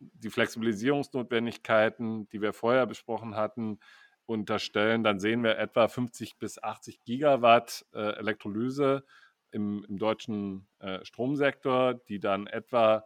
die 0.00 0.30
Flexibilisierungsnotwendigkeiten, 0.30 2.28
die 2.28 2.42
wir 2.42 2.52
vorher 2.52 2.86
besprochen 2.86 3.36
hatten, 3.36 3.78
unterstellen, 4.26 5.02
dann 5.04 5.18
sehen 5.20 5.42
wir 5.42 5.58
etwa 5.58 5.88
50 5.88 6.38
bis 6.38 6.62
80 6.62 7.02
Gigawatt 7.04 7.86
äh, 7.94 8.18
Elektrolyse 8.18 9.04
im, 9.50 9.84
im 9.88 9.98
deutschen 9.98 10.66
äh, 10.80 11.04
Stromsektor, 11.04 11.94
die 11.94 12.20
dann 12.20 12.46
etwa 12.46 13.04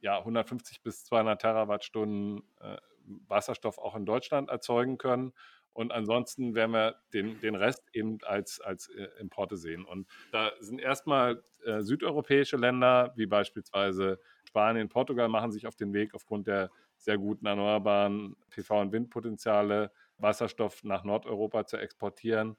ja, 0.00 0.18
150 0.18 0.82
bis 0.82 1.04
200 1.04 1.40
Terawattstunden 1.40 2.42
äh, 2.60 2.76
Wasserstoff 3.06 3.78
auch 3.78 3.94
in 3.96 4.06
Deutschland 4.06 4.48
erzeugen 4.48 4.98
können. 4.98 5.32
Und 5.72 5.92
ansonsten 5.92 6.54
werden 6.54 6.70
wir 6.70 6.96
den, 7.12 7.40
den 7.40 7.56
Rest 7.56 7.82
eben 7.92 8.18
als, 8.22 8.60
als 8.60 8.88
äh, 8.88 9.08
Importe 9.18 9.56
sehen. 9.56 9.84
Und 9.84 10.06
da 10.30 10.52
sind 10.60 10.80
erstmal 10.80 11.42
äh, 11.64 11.82
südeuropäische 11.82 12.56
Länder, 12.56 13.12
wie 13.16 13.26
beispielsweise 13.26 14.20
Spanien, 14.44 14.88
Portugal, 14.88 15.28
machen 15.28 15.50
sich 15.50 15.66
auf 15.66 15.74
den 15.74 15.92
Weg 15.92 16.14
aufgrund 16.14 16.46
der 16.46 16.70
sehr 16.96 17.18
guten 17.18 17.46
erneuerbaren 17.46 18.36
PV- 18.52 18.82
und 18.82 18.92
Windpotenziale, 18.92 19.90
Wasserstoff 20.18 20.84
nach 20.84 21.02
Nordeuropa 21.02 21.66
zu 21.66 21.76
exportieren. 21.76 22.56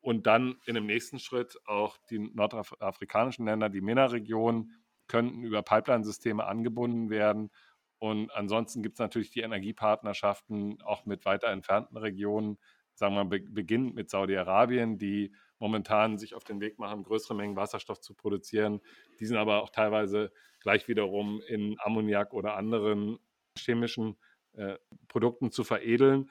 Und 0.00 0.26
dann 0.26 0.56
in 0.66 0.74
dem 0.74 0.86
nächsten 0.86 1.18
Schritt 1.18 1.58
auch 1.66 1.96
die 2.10 2.18
nordafrikanischen 2.18 3.46
Länder, 3.46 3.68
die 3.68 3.80
MENA-Region, 3.80 4.72
könnten 5.06 5.42
über 5.42 5.62
Pipeline-Systeme 5.62 6.44
angebunden 6.44 7.08
werden 7.08 7.50
und 7.98 8.32
ansonsten 8.32 8.82
gibt 8.82 8.94
es 8.94 9.00
natürlich 9.00 9.30
die 9.30 9.40
Energiepartnerschaften 9.40 10.80
auch 10.82 11.04
mit 11.04 11.24
weiter 11.24 11.48
entfernten 11.48 11.96
Regionen, 11.96 12.58
sagen 12.94 13.14
wir 13.14 13.24
mal, 13.24 13.40
beginnend 13.40 13.94
mit 13.94 14.08
Saudi-Arabien, 14.08 14.98
die 14.98 15.34
momentan 15.58 16.18
sich 16.18 16.34
auf 16.34 16.44
den 16.44 16.60
Weg 16.60 16.78
machen, 16.78 17.02
größere 17.02 17.34
Mengen 17.34 17.56
Wasserstoff 17.56 18.00
zu 18.00 18.14
produzieren. 18.14 18.80
Die 19.18 19.26
sind 19.26 19.36
aber 19.36 19.62
auch 19.62 19.70
teilweise 19.70 20.32
gleich 20.60 20.86
wiederum 20.86 21.42
in 21.48 21.76
Ammoniak 21.80 22.32
oder 22.32 22.56
anderen 22.56 23.18
chemischen 23.56 24.16
äh, 24.52 24.76
Produkten 25.08 25.50
zu 25.50 25.64
veredeln. 25.64 26.30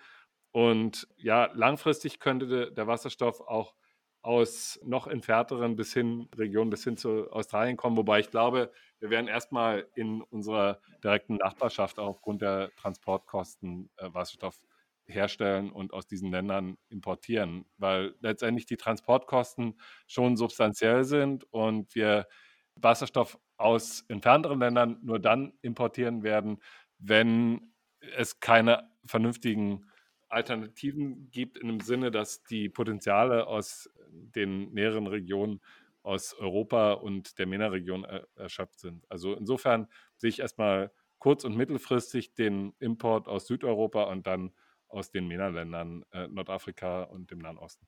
Und 0.57 1.07
ja, 1.17 1.51
langfristig 1.53 2.19
könnte 2.19 2.71
der 2.71 2.87
Wasserstoff 2.87 3.41
auch 3.41 3.75
aus 4.23 4.79
noch 4.83 5.05
entfernteren 5.05 5.75
bis 5.75 5.93
hin 5.93 6.29
Regionen 6.35 6.71
bis 6.71 6.83
hin 6.83 6.97
zu 6.97 7.31
Australien 7.31 7.77
kommen, 7.77 7.95
wobei 7.95 8.21
ich 8.21 8.31
glaube, 8.31 8.71
wir 8.97 9.11
werden 9.11 9.27
erstmal 9.27 9.87
in 9.93 10.23
unserer 10.23 10.79
direkten 11.03 11.35
Nachbarschaft 11.35 11.99
aufgrund 11.99 12.41
der 12.41 12.71
Transportkosten 12.75 13.91
äh, 13.97 14.09
Wasserstoff 14.11 14.59
herstellen 15.05 15.71
und 15.71 15.93
aus 15.93 16.07
diesen 16.07 16.31
Ländern 16.31 16.79
importieren, 16.89 17.67
weil 17.77 18.15
letztendlich 18.21 18.65
die 18.65 18.77
Transportkosten 18.77 19.79
schon 20.07 20.37
substanziell 20.37 21.03
sind 21.03 21.43
und 21.53 21.93
wir 21.93 22.27
Wasserstoff 22.73 23.37
aus 23.57 24.05
entfernteren 24.07 24.59
Ländern 24.59 24.97
nur 25.03 25.19
dann 25.19 25.53
importieren 25.61 26.23
werden, 26.23 26.63
wenn 26.97 27.75
es 28.15 28.39
keine 28.39 28.89
vernünftigen 29.05 29.85
Alternativen 30.29 31.29
gibt, 31.31 31.57
in 31.57 31.67
dem 31.67 31.79
Sinne, 31.79 32.11
dass 32.11 32.43
die 32.43 32.69
Potenziale 32.69 33.47
aus 33.47 33.89
den 34.11 34.73
näheren 34.73 35.07
Regionen 35.07 35.61
aus 36.03 36.33
Europa 36.33 36.93
und 36.93 37.37
der 37.37 37.47
MENA-Region 37.47 38.05
er, 38.05 38.27
erschöpft 38.35 38.79
sind. 38.79 39.05
Also 39.09 39.33
insofern 39.33 39.87
sehe 40.15 40.29
ich 40.29 40.39
erstmal 40.39 40.91
kurz- 41.19 41.43
und 41.43 41.55
mittelfristig 41.55 42.33
den 42.33 42.73
Import 42.79 43.27
aus 43.27 43.47
Südeuropa 43.47 44.03
und 44.03 44.27
dann 44.27 44.53
aus 44.87 45.11
den 45.11 45.27
MENA-Ländern, 45.27 46.05
äh, 46.11 46.27
Nordafrika 46.27 47.03
und 47.03 47.31
dem 47.31 47.39
Nahen 47.39 47.57
Osten. 47.57 47.87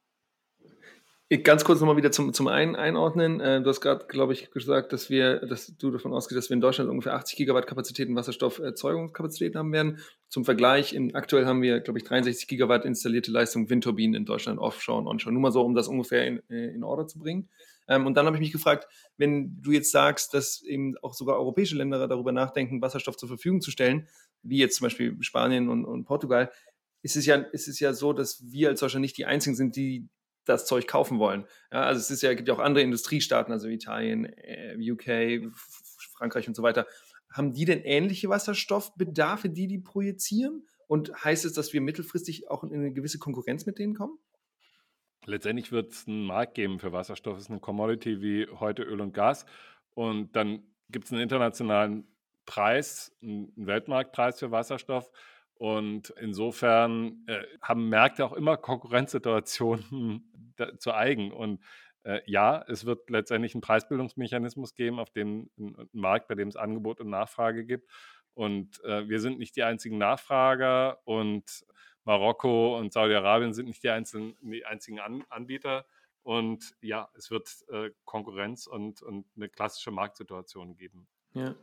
Ganz 1.43 1.63
kurz 1.63 1.79
nochmal 1.79 1.95
wieder 1.95 2.11
zum, 2.11 2.33
zum 2.33 2.47
einen 2.47 2.75
einordnen. 2.75 3.39
Äh, 3.39 3.61
du 3.61 3.69
hast 3.69 3.81
gerade, 3.81 4.07
glaube 4.07 4.33
ich, 4.33 4.49
gesagt, 4.49 4.91
dass 4.93 5.11
wir, 5.11 5.45
dass 5.45 5.67
du 5.77 5.91
davon 5.91 6.11
ausgehst, 6.11 6.35
dass 6.39 6.49
wir 6.49 6.55
in 6.55 6.61
Deutschland 6.61 6.89
ungefähr 6.89 7.13
80 7.13 7.37
Gigawatt 7.37 7.67
Kapazitäten 7.67 8.15
Wasserstofferzeugungskapazitäten 8.15 9.59
haben 9.59 9.71
werden. 9.71 9.99
Zum 10.27 10.43
Vergleich, 10.43 10.91
in, 10.91 11.13
aktuell 11.13 11.45
haben 11.45 11.61
wir, 11.61 11.81
glaube 11.81 11.99
ich, 11.99 12.05
63 12.05 12.47
Gigawatt 12.47 12.83
installierte 12.83 13.29
Leistung 13.29 13.69
Windturbinen 13.69 14.15
in 14.15 14.25
Deutschland, 14.25 14.57
Offshore 14.57 14.97
und 14.97 15.07
Onshore. 15.07 15.31
Nur 15.31 15.43
mal 15.43 15.51
so, 15.51 15.61
um 15.61 15.75
das 15.75 15.87
ungefähr 15.87 16.25
in, 16.25 16.41
äh, 16.49 16.73
in 16.73 16.83
Order 16.83 17.05
zu 17.05 17.19
bringen. 17.19 17.47
Ähm, 17.87 18.07
und 18.07 18.17
dann 18.17 18.25
habe 18.25 18.35
ich 18.37 18.41
mich 18.41 18.51
gefragt, 18.51 18.87
wenn 19.17 19.61
du 19.61 19.71
jetzt 19.71 19.91
sagst, 19.91 20.33
dass 20.33 20.63
eben 20.63 20.97
auch 21.03 21.13
sogar 21.13 21.35
europäische 21.35 21.75
Länder 21.75 22.07
darüber 22.07 22.31
nachdenken, 22.31 22.81
Wasserstoff 22.81 23.17
zur 23.17 23.29
Verfügung 23.29 23.61
zu 23.61 23.69
stellen, 23.69 24.07
wie 24.41 24.57
jetzt 24.57 24.77
zum 24.77 24.85
Beispiel 24.85 25.15
Spanien 25.21 25.69
und, 25.69 25.85
und 25.85 26.05
Portugal, 26.05 26.51
ist 27.03 27.15
es 27.15 27.27
ja, 27.27 27.35
ist 27.35 27.67
es 27.67 27.79
ja 27.79 27.93
so, 27.93 28.13
dass 28.13 28.43
wir 28.51 28.69
als 28.69 28.79
Deutschland 28.79 29.01
nicht 29.01 29.17
die 29.19 29.25
einzigen 29.25 29.55
sind, 29.55 29.75
die 29.75 30.09
das 30.49 30.65
Zeug 30.65 30.87
kaufen 30.87 31.19
wollen. 31.19 31.45
Ja, 31.71 31.83
also 31.83 31.99
es 31.99 32.11
ist 32.11 32.21
ja, 32.21 32.33
gibt 32.33 32.47
ja 32.47 32.53
auch 32.53 32.59
andere 32.59 32.83
Industriestaaten, 32.83 33.53
also 33.53 33.67
Italien, 33.67 34.25
äh, 34.25 34.75
UK, 34.77 35.51
Frankreich 36.17 36.47
und 36.47 36.55
so 36.55 36.63
weiter. 36.63 36.87
Haben 37.31 37.53
die 37.53 37.65
denn 37.65 37.81
ähnliche 37.83 38.29
Wasserstoffbedarfe, 38.29 39.49
die 39.49 39.67
die 39.67 39.79
projizieren? 39.79 40.65
Und 40.87 41.23
heißt 41.23 41.45
es, 41.45 41.53
dass 41.53 41.71
wir 41.71 41.81
mittelfristig 41.81 42.49
auch 42.49 42.63
in 42.63 42.73
eine 42.73 42.91
gewisse 42.91 43.19
Konkurrenz 43.19 43.67
mit 43.67 43.77
denen 43.77 43.93
kommen? 43.93 44.17
Letztendlich 45.25 45.71
wird 45.71 45.91
es 45.91 46.07
einen 46.07 46.25
Markt 46.25 46.55
geben 46.55 46.79
für 46.79 46.91
Wasserstoff. 46.91 47.37
Es 47.37 47.43
ist 47.43 47.51
eine 47.51 47.59
Commodity 47.59 48.21
wie 48.21 48.47
heute 48.47 48.81
Öl 48.81 48.99
und 48.99 49.13
Gas. 49.13 49.45
Und 49.93 50.35
dann 50.35 50.63
gibt 50.89 51.05
es 51.05 51.11
einen 51.11 51.21
internationalen 51.21 52.07
Preis, 52.45 53.15
einen 53.21 53.51
Weltmarktpreis 53.55 54.39
für 54.39 54.49
Wasserstoff. 54.49 55.11
Und 55.59 56.11
insofern 56.11 57.25
äh, 57.27 57.43
haben 57.61 57.89
Märkte 57.89 58.25
auch 58.25 58.31
immer 58.31 58.55
Konkurrenzsituationen 58.55 60.23
zu 60.79 60.93
eigen. 60.93 61.33
Und 61.33 61.61
äh, 62.03 62.21
ja, 62.25 62.63
es 62.69 62.85
wird 62.85 63.09
letztendlich 63.09 63.53
einen 63.53 63.61
Preisbildungsmechanismus 63.61 64.73
geben, 64.73 64.99
auf 64.99 65.09
dem 65.09 65.49
Markt, 65.91 66.29
bei 66.29 66.35
dem 66.35 66.47
es 66.47 66.55
Angebot 66.55 67.01
und 67.01 67.09
Nachfrage 67.09 67.65
gibt. 67.65 67.91
Und 68.35 68.81
äh, 68.85 69.09
wir 69.09 69.19
sind 69.19 69.37
nicht 69.37 69.57
die 69.57 69.63
einzigen 69.63 69.97
Nachfrager 69.97 71.01
und 71.03 71.65
Marokko 72.05 72.77
und 72.77 72.93
Saudi-Arabien 72.93 73.53
sind 73.53 73.65
nicht 73.65 73.83
die, 73.83 73.89
einzelnen, 73.89 74.37
die 74.39 74.65
einzigen 74.65 75.01
An 75.01 75.25
Anbieter. 75.27 75.85
Und 76.23 76.73
ja, 76.79 77.09
es 77.17 77.31
wird 77.31 77.49
äh, 77.69 77.89
Konkurrenz 78.05 78.65
und, 78.65 79.01
und 79.01 79.25
eine 79.35 79.49
klassische 79.49 79.91
Marktsituation 79.91 80.77
geben. 80.77 81.05
Ja. 81.33 81.53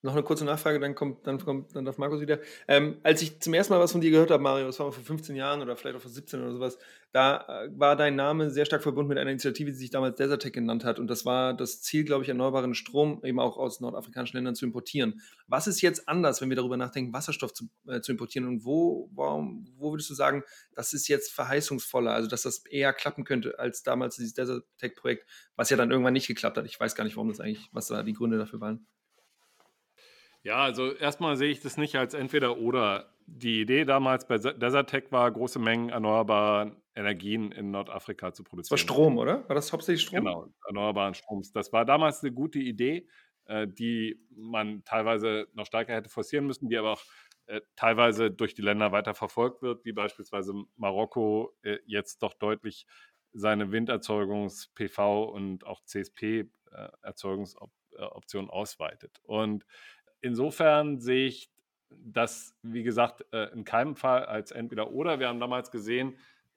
Noch 0.00 0.12
eine 0.12 0.22
kurze 0.22 0.44
Nachfrage, 0.44 0.78
dann 0.78 0.94
kommt, 0.94 1.26
dann 1.26 1.44
kommt, 1.44 1.74
dann 1.74 1.84
darf 1.84 1.98
Markus 1.98 2.20
wieder. 2.20 2.38
Ähm, 2.68 2.98
als 3.02 3.20
ich 3.20 3.40
zum 3.40 3.52
ersten 3.52 3.72
Mal 3.72 3.80
was 3.80 3.90
von 3.90 4.00
dir 4.00 4.12
gehört 4.12 4.30
habe, 4.30 4.40
Mario, 4.40 4.66
das 4.66 4.78
war 4.78 4.92
vor 4.92 5.02
15 5.02 5.34
Jahren 5.34 5.60
oder 5.60 5.76
vielleicht 5.76 5.96
auch 5.96 6.00
vor 6.00 6.10
17 6.10 6.40
oder 6.40 6.52
sowas, 6.52 6.78
da 7.10 7.64
äh, 7.64 7.68
war 7.76 7.96
dein 7.96 8.14
Name 8.14 8.50
sehr 8.50 8.64
stark 8.64 8.84
verbunden 8.84 9.08
mit 9.08 9.18
einer 9.18 9.30
Initiative, 9.30 9.72
die 9.72 9.76
sich 9.76 9.90
damals 9.90 10.14
Desertec 10.14 10.52
genannt 10.52 10.84
hat. 10.84 11.00
Und 11.00 11.08
das 11.08 11.24
war 11.24 11.52
das 11.52 11.82
Ziel, 11.82 12.04
glaube 12.04 12.22
ich, 12.22 12.28
erneuerbaren 12.28 12.74
Strom 12.74 13.20
eben 13.24 13.40
auch 13.40 13.56
aus 13.56 13.80
nordafrikanischen 13.80 14.36
Ländern 14.36 14.54
zu 14.54 14.66
importieren. 14.66 15.20
Was 15.48 15.66
ist 15.66 15.80
jetzt 15.80 16.08
anders, 16.08 16.40
wenn 16.40 16.48
wir 16.48 16.56
darüber 16.56 16.76
nachdenken, 16.76 17.12
Wasserstoff 17.12 17.52
zu, 17.52 17.68
äh, 17.88 18.00
zu 18.00 18.12
importieren? 18.12 18.46
Und 18.46 18.64
wo, 18.64 19.10
warum, 19.12 19.66
wo 19.78 19.90
würdest 19.92 20.10
du 20.10 20.14
sagen, 20.14 20.44
das 20.76 20.92
ist 20.92 21.08
jetzt 21.08 21.32
verheißungsvoller, 21.32 22.12
also 22.12 22.28
dass 22.28 22.42
das 22.42 22.64
eher 22.66 22.92
klappen 22.92 23.24
könnte 23.24 23.58
als 23.58 23.82
damals 23.82 24.14
dieses 24.14 24.34
Desertec-Projekt, 24.34 25.26
was 25.56 25.70
ja 25.70 25.76
dann 25.76 25.90
irgendwann 25.90 26.12
nicht 26.12 26.28
geklappt 26.28 26.56
hat? 26.56 26.66
Ich 26.66 26.78
weiß 26.78 26.94
gar 26.94 27.02
nicht, 27.02 27.16
warum 27.16 27.30
das 27.30 27.40
eigentlich, 27.40 27.68
was 27.72 27.88
da 27.88 28.04
die 28.04 28.12
Gründe 28.12 28.38
dafür 28.38 28.60
waren. 28.60 28.86
Ja, 30.42 30.56
also 30.56 30.92
erstmal 30.92 31.36
sehe 31.36 31.50
ich 31.50 31.60
das 31.60 31.76
nicht 31.76 31.96
als 31.96 32.14
entweder 32.14 32.58
oder. 32.58 33.14
Die 33.30 33.60
Idee 33.60 33.84
damals 33.84 34.26
bei 34.26 34.38
Desertec 34.38 35.12
war, 35.12 35.30
große 35.30 35.58
Mengen 35.58 35.90
erneuerbarer 35.90 36.74
Energien 36.94 37.52
in 37.52 37.70
Nordafrika 37.70 38.32
zu 38.32 38.42
produzieren. 38.42 38.76
Das 38.76 38.88
war 38.88 38.94
Strom, 38.94 39.18
oder? 39.18 39.46
War 39.48 39.54
das 39.54 39.70
hauptsächlich 39.70 40.00
Strom? 40.02 40.20
Genau, 40.20 40.48
erneuerbaren 40.66 41.12
Stroms. 41.12 41.52
Das 41.52 41.70
war 41.72 41.84
damals 41.84 42.22
eine 42.22 42.32
gute 42.32 42.58
Idee, 42.58 43.06
äh, 43.44 43.68
die 43.68 44.18
man 44.30 44.82
teilweise 44.84 45.46
noch 45.52 45.66
stärker 45.66 45.94
hätte 45.94 46.08
forcieren 46.08 46.46
müssen, 46.46 46.70
die 46.70 46.78
aber 46.78 46.92
auch 46.92 47.02
äh, 47.46 47.60
teilweise 47.76 48.30
durch 48.30 48.54
die 48.54 48.62
Länder 48.62 48.92
weiter 48.92 49.12
verfolgt 49.14 49.60
wird, 49.62 49.84
wie 49.84 49.92
beispielsweise 49.92 50.54
Marokko 50.76 51.54
äh, 51.62 51.78
jetzt 51.86 52.22
doch 52.22 52.32
deutlich 52.34 52.86
seine 53.32 53.72
Winderzeugungs-, 53.72 54.68
PV- 54.74 55.24
und 55.24 55.66
auch 55.66 55.82
CSP-Erzeugungsoptionen 55.84 58.50
ausweitet. 58.50 59.20
Und 59.22 59.64
insofern 60.20 61.00
sehe 61.00 61.26
ich 61.26 61.50
das, 61.90 62.54
wie 62.62 62.82
gesagt, 62.82 63.24
äh, 63.32 63.52
in 63.52 63.64
keinem 63.64 63.96
Fall 63.96 64.24
als 64.26 64.50
entweder 64.50 64.90
oder. 64.90 65.18
Wir 65.18 65.28
haben 65.28 65.40
damals 65.40 65.70
gesehen, 65.70 66.16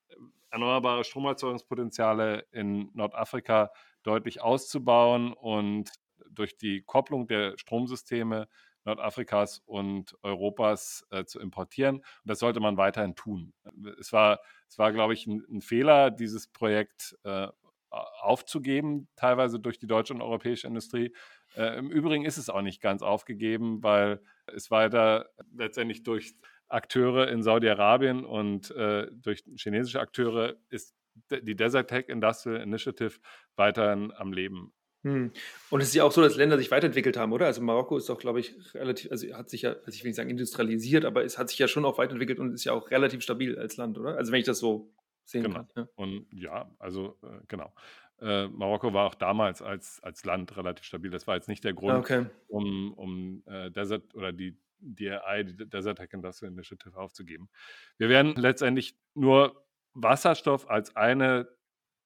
äh, 0.10 0.16
erneuerbare 0.50 1.04
Stromerzeugungspotenziale 1.04 2.46
in 2.52 2.90
Nordafrika 2.94 3.72
deutlich 4.04 4.42
auszubauen 4.42 5.34
und 5.34 5.92
durch 6.30 6.58
die 6.58 6.82
Kopplung 6.82 7.28
der 7.28 7.58
Stromsysteme 7.58 8.48
Nordafrikas 8.84 9.62
und 9.66 10.18
Europas 10.24 11.06
äh, 11.12 11.24
zu 11.26 11.40
importieren. 11.40 11.98
Und 11.98 12.06
das 12.26 12.40
sollte 12.40 12.60
man 12.60 12.78
weiterhin 12.78 13.16
tun. 13.16 13.54
Es 14.00 14.12
war, 14.12 14.40
es 14.68 14.78
war 14.80 14.92
glaube 14.92 15.14
ich, 15.14 15.28
ein, 15.28 15.46
ein, 15.50 15.62
Fehler, 15.62 16.10
dieses 16.10 16.48
Projekt 16.48 17.16
äh, 17.24 17.48
aufzugeben, 17.90 19.08
teilweise 19.16 19.60
durch 19.60 19.78
die 19.78 19.88
deutsche 19.88 20.14
und 20.14 20.22
europäische 20.22 20.68
Industrie, 20.68 21.14
äh, 21.56 21.78
Im 21.78 21.92
Übrigen 21.92 22.26
ist 22.26 22.38
es 22.38 22.50
auch 22.50 22.62
nicht 22.62 22.82
ganz 22.82 23.02
aufgegeben, 23.02 23.84
weil 23.84 24.22
es 24.48 24.72
weiter 24.72 25.30
letztendlich 25.56 26.04
durch 26.04 26.36
Akteure 26.68 27.28
in 27.28 27.44
Saudi-Arabien 27.44 28.24
und 28.26 28.72
äh, 28.72 29.08
durch 29.12 29.44
chinesische 29.56 30.00
Akteure 30.00 30.56
ist 30.70 30.96
die 31.30 31.56
Desert 31.56 31.90
Tech 31.90 32.08
Industrial 32.08 32.62
Initiative 32.62 33.20
weiterhin 33.58 34.14
am 34.14 34.32
Leben. 34.32 34.74
Hm. 35.04 35.32
Und 35.72 35.82
es 35.82 35.90
ist 35.90 35.96
ja 35.96 36.04
auch 36.04 36.12
so, 36.12 36.22
dass 36.22 36.38
Länder 36.38 36.58
sich 36.58 36.72
weiterentwickelt 36.72 37.18
haben, 37.18 37.34
oder? 37.34 37.48
Also 37.48 37.62
Marokko 37.62 37.98
ist 37.98 38.08
doch, 38.08 38.20
glaube 38.20 38.40
ich, 38.40 38.56
relativ, 38.76 39.12
also 39.12 39.34
hat 39.34 39.50
sich 39.50 39.64
ja, 39.64 39.72
also 39.72 39.90
ich 39.90 40.04
will 40.04 40.10
nicht 40.10 40.16
sagen 40.16 40.30
industrialisiert, 40.30 41.06
aber 41.06 41.26
es 41.26 41.38
hat 41.38 41.50
sich 41.50 41.58
ja 41.58 41.68
schon 41.68 41.86
auch 41.86 41.98
weiterentwickelt 41.98 42.40
und 42.40 42.54
ist 42.54 42.64
ja 42.64 42.74
auch 42.74 42.92
relativ 42.92 43.22
stabil 43.24 43.58
als 43.58 43.78
Land, 43.78 43.98
oder? 43.98 44.16
Also 44.16 44.32
wenn 44.32 44.40
ich 44.40 44.46
das 44.46 44.60
so 44.60 44.94
sehen 45.26 45.44
genau. 45.44 45.56
kann. 45.56 45.68
Ja. 45.76 45.88
Und 45.96 46.28
ja, 46.32 46.72
also 46.80 47.18
äh, 47.24 47.40
genau 47.48 47.74
äh, 48.22 48.48
Marokko 48.48 48.94
war 48.94 49.08
auch 49.08 49.16
damals 49.16 49.62
als, 49.62 50.02
als 50.04 50.24
Land 50.26 50.56
relativ 50.56 50.86
stabil. 50.86 51.10
Das 51.12 51.28
war 51.28 51.36
jetzt 51.36 51.50
nicht 51.50 51.64
der 51.64 51.74
Grund, 51.74 52.00
okay. 52.00 52.26
um, 52.48 52.94
um 52.94 53.44
äh, 53.48 53.72
Desert 53.72 54.14
oder 54.16 54.32
die 54.32 54.58
DRI, 54.80 55.46
die 55.46 55.70
Desert 55.70 56.00
Industrial 56.14 56.52
Initiative, 56.52 56.98
aufzugeben. 56.98 57.50
Wir 57.98 58.10
werden 58.10 58.36
letztendlich 58.36 58.96
nur 59.14 59.66
Wasserstoff 59.94 60.70
als 60.70 60.96
eine 60.96 61.48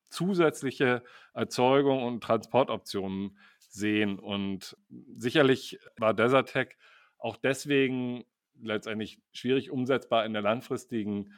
zusätzliche 0.10 1.04
Erzeugung 1.34 2.04
und 2.04 2.24
Transportoption 2.24 3.38
sehen. 3.60 4.20
Und 4.20 4.78
sicherlich 5.16 5.80
war 5.98 6.14
Desertec 6.14 6.78
auch 7.18 7.38
deswegen 7.38 8.24
letztendlich 8.62 9.22
schwierig 9.34 9.72
umsetzbar 9.72 10.26
in 10.26 10.34
der 10.34 10.42
langfristigen 10.42 11.34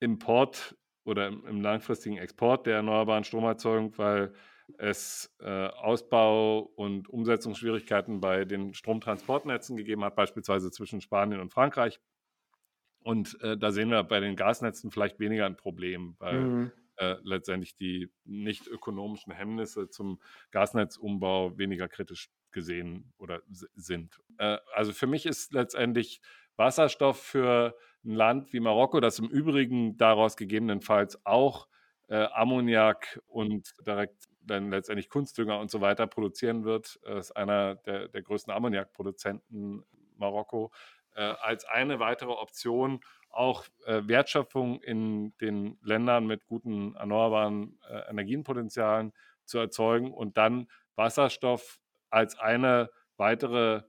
Import 0.00 0.76
oder 1.08 1.26
im, 1.28 1.44
im 1.46 1.60
langfristigen 1.62 2.18
Export 2.18 2.66
der 2.66 2.76
erneuerbaren 2.76 3.24
Stromerzeugung, 3.24 3.96
weil 3.96 4.34
es 4.76 5.34
äh, 5.40 5.68
Ausbau- 5.68 6.70
und 6.76 7.08
Umsetzungsschwierigkeiten 7.08 8.20
bei 8.20 8.44
den 8.44 8.74
Stromtransportnetzen 8.74 9.78
gegeben 9.78 10.04
hat, 10.04 10.14
beispielsweise 10.14 10.70
zwischen 10.70 11.00
Spanien 11.00 11.40
und 11.40 11.50
Frankreich. 11.50 11.98
Und 13.02 13.40
äh, 13.40 13.56
da 13.56 13.70
sehen 13.70 13.88
wir 13.88 14.04
bei 14.04 14.20
den 14.20 14.36
Gasnetzen 14.36 14.90
vielleicht 14.90 15.18
weniger 15.18 15.46
ein 15.46 15.56
Problem, 15.56 16.16
weil 16.18 16.40
mhm. 16.40 16.72
äh, 16.96 17.16
letztendlich 17.22 17.76
die 17.76 18.12
nicht 18.24 18.66
ökonomischen 18.66 19.32
Hemmnisse 19.32 19.88
zum 19.88 20.20
Gasnetzumbau 20.50 21.56
weniger 21.56 21.88
kritisch 21.88 22.28
gesehen 22.50 23.14
oder 23.16 23.40
sind. 23.46 24.20
Äh, 24.36 24.58
also 24.74 24.92
für 24.92 25.06
mich 25.06 25.24
ist 25.24 25.54
letztendlich 25.54 26.20
Wasserstoff 26.56 27.18
für 27.18 27.74
ein 28.04 28.14
Land 28.14 28.52
wie 28.52 28.60
Marokko, 28.60 29.00
das 29.00 29.18
im 29.18 29.28
Übrigen 29.28 29.96
daraus 29.96 30.36
gegebenenfalls 30.36 31.24
auch 31.26 31.68
äh, 32.08 32.26
Ammoniak 32.32 33.20
und 33.26 33.74
direkt 33.86 34.28
dann 34.40 34.70
letztendlich 34.70 35.10
Kunstdünger 35.10 35.58
und 35.60 35.70
so 35.70 35.80
weiter 35.80 36.06
produzieren 36.06 36.64
wird, 36.64 36.96
ist 37.18 37.32
einer 37.36 37.76
der, 37.76 38.08
der 38.08 38.22
größten 38.22 38.52
Ammoniakproduzenten 38.52 39.84
Marokko, 40.16 40.72
äh, 41.14 41.20
als 41.20 41.64
eine 41.64 42.00
weitere 42.00 42.30
Option 42.30 43.00
auch 43.30 43.66
äh, 43.84 44.02
Wertschöpfung 44.06 44.80
in 44.82 45.36
den 45.38 45.78
Ländern 45.82 46.26
mit 46.26 46.46
guten 46.46 46.94
erneuerbaren 46.94 47.78
äh, 47.88 48.10
Energienpotenzialen 48.10 49.12
zu 49.44 49.58
erzeugen 49.58 50.12
und 50.12 50.36
dann 50.36 50.68
Wasserstoff 50.96 51.80
als 52.10 52.38
eine 52.38 52.90
weitere 53.16 53.82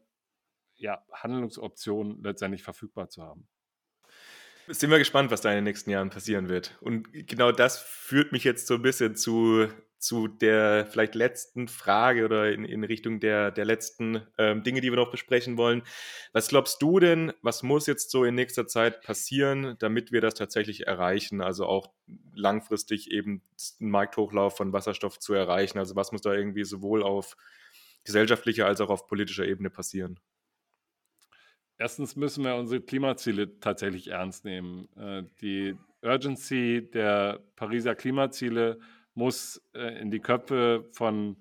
ja, 0.76 1.04
Handlungsoption 1.12 2.22
letztendlich 2.24 2.64
verfügbar 2.64 3.10
zu 3.10 3.24
haben. 3.24 3.48
Sind 4.72 4.92
wir 4.92 5.00
gespannt, 5.00 5.32
was 5.32 5.42
da 5.42 5.50
in 5.50 5.56
den 5.56 5.64
nächsten 5.64 5.90
Jahren 5.90 6.10
passieren 6.10 6.48
wird. 6.48 6.78
Und 6.80 7.08
genau 7.12 7.52
das 7.52 7.80
führt 7.80 8.32
mich 8.32 8.44
jetzt 8.44 8.68
so 8.68 8.76
ein 8.76 8.82
bisschen 8.82 9.16
zu 9.16 9.68
zu 10.00 10.30
der 10.30 10.88
vielleicht 10.90 11.14
letzten 11.14 11.68
Frage 11.68 12.24
oder 12.24 12.52
in, 12.52 12.64
in 12.64 12.84
Richtung 12.84 13.20
der, 13.20 13.52
der 13.52 13.66
letzten 13.66 14.26
ähm, 14.38 14.64
Dinge, 14.64 14.80
die 14.80 14.92
wir 14.92 14.96
noch 14.96 15.12
besprechen 15.12 15.58
wollen. 15.58 15.84
Was 16.32 16.48
glaubst 16.48 16.82
du 16.82 17.00
denn, 17.00 17.34
was 17.42 17.64
muss 17.64 17.86
jetzt 17.86 18.10
so 18.10 18.24
in 18.24 18.36
nächster 18.36 18.66
Zeit 18.66 19.02
passieren, 19.02 19.76
damit 19.80 20.12
wir 20.12 20.22
das 20.22 20.36
tatsächlich 20.36 20.88
erreichen? 20.88 21.42
Also 21.42 21.66
auch 21.66 21.92
langfristig 22.34 23.12
eben 23.12 23.42
einen 23.82 23.92
Markthochlauf 23.92 24.56
von 24.56 24.72
Wasserstoff 24.72 25.20
zu 25.20 25.34
erreichen. 25.34 25.78
Also 25.78 25.96
was 25.98 26.14
muss 26.14 26.22
da 26.22 26.34
irgendwie 26.34 26.64
sowohl 26.64 27.04
auf 27.04 27.36
gesellschaftlicher 28.06 28.66
als 28.66 28.80
auch 28.80 28.90
auf 28.90 29.06
politischer 29.06 29.46
Ebene 29.46 29.70
passieren? 29.70 30.20
Erstens 31.82 32.18
müssen 32.18 32.44
wir 32.44 32.56
unsere 32.56 32.82
Klimaziele 32.82 33.58
tatsächlich 33.62 34.10
ernst 34.10 34.44
nehmen. 34.44 34.90
Äh, 34.98 35.24
die 35.42 35.78
Urgency 36.02 36.90
der 36.94 37.40
Pariser 37.56 37.96
Klimaziele 37.96 38.82
muss 39.14 39.64
äh, 39.74 39.98
in 40.02 40.12
die 40.12 40.20
Köpfe 40.20 40.90
von 40.92 41.38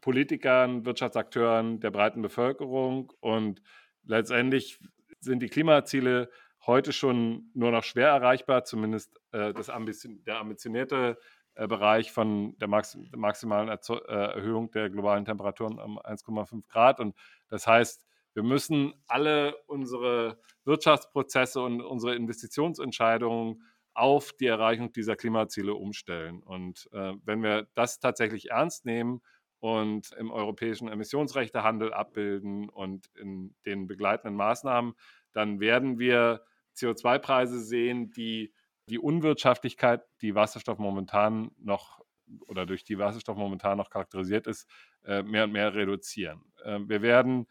Politikern, 0.00 0.84
Wirtschaftsakteuren, 0.84 1.78
der 1.78 1.92
breiten 1.92 2.20
Bevölkerung 2.20 3.12
und 3.20 3.62
letztendlich 4.02 4.80
sind 5.20 5.40
die 5.40 5.48
Klimaziele 5.48 6.30
heute 6.66 6.92
schon 6.92 7.50
nur 7.54 7.70
noch 7.70 7.84
schwer 7.84 8.08
erreichbar, 8.08 8.64
zumindest 8.64 9.20
äh, 9.30 9.54
das 9.54 9.70
Ambition, 9.70 10.24
der 10.24 10.38
ambitionierte 10.38 11.16
Bereich 11.54 12.12
von 12.12 12.56
der, 12.58 12.68
Max, 12.68 12.96
maximalen 13.16 13.68
Erzo 13.68 13.96
Erhöhung 13.96 14.70
der 14.70 14.90
globalen 14.90 15.24
Temperaturen 15.24 15.80
um 15.80 15.98
1,5 15.98 16.68
Grad. 16.68 17.00
Und 17.00 17.16
das 17.48 17.66
heißt, 17.66 18.07
wir 18.38 18.44
müssen 18.44 18.94
alle 19.08 19.56
unsere 19.66 20.38
Wirtschaftsprozesse 20.64 21.60
und 21.60 21.80
unsere 21.80 22.14
Investitionsentscheidungen 22.14 23.64
auf 23.94 24.32
die 24.32 24.46
Erreichung 24.46 24.92
dieser 24.92 25.16
Klimaziele 25.16 25.74
umstellen. 25.74 26.40
Und 26.44 26.88
äh, 26.92 27.14
wenn 27.24 27.42
wir 27.42 27.66
das 27.74 27.98
tatsächlich 27.98 28.50
ernst 28.50 28.84
nehmen 28.84 29.22
und 29.58 30.12
im 30.12 30.30
europäischen 30.30 30.86
Emissionsrechtehandel 30.86 31.92
abbilden 31.92 32.68
und 32.68 33.08
in 33.16 33.56
den 33.66 33.88
begleitenden 33.88 34.36
Maßnahmen, 34.36 34.94
dann 35.32 35.58
werden 35.58 35.98
wir 35.98 36.44
CO2-Preise 36.76 37.58
sehen, 37.60 38.12
die 38.12 38.54
die 38.88 39.00
Unwirtschaftlichkeit, 39.00 40.02
die 40.22 40.36
Wasserstoff 40.36 40.78
momentan 40.78 41.50
noch 41.58 41.98
oder 42.46 42.66
durch 42.66 42.84
die 42.84 42.98
Wasserstoff 43.00 43.36
momentan 43.36 43.78
noch 43.78 43.90
charakterisiert 43.90 44.46
ist, 44.46 44.70
äh, 45.04 45.24
mehr 45.24 45.42
und 45.44 45.52
mehr 45.52 45.74
reduzieren. 45.74 46.44
Äh, 46.62 46.78
wir 46.84 47.02
werden 47.02 47.48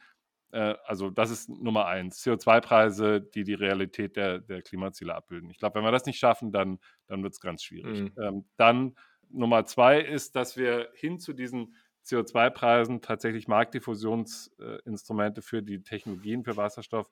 äh, 0.51 0.75
also 0.85 1.09
das 1.09 1.31
ist 1.31 1.49
Nummer 1.49 1.87
eins. 1.87 2.23
CO2-Preise, 2.23 3.21
die 3.21 3.43
die 3.43 3.53
Realität 3.53 4.15
der, 4.15 4.39
der 4.39 4.61
Klimaziele 4.61 5.15
abbilden. 5.15 5.49
Ich 5.49 5.57
glaube, 5.57 5.75
wenn 5.75 5.83
wir 5.83 5.91
das 5.91 6.05
nicht 6.05 6.19
schaffen, 6.19 6.51
dann, 6.51 6.79
dann 7.07 7.23
wird 7.23 7.33
es 7.33 7.39
ganz 7.39 7.63
schwierig. 7.63 8.01
Mhm. 8.01 8.13
Ähm, 8.21 8.45
dann 8.55 8.95
Nummer 9.29 9.65
zwei 9.65 9.99
ist, 9.99 10.35
dass 10.35 10.57
wir 10.57 10.89
hin 10.93 11.19
zu 11.19 11.33
diesen 11.33 11.75
CO2-Preisen 12.05 13.01
tatsächlich 13.01 13.47
Marktdiffusionsinstrumente 13.47 15.41
für 15.41 15.61
die 15.61 15.83
Technologien 15.83 16.43
für 16.43 16.55
Wasserstoff 16.55 17.09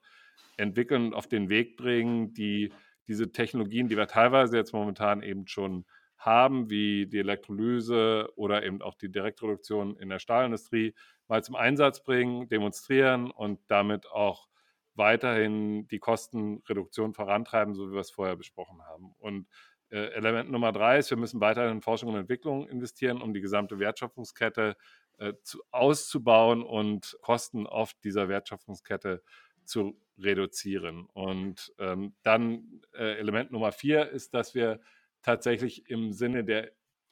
entwickeln 0.56 1.08
und 1.08 1.14
auf 1.14 1.26
den 1.26 1.50
Weg 1.50 1.76
bringen, 1.76 2.32
die 2.32 2.72
diese 3.06 3.30
Technologien, 3.30 3.88
die 3.88 3.96
wir 3.96 4.06
teilweise 4.08 4.56
jetzt 4.56 4.72
momentan 4.72 5.22
eben 5.22 5.46
schon 5.46 5.84
haben, 6.18 6.70
wie 6.70 7.06
die 7.06 7.18
Elektrolyse 7.18 8.30
oder 8.36 8.64
eben 8.64 8.82
auch 8.82 8.94
die 8.94 9.10
Direktproduktion 9.10 9.96
in 9.96 10.08
der 10.08 10.18
Stahlindustrie, 10.18 10.94
mal 11.28 11.42
zum 11.42 11.56
Einsatz 11.56 12.02
bringen, 12.02 12.48
demonstrieren 12.48 13.30
und 13.30 13.60
damit 13.68 14.06
auch 14.10 14.48
weiterhin 14.94 15.86
die 15.88 15.98
Kostenreduktion 15.98 17.12
vorantreiben, 17.12 17.74
so 17.74 17.88
wie 17.88 17.94
wir 17.94 18.00
es 18.00 18.10
vorher 18.10 18.36
besprochen 18.36 18.82
haben. 18.82 19.14
Und 19.18 19.46
äh, 19.90 20.12
Element 20.14 20.50
Nummer 20.50 20.72
drei 20.72 20.98
ist, 20.98 21.10
wir 21.10 21.18
müssen 21.18 21.40
weiterhin 21.40 21.72
in 21.72 21.82
Forschung 21.82 22.10
und 22.10 22.16
Entwicklung 22.16 22.68
investieren, 22.68 23.20
um 23.20 23.34
die 23.34 23.40
gesamte 23.40 23.78
Wertschöpfungskette 23.78 24.76
äh, 25.18 25.34
zu, 25.42 25.62
auszubauen 25.70 26.62
und 26.62 27.16
Kosten 27.20 27.66
auf 27.66 27.94
dieser 28.02 28.28
Wertschöpfungskette 28.28 29.22
zu 29.64 30.00
reduzieren. 30.18 31.06
Und 31.12 31.72
ähm, 31.78 32.14
dann 32.22 32.82
äh, 32.94 33.18
Element 33.18 33.52
Nummer 33.52 33.72
vier 33.72 34.10
ist, 34.10 34.34
dass 34.34 34.54
wir 34.54 34.80
tatsächlich 35.26 35.90
im 35.90 36.12
Sinne 36.12 36.44
der 36.44 36.70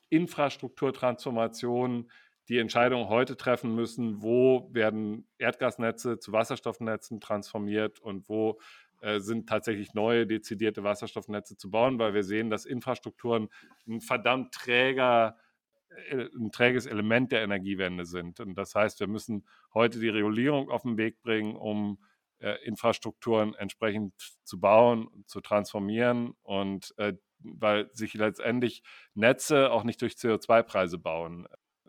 Infrastrukturtransformation 0.09 2.11
die 2.49 2.59
Entscheidung 2.59 3.09
heute 3.09 3.37
treffen 3.37 3.75
müssen, 3.75 4.23
wo 4.23 4.69
werden 4.73 5.27
Erdgasnetze 5.39 6.21
zu 6.21 6.33
Wasserstoffnetzen 6.33 7.21
transformiert 7.21 7.99
und 7.99 8.29
wo 8.29 8.61
äh, 9.01 9.19
sind 9.19 9.49
tatsächlich 9.49 9.95
neue 9.95 10.29
dezidierte 10.29 10.85
Wasserstoffnetze 10.85 11.57
zu 11.57 11.73
bauen, 11.73 11.99
weil 11.99 12.15
wir 12.15 12.23
sehen, 12.23 12.51
dass 12.51 12.67
Infrastrukturen 12.67 13.49
ein 13.89 14.01
verdammt 14.01 14.55
träger 14.55 15.37
äh, 16.11 16.29
ein 16.37 16.53
träges 16.53 16.87
Element 16.87 17.33
der 17.33 17.43
Energiewende 17.43 18.05
sind. 18.05 18.39
Und 18.39 18.57
das 18.57 18.77
heißt, 18.77 19.01
wir 19.01 19.09
müssen 19.09 19.45
heute 19.73 19.99
die 19.99 20.09
Regulierung 20.09 20.71
auf 20.71 20.83
den 20.83 20.99
Weg 20.99 21.21
bringen, 21.21 21.57
um 21.57 21.99
äh, 22.39 22.65
Infrastrukturen 22.65 23.55
entsprechend 23.55 24.15
zu 24.45 24.61
bauen, 24.61 25.25
zu 25.27 25.41
transformieren 25.41 26.35
und 26.43 26.95
äh, 26.99 27.15
weil 27.45 27.91
sich 27.93 28.15
letztendlich 28.15 28.83
Netze 29.15 29.71
auch 29.71 29.85
nicht 29.85 30.03
durch 30.03 30.15
CO2-Preise 30.15 30.99
bauen. 30.99 31.47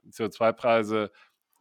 CO2-Preise 0.10 1.12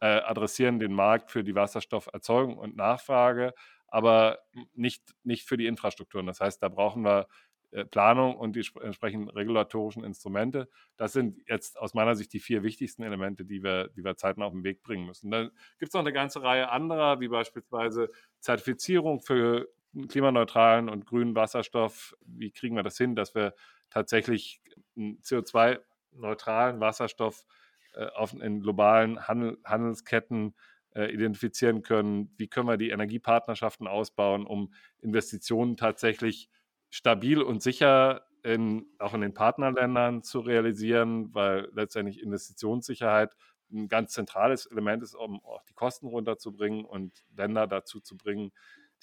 äh, 0.01 0.05
adressieren 0.05 0.79
den 0.79 0.93
Markt 0.93 1.31
für 1.31 1.43
die 1.43 1.55
Wasserstofferzeugung 1.55 2.57
und 2.57 2.75
Nachfrage, 2.75 3.53
aber 3.87 4.39
nicht, 4.73 5.15
nicht 5.23 5.47
für 5.47 5.57
die 5.57 5.67
Infrastrukturen. 5.67 6.27
Das 6.27 6.41
heißt, 6.41 6.61
da 6.61 6.69
brauchen 6.69 7.03
wir 7.03 7.27
äh, 7.71 7.85
Planung 7.85 8.37
und 8.37 8.55
die 8.55 8.65
entsprechenden 8.81 9.29
regulatorischen 9.29 10.03
Instrumente. 10.03 10.69
Das 10.95 11.13
sind 11.13 11.41
jetzt 11.47 11.77
aus 11.77 11.93
meiner 11.93 12.15
Sicht 12.15 12.31
die 12.33 12.39
vier 12.39 12.63
wichtigsten 12.63 13.03
Elemente, 13.03 13.43
die 13.45 13.63
wir, 13.63 13.89
die 13.89 14.03
wir 14.03 14.15
zeitnah 14.15 14.45
auf 14.45 14.53
den 14.53 14.63
Weg 14.63 14.81
bringen 14.81 15.05
müssen. 15.05 15.29
Dann 15.31 15.49
gibt 15.77 15.89
es 15.89 15.93
noch 15.93 16.01
eine 16.01 16.13
ganze 16.13 16.41
Reihe 16.41 16.69
anderer, 16.69 17.19
wie 17.19 17.27
beispielsweise 17.27 18.09
Zertifizierung 18.39 19.21
für 19.21 19.67
klimaneutralen 20.07 20.89
und 20.89 21.05
grünen 21.05 21.35
Wasserstoff. 21.35 22.15
Wie 22.25 22.51
kriegen 22.51 22.75
wir 22.75 22.83
das 22.83 22.97
hin, 22.97 23.15
dass 23.15 23.35
wir 23.35 23.53
tatsächlich 23.89 24.61
CO2-neutralen 24.97 26.79
Wasserstoff 26.79 27.45
äh, 27.93 28.07
auf, 28.07 28.33
in 28.33 28.61
globalen 28.61 29.27
Handel, 29.27 29.57
Handelsketten 29.63 30.55
äh, 30.95 31.13
identifizieren 31.13 31.81
können. 31.81 32.33
Wie 32.37 32.47
können 32.47 32.67
wir 32.67 32.77
die 32.77 32.89
Energiepartnerschaften 32.89 33.87
ausbauen, 33.87 34.45
um 34.45 34.73
Investitionen 34.99 35.77
tatsächlich 35.77 36.49
stabil 36.89 37.41
und 37.41 37.61
sicher 37.61 38.25
in, 38.43 38.85
auch 38.99 39.13
in 39.13 39.21
den 39.21 39.33
Partnerländern 39.33 40.23
zu 40.23 40.39
realisieren, 40.39 41.33
weil 41.33 41.69
letztendlich 41.73 42.21
Investitionssicherheit 42.21 43.35
ein 43.71 43.87
ganz 43.87 44.13
zentrales 44.13 44.67
Element 44.67 45.03
ist, 45.03 45.15
um 45.15 45.43
auch 45.43 45.63
die 45.63 45.73
Kosten 45.73 46.07
runterzubringen 46.07 46.85
und 46.85 47.25
Länder 47.35 47.67
dazu 47.67 47.99
zu 47.99 48.15
bringen, 48.15 48.51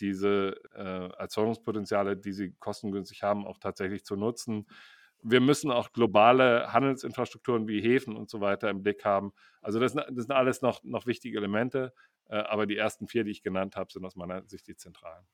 diese 0.01 0.57
äh, 0.75 1.09
Erzeugungspotenziale, 1.19 2.17
die 2.17 2.33
sie 2.33 2.53
kostengünstig 2.59 3.23
haben, 3.23 3.47
auch 3.47 3.59
tatsächlich 3.59 4.05
zu 4.05 4.17
nutzen. 4.17 4.67
Wir 5.23 5.41
müssen 5.41 5.71
auch 5.71 5.93
globale 5.93 6.73
Handelsinfrastrukturen 6.73 7.69
wie 7.69 7.81
Häfen 7.81 8.17
und 8.17 8.29
so 8.29 8.41
weiter 8.41 8.71
im 8.71 8.83
Blick 8.83 9.05
haben. 9.05 9.33
Also 9.61 9.79
das, 9.79 9.95
das 9.95 10.07
sind 10.09 10.33
alles 10.33 10.63
noch, 10.63 10.83
noch 10.83 11.07
wichtige 11.07 11.39
Elemente, 11.39 11.93
äh, 12.29 12.37
aber 12.37 12.67
die 12.67 12.77
ersten 12.77 13.07
vier, 13.07 13.25
die 13.25 13.31
ich 13.31 13.43
genannt 13.43 13.77
habe, 13.77 13.93
sind 13.93 14.05
aus 14.05 14.17
meiner 14.17 14.47
Sicht 14.49 14.67
die 14.67 14.77
zentralen. 14.77 15.25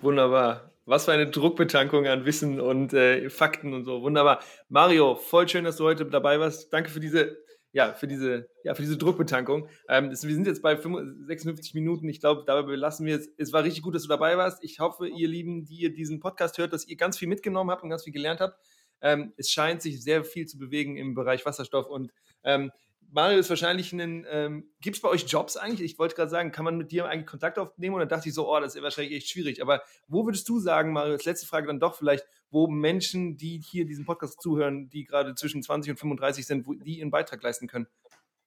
Wunderbar. 0.00 0.72
Was 0.84 1.04
für 1.04 1.12
eine 1.12 1.28
Druckbetankung 1.28 2.06
an 2.06 2.24
Wissen 2.24 2.60
und 2.60 2.92
äh, 2.92 3.28
Fakten 3.28 3.74
und 3.74 3.84
so. 3.84 4.02
Wunderbar. 4.02 4.40
Mario, 4.68 5.16
voll 5.16 5.48
schön, 5.48 5.64
dass 5.64 5.76
du 5.76 5.84
heute 5.84 6.06
dabei 6.06 6.38
warst. 6.38 6.72
Danke 6.72 6.90
für 6.90 7.00
diese, 7.00 7.36
ja, 7.76 7.92
für 7.92 8.06
diese, 8.06 8.48
ja, 8.64 8.74
für 8.74 8.80
diese 8.80 8.96
Druckbetankung. 8.96 9.68
Ähm, 9.90 10.08
wir 10.08 10.16
sind 10.16 10.46
jetzt 10.46 10.62
bei 10.62 10.78
55, 10.78 11.26
56 11.26 11.74
Minuten. 11.74 12.08
Ich 12.08 12.20
glaube, 12.20 12.42
dabei 12.46 12.62
belassen 12.62 13.04
wir 13.04 13.16
es. 13.16 13.28
Es 13.36 13.52
war 13.52 13.64
richtig 13.64 13.82
gut, 13.82 13.94
dass 13.94 14.04
du 14.04 14.08
dabei 14.08 14.38
warst. 14.38 14.64
Ich 14.64 14.80
hoffe, 14.80 15.06
ihr 15.06 15.28
Lieben, 15.28 15.66
die 15.66 15.82
ihr 15.82 15.92
diesen 15.92 16.18
Podcast 16.18 16.56
hört, 16.56 16.72
dass 16.72 16.88
ihr 16.88 16.96
ganz 16.96 17.18
viel 17.18 17.28
mitgenommen 17.28 17.70
habt 17.70 17.82
und 17.82 17.90
ganz 17.90 18.04
viel 18.04 18.14
gelernt 18.14 18.40
habt. 18.40 18.58
Ähm, 19.02 19.34
es 19.36 19.50
scheint 19.50 19.82
sich 19.82 20.02
sehr 20.02 20.24
viel 20.24 20.46
zu 20.46 20.56
bewegen 20.56 20.96
im 20.96 21.12
Bereich 21.12 21.44
Wasserstoff 21.44 21.90
und 21.90 22.14
ähm, 22.44 22.72
Mario 23.16 23.38
ist 23.38 23.48
wahrscheinlich 23.48 23.94
ein. 23.94 24.26
Ähm, 24.28 24.68
Gibt 24.82 24.96
es 24.96 25.00
bei 25.00 25.08
euch 25.08 25.24
Jobs 25.26 25.56
eigentlich? 25.56 25.92
Ich 25.92 25.98
wollte 25.98 26.14
gerade 26.14 26.28
sagen, 26.30 26.52
kann 26.52 26.66
man 26.66 26.76
mit 26.76 26.92
dir 26.92 27.08
eigentlich 27.08 27.24
Kontakt 27.24 27.58
aufnehmen? 27.58 27.94
Und 27.94 28.00
dann 28.00 28.10
dachte 28.10 28.28
ich 28.28 28.34
so, 28.34 28.46
oh, 28.46 28.60
das 28.60 28.74
ist 28.74 28.82
wahrscheinlich 28.82 29.14
echt 29.14 29.30
schwierig. 29.30 29.62
Aber 29.62 29.82
wo 30.06 30.26
würdest 30.26 30.46
du 30.50 30.60
sagen, 30.60 30.92
Mario, 30.92 31.14
als 31.14 31.24
letzte 31.24 31.46
Frage 31.46 31.66
dann 31.66 31.80
doch 31.80 31.94
vielleicht, 31.94 32.26
wo 32.50 32.66
Menschen, 32.66 33.38
die 33.38 33.58
hier 33.58 33.86
diesen 33.86 34.04
Podcast 34.04 34.42
zuhören, 34.42 34.90
die 34.90 35.04
gerade 35.04 35.34
zwischen 35.34 35.62
20 35.62 35.92
und 35.92 35.96
35 35.96 36.46
sind, 36.46 36.66
wo 36.66 36.74
die 36.74 36.98
ihren 36.98 37.10
Beitrag 37.10 37.42
leisten 37.42 37.68
können? 37.68 37.86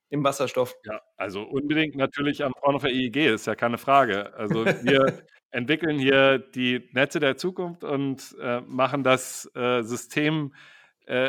Im 0.09 0.23
Wasserstoff. 0.23 0.75
Ja, 0.85 1.01
also 1.17 1.41
unbedingt 1.41 1.95
natürlich 1.95 2.43
am 2.43 2.53
Fraunhofer 2.53 2.91
IEG, 2.91 3.25
ist 3.25 3.47
ja 3.47 3.55
keine 3.55 3.79
Frage. 3.79 4.35
Also 4.35 4.65
wir 4.83 5.23
entwickeln 5.49 5.97
hier 5.97 6.37
die 6.37 6.87
Netze 6.93 7.19
der 7.19 7.37
Zukunft 7.37 7.83
und 7.83 8.35
äh, 8.39 8.61
machen 8.61 9.03
das 9.03 9.49
äh, 9.55 9.81
System 9.81 10.53
äh, 10.53 10.57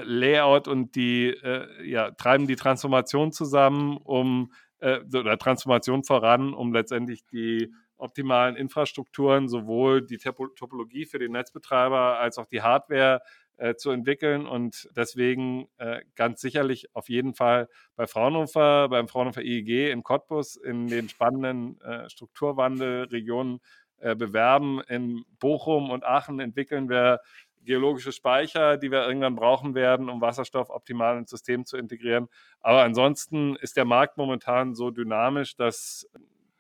Layout 0.05 0.69
und 0.69 0.95
die 0.95 1.29
äh, 1.29 1.89
ja, 1.89 2.11
treiben 2.13 2.47
die 2.47 2.57
Transformation 2.57 3.33
zusammen, 3.33 3.97
um 3.97 4.53
äh, 4.81 5.01
oder 5.15 5.39
Transformation 5.39 6.05
voran, 6.05 6.55
um 6.55 6.73
letztendlich 6.73 7.27
die 7.27 7.73
optimalen 7.97 8.57
Infrastrukturen, 8.57 9.49
sowohl 9.49 10.05
die 10.05 10.19
Topologie 10.19 11.05
für 11.05 11.19
den 11.19 11.33
Netzbetreiber 11.33 12.19
als 12.19 12.39
auch 12.39 12.47
die 12.47 12.63
Hardware 12.63 13.21
äh, 13.59 13.75
zu 13.75 13.91
entwickeln 13.91 14.47
und 14.47 14.89
deswegen 14.97 15.69
äh, 15.77 16.01
ganz 16.17 16.41
sicherlich 16.41 16.95
auf 16.95 17.11
jeden 17.11 17.35
Fall 17.35 17.69
bei 17.95 18.07
Fraunhofer, 18.07 18.89
beim 18.89 19.07
Fraunhofer 19.07 19.43
IEG 19.43 19.93
in 19.93 20.03
Cottbus 20.03 20.57
in 20.57 20.89
den 20.89 21.09
spannenden 21.11 21.79
äh, 21.83 22.09
Strukturwandelregionen 22.09 23.61
äh, 23.99 24.17
bewerben. 24.17 24.81
In 24.89 25.25
Bochum 25.39 25.91
und 25.91 26.05
Aachen 26.05 26.41
entwickeln 26.41 26.89
wir 26.89 27.21
geologische 27.63 28.13
Speicher, 28.13 28.77
die 28.77 28.91
wir 28.91 29.07
irgendwann 29.07 29.37
brauchen 29.37 29.75
werden, 29.75 30.09
um 30.09 30.21
Wasserstoff 30.21 30.71
optimal 30.71 31.19
ins 31.19 31.31
System 31.31 31.67
zu 31.67 31.77
integrieren. 31.77 32.29
Aber 32.61 32.83
ansonsten 32.83 33.57
ist 33.57 33.77
der 33.77 33.85
Markt 33.85 34.17
momentan 34.17 34.75
so 34.75 34.91
dynamisch, 34.91 35.57
dass 35.57 36.09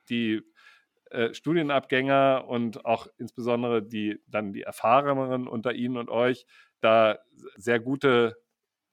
die 0.08 0.42
äh, 1.10 1.34
Studienabgänger 1.34 2.44
und 2.46 2.84
auch 2.84 3.06
insbesondere 3.18 3.82
die 3.82 4.20
dann 4.28 4.52
die 4.52 4.62
Erfahreneren 4.62 5.48
unter 5.48 5.72
Ihnen 5.72 5.96
und 5.96 6.08
euch 6.08 6.46
da 6.80 7.18
sehr 7.56 7.80
gute 7.80 8.36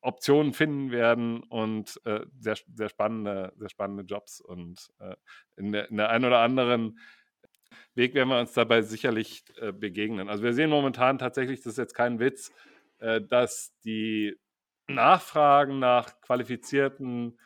Optionen 0.01 0.53
finden 0.53 0.91
werden 0.91 1.43
und 1.43 1.99
äh, 2.05 2.21
sehr, 2.39 2.55
sehr, 2.73 2.89
spannende, 2.89 3.53
sehr 3.57 3.69
spannende 3.69 4.03
Jobs. 4.03 4.41
Und 4.41 4.91
äh, 4.99 5.15
in, 5.57 5.71
der, 5.71 5.89
in 5.89 5.97
der 5.97 6.09
einen 6.09 6.25
oder 6.25 6.39
anderen 6.39 6.99
Weg 7.95 8.13
werden 8.13 8.29
wir 8.29 8.39
uns 8.39 8.53
dabei 8.53 8.81
sicherlich 8.81 9.43
äh, 9.59 9.71
begegnen. 9.71 10.29
Also 10.29 10.43
wir 10.43 10.53
sehen 10.53 10.69
momentan 10.69 11.17
tatsächlich, 11.17 11.59
das 11.61 11.73
ist 11.73 11.77
jetzt 11.77 11.93
kein 11.93 12.19
Witz, 12.19 12.51
äh, 12.99 13.21
dass 13.21 13.73
die 13.83 14.35
Nachfragen 14.87 15.79
nach 15.79 16.21
qualifizierten 16.21 17.37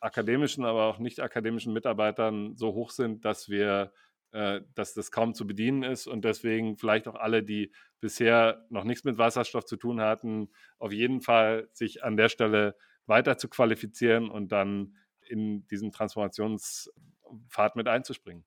akademischen, 0.00 0.64
aber 0.64 0.84
auch 0.84 0.98
nicht 0.98 1.20
akademischen 1.20 1.72
Mitarbeitern 1.72 2.56
so 2.56 2.74
hoch 2.74 2.90
sind, 2.90 3.24
dass 3.24 3.48
wir, 3.48 3.92
äh, 4.32 4.60
dass 4.74 4.92
das 4.94 5.10
kaum 5.10 5.34
zu 5.34 5.46
bedienen 5.46 5.82
ist 5.82 6.06
und 6.06 6.24
deswegen 6.24 6.76
vielleicht 6.76 7.08
auch 7.08 7.14
alle, 7.14 7.42
die 7.42 7.72
bisher 8.00 8.66
noch 8.68 8.84
nichts 8.84 9.04
mit 9.04 9.16
Wasserstoff 9.16 9.64
zu 9.64 9.76
tun 9.76 10.00
hatten, 10.00 10.50
auf 10.78 10.92
jeden 10.92 11.22
Fall 11.22 11.68
sich 11.72 12.04
an 12.04 12.16
der 12.18 12.28
Stelle 12.28 12.76
weiter 13.06 13.38
zu 13.38 13.48
qualifizieren 13.48 14.30
und 14.30 14.52
dann 14.52 14.96
in 15.26 15.66
diesen 15.68 15.90
Transformationspfad 15.90 17.76
mit 17.76 17.88
einzuspringen. 17.88 18.44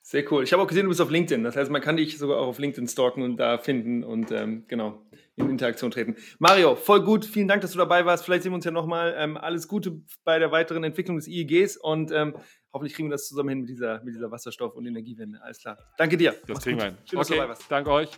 Sehr 0.00 0.24
cool. 0.32 0.42
Ich 0.42 0.54
habe 0.54 0.62
auch 0.62 0.66
gesehen, 0.66 0.84
du 0.84 0.88
bist 0.88 1.02
auf 1.02 1.10
LinkedIn. 1.10 1.44
Das 1.44 1.54
heißt, 1.54 1.70
man 1.70 1.82
kann 1.82 1.98
dich 1.98 2.16
sogar 2.16 2.38
auch 2.38 2.46
auf 2.46 2.58
LinkedIn 2.58 2.88
stalken 2.88 3.22
und 3.22 3.36
da 3.36 3.58
finden 3.58 4.02
und 4.02 4.30
ähm, 4.30 4.64
genau 4.66 5.02
in 5.36 5.50
Interaktion 5.50 5.90
treten. 5.90 6.16
Mario, 6.38 6.76
voll 6.76 7.04
gut. 7.04 7.24
Vielen 7.24 7.46
Dank, 7.46 7.60
dass 7.60 7.72
du 7.72 7.78
dabei 7.78 8.06
warst. 8.06 8.24
Vielleicht 8.24 8.42
sehen 8.42 8.52
wir 8.52 8.56
uns 8.56 8.64
ja 8.64 8.70
nochmal. 8.70 9.14
Ähm, 9.18 9.36
alles 9.36 9.68
Gute 9.68 10.00
bei 10.24 10.38
der 10.38 10.50
weiteren 10.50 10.82
Entwicklung 10.82 11.16
des 11.16 11.28
IEGs 11.28 11.76
und 11.76 12.10
ähm, 12.10 12.34
hoffentlich 12.72 12.94
kriegen 12.94 13.08
wir 13.08 13.12
das 13.12 13.28
zusammen 13.28 13.50
hin 13.50 13.60
mit 13.60 13.68
dieser, 13.68 14.02
mit 14.02 14.14
dieser 14.14 14.30
Wasserstoff- 14.30 14.74
und 14.74 14.86
Energiewende. 14.86 15.40
Alles 15.42 15.58
klar. 15.58 15.78
Danke 15.98 16.16
dir. 16.16 16.32
Das 16.32 16.48
Mach's 16.48 16.64
kriegen 16.64 16.78
wir 16.78 16.86
hin. 16.86 16.96
Schön, 17.04 17.04
okay. 17.04 17.16
dass 17.18 17.28
du 17.28 17.34
dabei 17.34 17.48
warst. 17.50 17.64
Danke 17.68 17.90
euch. 17.90 18.10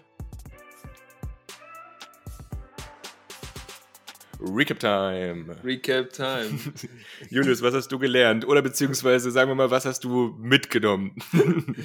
Recap 4.43 4.79
Time. 4.79 5.57
Recap 5.63 6.13
Time. 6.13 6.59
Julius, 7.31 7.63
was 7.63 7.75
hast 7.75 7.89
du 7.93 7.99
gelernt? 7.99 8.47
Oder 8.47 8.63
beziehungsweise 8.63 9.31
sagen 9.31 9.51
wir 9.51 9.55
mal, 9.55 9.71
was 9.71 9.85
hast 9.85 10.05
du 10.05 10.35
mitgenommen? 10.39 11.17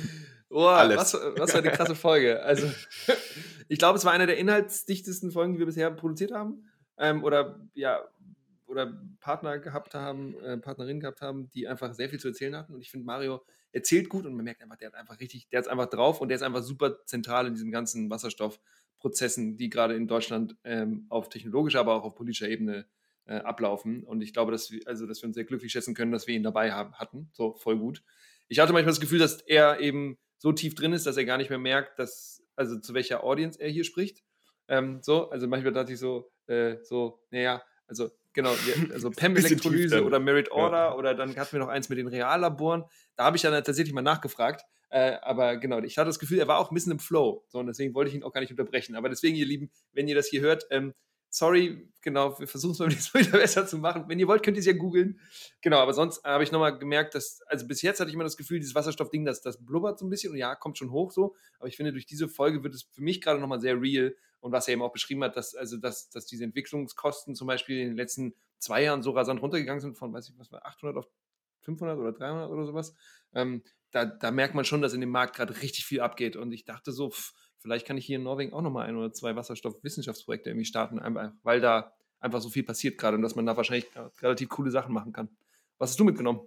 Oh, 0.47 0.67
Alles. 0.67 0.95
Was, 0.95 1.13
was 1.35 1.51
für 1.51 1.57
eine 1.57 1.71
krasse 1.71 1.95
Folge. 1.95 2.41
Also, 2.41 2.71
ich 3.67 3.77
glaube, 3.77 3.97
es 3.97 4.05
war 4.05 4.13
eine 4.13 4.25
der 4.25 4.37
inhaltsdichtesten 4.37 5.31
Folgen, 5.31 5.51
die 5.51 5.59
wir 5.59 5.65
bisher 5.65 5.91
produziert 5.91 6.31
haben. 6.31 6.69
Ähm, 6.97 7.25
oder 7.25 7.59
ja, 7.73 7.99
oder 8.65 8.93
Partner 9.19 9.59
gehabt 9.59 9.95
haben, 9.95 10.39
äh, 10.39 10.57
Partnerinnen 10.57 11.01
gehabt 11.01 11.19
haben, 11.19 11.49
die 11.49 11.67
einfach 11.67 11.93
sehr 11.93 12.07
viel 12.07 12.19
zu 12.19 12.29
erzählen 12.29 12.55
hatten. 12.55 12.73
Und 12.73 12.79
ich 12.79 12.89
finde, 12.89 13.05
Mario 13.05 13.43
erzählt 13.73 14.07
gut 14.07 14.25
und 14.25 14.33
man 14.33 14.45
merkt 14.45 14.61
einfach, 14.61 14.77
der 14.77 14.87
hat 14.87 14.95
einfach 14.95 15.19
richtig, 15.19 15.49
der 15.49 15.59
ist 15.59 15.67
einfach 15.67 15.89
drauf 15.89 16.21
und 16.21 16.29
der 16.29 16.37
ist 16.37 16.41
einfach 16.41 16.63
super 16.63 17.03
zentral 17.05 17.47
in 17.47 17.53
diesem 17.53 17.71
ganzen 17.71 18.09
Wasserstoff. 18.09 18.59
Prozessen, 19.05 19.55
die 19.55 19.69
gerade 19.69 19.93
in 19.93 20.07
Deutschland 20.07 20.57
ähm, 20.63 21.05
auf 21.09 21.29
technologischer, 21.29 21.79
aber 21.79 21.93
auch 21.93 22.05
auf 22.05 22.15
politischer 22.15 22.49
Ebene 22.49 22.87
äh, 23.27 23.35
ablaufen. 23.35 24.03
Und 24.03 24.21
ich 24.21 24.33
glaube, 24.33 24.51
dass 24.51 24.71
wir, 24.71 24.81
also, 24.87 25.05
dass 25.05 25.21
wir 25.21 25.27
uns 25.27 25.35
sehr 25.35 25.43
glücklich 25.43 25.71
schätzen 25.71 25.93
können, 25.93 26.11
dass 26.11 26.25
wir 26.25 26.33
ihn 26.33 26.41
dabei 26.41 26.71
haben, 26.71 26.95
hatten. 26.95 27.29
So, 27.31 27.53
voll 27.53 27.77
gut. 27.77 28.01
Ich 28.47 28.57
hatte 28.57 28.73
manchmal 28.73 28.93
das 28.93 28.99
Gefühl, 28.99 29.19
dass 29.19 29.41
er 29.41 29.79
eben 29.79 30.17
so 30.39 30.51
tief 30.53 30.73
drin 30.73 30.91
ist, 30.91 31.05
dass 31.05 31.17
er 31.17 31.25
gar 31.25 31.37
nicht 31.37 31.51
mehr 31.51 31.59
merkt, 31.59 31.99
dass, 31.99 32.43
also 32.55 32.79
zu 32.79 32.95
welcher 32.95 33.23
Audience 33.23 33.59
er 33.61 33.69
hier 33.69 33.83
spricht. 33.83 34.23
Ähm, 34.67 35.03
so, 35.03 35.29
also 35.29 35.47
manchmal 35.47 35.73
dachte 35.73 35.93
ich 35.93 35.99
so, 35.99 36.31
äh, 36.47 36.77
so, 36.81 37.23
naja, 37.29 37.61
also 37.85 38.09
genau, 38.33 38.55
also 38.91 39.11
PEM-Elektrolyse 39.15 40.03
oder 40.03 40.19
Merit 40.19 40.49
Order 40.49 40.77
ja. 40.77 40.95
oder 40.95 41.13
dann 41.13 41.35
hatten 41.35 41.51
wir 41.51 41.59
noch 41.59 41.67
eins 41.67 41.89
mit 41.89 41.99
den 41.99 42.07
Reallaboren. 42.07 42.85
Da 43.17 43.25
habe 43.25 43.37
ich 43.37 43.43
dann 43.43 43.53
tatsächlich 43.53 43.93
mal 43.93 44.01
nachgefragt. 44.01 44.65
Äh, 44.95 45.19
aber 45.23 45.57
genau, 45.57 45.79
ich 45.79 45.97
hatte 45.97 46.07
das 46.07 46.19
Gefühl, 46.19 46.39
er 46.39 46.47
war 46.47 46.57
auch 46.57 46.71
ein 46.71 46.73
bisschen 46.73 46.93
im 46.93 46.99
Flow. 46.99 47.43
So, 47.49 47.59
und 47.59 47.67
deswegen 47.67 47.93
wollte 47.93 48.07
ich 48.07 48.15
ihn 48.15 48.23
auch 48.23 48.31
gar 48.31 48.39
nicht 48.39 48.51
unterbrechen. 48.51 48.95
Aber 48.95 49.09
deswegen, 49.09 49.35
ihr 49.35 49.45
Lieben, 49.45 49.69
wenn 49.91 50.07
ihr 50.07 50.15
das 50.15 50.27
hier 50.27 50.39
hört, 50.39 50.65
ähm, 50.69 50.93
sorry, 51.29 51.91
genau, 52.01 52.39
wir 52.39 52.47
versuchen 52.47 52.71
es 52.93 53.13
mal 53.13 53.21
wieder 53.25 53.37
besser 53.37 53.67
zu 53.67 53.77
machen. 53.77 54.05
Wenn 54.07 54.19
ihr 54.19 54.27
wollt, 54.29 54.41
könnt 54.41 54.55
ihr 54.55 54.61
es 54.61 54.65
ja 54.67 54.71
googeln. 54.71 55.19
Genau, 55.59 55.79
aber 55.79 55.91
sonst 55.91 56.23
habe 56.23 56.45
ich 56.45 56.53
nochmal 56.53 56.79
gemerkt, 56.79 57.13
dass, 57.13 57.41
also 57.47 57.67
bis 57.67 57.81
jetzt 57.81 57.99
hatte 57.99 58.07
ich 58.07 58.13
immer 58.13 58.23
das 58.23 58.37
Gefühl, 58.37 58.59
dieses 58.59 58.73
Wasserstoffding, 58.73 59.25
das, 59.25 59.41
das 59.41 59.65
blubbert 59.65 59.99
so 59.99 60.05
ein 60.05 60.09
bisschen 60.09 60.31
und 60.31 60.37
ja, 60.37 60.55
kommt 60.55 60.77
schon 60.77 60.91
hoch 60.91 61.11
so. 61.11 61.35
Aber 61.59 61.67
ich 61.67 61.75
finde, 61.75 61.91
durch 61.91 62.05
diese 62.05 62.29
Folge 62.29 62.63
wird 62.63 62.73
es 62.73 62.83
für 62.83 63.01
mich 63.01 63.19
gerade 63.19 63.41
nochmal 63.41 63.59
sehr 63.59 63.81
real 63.81 64.15
und 64.39 64.53
was 64.53 64.69
er 64.69 64.75
eben 64.75 64.81
auch 64.81 64.93
beschrieben 64.93 65.25
hat, 65.25 65.35
dass, 65.35 65.55
also, 65.55 65.75
dass, 65.75 66.09
dass 66.09 66.25
diese 66.25 66.45
Entwicklungskosten 66.45 67.35
zum 67.35 67.47
Beispiel 67.47 67.81
in 67.81 67.87
den 67.89 67.97
letzten 67.97 68.33
zwei 68.59 68.83
Jahren 68.83 69.03
so 69.03 69.11
rasant 69.11 69.41
runtergegangen 69.41 69.81
sind 69.81 69.97
von, 69.97 70.13
weiß 70.13 70.29
ich 70.29 70.39
was 70.39 70.53
war, 70.53 70.65
800 70.65 70.95
auf 70.95 71.09
500 71.63 71.97
oder 71.99 72.13
300 72.13 72.49
oder 72.49 72.65
sowas. 72.65 72.95
Ähm, 73.33 73.61
da, 73.95 74.03
da 74.03 74.29
merkt 74.29 74.55
man 74.55 74.65
schon, 74.65 74.81
dass 74.81 74.93
in 74.93 74.99
dem 74.99 75.09
Markt 75.09 75.37
gerade 75.37 75.61
richtig 75.61 75.85
viel 75.85 76.01
abgeht. 76.01 76.35
Und 76.35 76.51
ich 76.51 76.65
dachte 76.65 76.91
so, 76.91 77.11
pff, 77.11 77.33
vielleicht 77.59 77.87
kann 77.87 77.97
ich 77.97 78.05
hier 78.05 78.17
in 78.17 78.23
Norwegen 78.23 78.51
auch 78.51 78.61
nochmal 78.61 78.87
ein 78.87 78.97
oder 78.97 79.13
zwei 79.13 79.37
Wasserstoffwissenschaftsprojekte 79.37 80.49
irgendwie 80.49 80.65
starten, 80.65 80.99
weil 81.43 81.61
da 81.61 81.93
einfach 82.19 82.41
so 82.41 82.49
viel 82.49 82.63
passiert 82.63 82.97
gerade 82.97 83.15
und 83.15 83.21
dass 83.21 83.35
man 83.35 83.45
da 83.45 83.55
wahrscheinlich 83.55 83.87
relativ 84.21 84.49
coole 84.49 84.69
Sachen 84.69 84.93
machen 84.93 85.13
kann. 85.13 85.29
Was 85.77 85.91
hast 85.91 85.99
du 85.99 86.03
mitgenommen? 86.03 86.41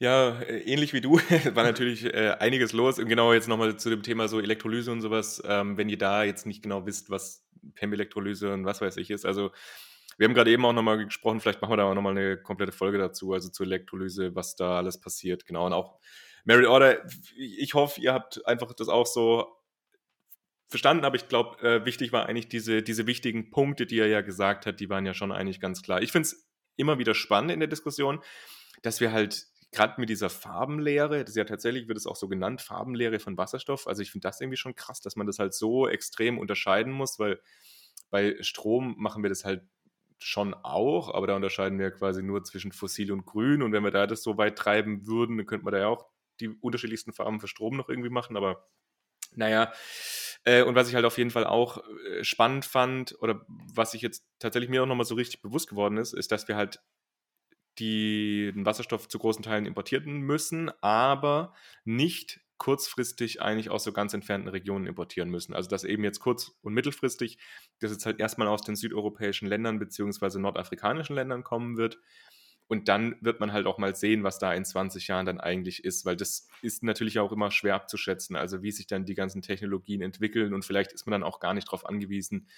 Ja, 0.00 0.40
äh, 0.40 0.62
ähnlich 0.62 0.92
wie 0.92 1.00
du, 1.00 1.12
war 1.54 1.62
natürlich 1.62 2.04
äh, 2.06 2.34
einiges 2.40 2.72
los. 2.72 2.98
Und 2.98 3.06
genau 3.06 3.32
jetzt 3.32 3.46
nochmal 3.46 3.76
zu 3.76 3.88
dem 3.88 4.02
Thema 4.02 4.26
so 4.26 4.40
Elektrolyse 4.40 4.90
und 4.90 5.00
sowas. 5.00 5.40
Ähm, 5.46 5.76
wenn 5.76 5.88
ihr 5.88 5.98
da 5.98 6.24
jetzt 6.24 6.44
nicht 6.44 6.60
genau 6.62 6.86
wisst, 6.86 7.08
was 7.08 7.46
PEM-Elektrolyse 7.76 8.52
und 8.52 8.64
was 8.64 8.80
weiß 8.80 8.96
ich 8.96 9.10
ist. 9.10 9.24
Also 9.24 9.52
wir 10.18 10.26
haben 10.26 10.34
gerade 10.34 10.50
eben 10.50 10.64
auch 10.64 10.72
nochmal 10.72 11.04
gesprochen, 11.04 11.40
vielleicht 11.40 11.62
machen 11.62 11.72
wir 11.72 11.76
da 11.76 11.84
auch 11.84 11.94
nochmal 11.94 12.16
eine 12.16 12.36
komplette 12.36 12.72
Folge 12.72 12.98
dazu, 12.98 13.32
also 13.32 13.48
zur 13.48 13.66
Elektrolyse, 13.66 14.34
was 14.34 14.56
da 14.56 14.78
alles 14.78 15.00
passiert. 15.00 15.46
Genau, 15.46 15.66
und 15.66 15.72
auch 15.72 16.00
Merit 16.44 16.66
Order, 16.66 17.04
ich 17.36 17.74
hoffe, 17.74 18.00
ihr 18.00 18.12
habt 18.12 18.44
einfach 18.46 18.72
das 18.72 18.88
auch 18.88 19.06
so 19.06 19.46
verstanden, 20.68 21.04
aber 21.04 21.16
ich 21.16 21.28
glaube, 21.28 21.60
äh, 21.60 21.84
wichtig 21.84 22.12
war 22.12 22.26
eigentlich 22.26 22.48
diese, 22.48 22.82
diese 22.82 23.06
wichtigen 23.06 23.50
Punkte, 23.50 23.86
die 23.86 23.98
er 23.98 24.08
ja 24.08 24.22
gesagt 24.22 24.66
hat, 24.66 24.80
die 24.80 24.88
waren 24.88 25.06
ja 25.06 25.14
schon 25.14 25.30
eigentlich 25.30 25.60
ganz 25.60 25.82
klar. 25.82 26.02
Ich 26.02 26.12
finde 26.12 26.26
es 26.26 26.48
immer 26.76 26.98
wieder 26.98 27.14
spannend 27.14 27.52
in 27.52 27.60
der 27.60 27.68
Diskussion, 27.68 28.20
dass 28.82 29.00
wir 29.00 29.12
halt 29.12 29.46
gerade 29.70 30.00
mit 30.00 30.08
dieser 30.08 30.30
Farbenlehre, 30.30 31.20
das 31.20 31.30
ist 31.30 31.36
ja 31.36 31.44
tatsächlich, 31.44 31.88
wird 31.88 31.98
es 31.98 32.06
auch 32.06 32.16
so 32.16 32.28
genannt, 32.28 32.60
Farbenlehre 32.60 33.18
von 33.18 33.36
Wasserstoff. 33.38 33.86
Also 33.86 34.02
ich 34.02 34.10
finde 34.10 34.28
das 34.28 34.40
irgendwie 34.40 34.56
schon 34.56 34.74
krass, 34.74 35.00
dass 35.00 35.16
man 35.16 35.26
das 35.26 35.38
halt 35.38 35.54
so 35.54 35.88
extrem 35.88 36.38
unterscheiden 36.38 36.92
muss, 36.92 37.18
weil 37.18 37.40
bei 38.10 38.36
Strom 38.40 38.94
machen 38.98 39.22
wir 39.22 39.30
das 39.30 39.44
halt 39.44 39.62
schon 40.18 40.54
auch, 40.54 41.12
aber 41.12 41.26
da 41.26 41.36
unterscheiden 41.36 41.78
wir 41.78 41.90
quasi 41.90 42.22
nur 42.22 42.44
zwischen 42.44 42.70
fossil 42.70 43.12
und 43.12 43.24
grün. 43.24 43.62
Und 43.62 43.72
wenn 43.72 43.82
wir 43.82 43.90
da 43.90 44.06
das 44.06 44.22
so 44.22 44.36
weit 44.36 44.56
treiben 44.56 45.06
würden, 45.06 45.36
dann 45.36 45.46
könnte 45.46 45.64
man 45.64 45.72
da 45.72 45.80
ja 45.80 45.88
auch 45.88 46.11
die 46.42 46.48
unterschiedlichsten 46.60 47.12
Farben 47.12 47.40
für 47.40 47.48
Strom 47.48 47.76
noch 47.76 47.88
irgendwie 47.88 48.10
machen. 48.10 48.36
Aber 48.36 48.68
naja, 49.34 49.72
äh, 50.44 50.62
und 50.62 50.74
was 50.74 50.88
ich 50.88 50.94
halt 50.94 51.04
auf 51.04 51.18
jeden 51.18 51.30
Fall 51.30 51.46
auch 51.46 51.82
äh, 52.06 52.24
spannend 52.24 52.64
fand, 52.64 53.16
oder 53.20 53.44
was 53.48 53.94
ich 53.94 54.02
jetzt 54.02 54.26
tatsächlich 54.38 54.70
mir 54.70 54.82
auch 54.82 54.86
nochmal 54.86 55.06
so 55.06 55.14
richtig 55.14 55.40
bewusst 55.42 55.68
geworden 55.68 55.96
ist, 55.96 56.12
ist, 56.12 56.32
dass 56.32 56.48
wir 56.48 56.56
halt 56.56 56.80
den 57.78 58.66
Wasserstoff 58.66 59.08
zu 59.08 59.18
großen 59.18 59.42
Teilen 59.42 59.66
importieren 59.66 60.20
müssen, 60.20 60.70
aber 60.82 61.54
nicht 61.84 62.40
kurzfristig 62.58 63.42
eigentlich 63.42 63.70
aus 63.70 63.82
so 63.82 63.92
ganz 63.92 64.14
entfernten 64.14 64.48
Regionen 64.48 64.86
importieren 64.86 65.30
müssen. 65.30 65.52
Also 65.52 65.68
dass 65.68 65.82
eben 65.82 66.04
jetzt 66.04 66.20
kurz- 66.20 66.52
und 66.62 66.74
mittelfristig 66.74 67.38
das 67.80 67.90
jetzt 67.90 68.06
halt 68.06 68.20
erstmal 68.20 68.46
aus 68.46 68.62
den 68.62 68.76
südeuropäischen 68.76 69.48
Ländern 69.48 69.78
beziehungsweise 69.80 70.40
nordafrikanischen 70.40 71.16
Ländern 71.16 71.42
kommen 71.42 71.76
wird. 71.76 71.98
Und 72.72 72.88
dann 72.88 73.16
wird 73.20 73.38
man 73.38 73.52
halt 73.52 73.66
auch 73.66 73.76
mal 73.76 73.94
sehen, 73.94 74.24
was 74.24 74.38
da 74.38 74.54
in 74.54 74.64
20 74.64 75.06
Jahren 75.06 75.26
dann 75.26 75.38
eigentlich 75.38 75.84
ist, 75.84 76.06
weil 76.06 76.16
das 76.16 76.48
ist 76.62 76.82
natürlich 76.82 77.18
auch 77.18 77.30
immer 77.30 77.50
schwer 77.50 77.74
abzuschätzen, 77.74 78.34
also 78.34 78.62
wie 78.62 78.70
sich 78.70 78.86
dann 78.86 79.04
die 79.04 79.14
ganzen 79.14 79.42
Technologien 79.42 80.00
entwickeln 80.00 80.54
und 80.54 80.64
vielleicht 80.64 80.90
ist 80.92 81.04
man 81.04 81.12
dann 81.12 81.22
auch 81.22 81.38
gar 81.38 81.52
nicht 81.52 81.68
darauf 81.68 81.84
angewiesen, 81.84 82.48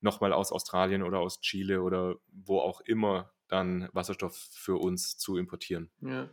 nochmal 0.00 0.32
aus 0.32 0.52
Australien 0.52 1.02
oder 1.02 1.18
aus 1.18 1.40
Chile 1.40 1.82
oder 1.82 2.14
wo 2.30 2.60
auch 2.60 2.82
immer 2.82 3.32
dann 3.48 3.88
Wasserstoff 3.92 4.36
für 4.52 4.76
uns 4.76 5.18
zu 5.18 5.36
importieren. 5.36 5.90
Ja. 6.02 6.28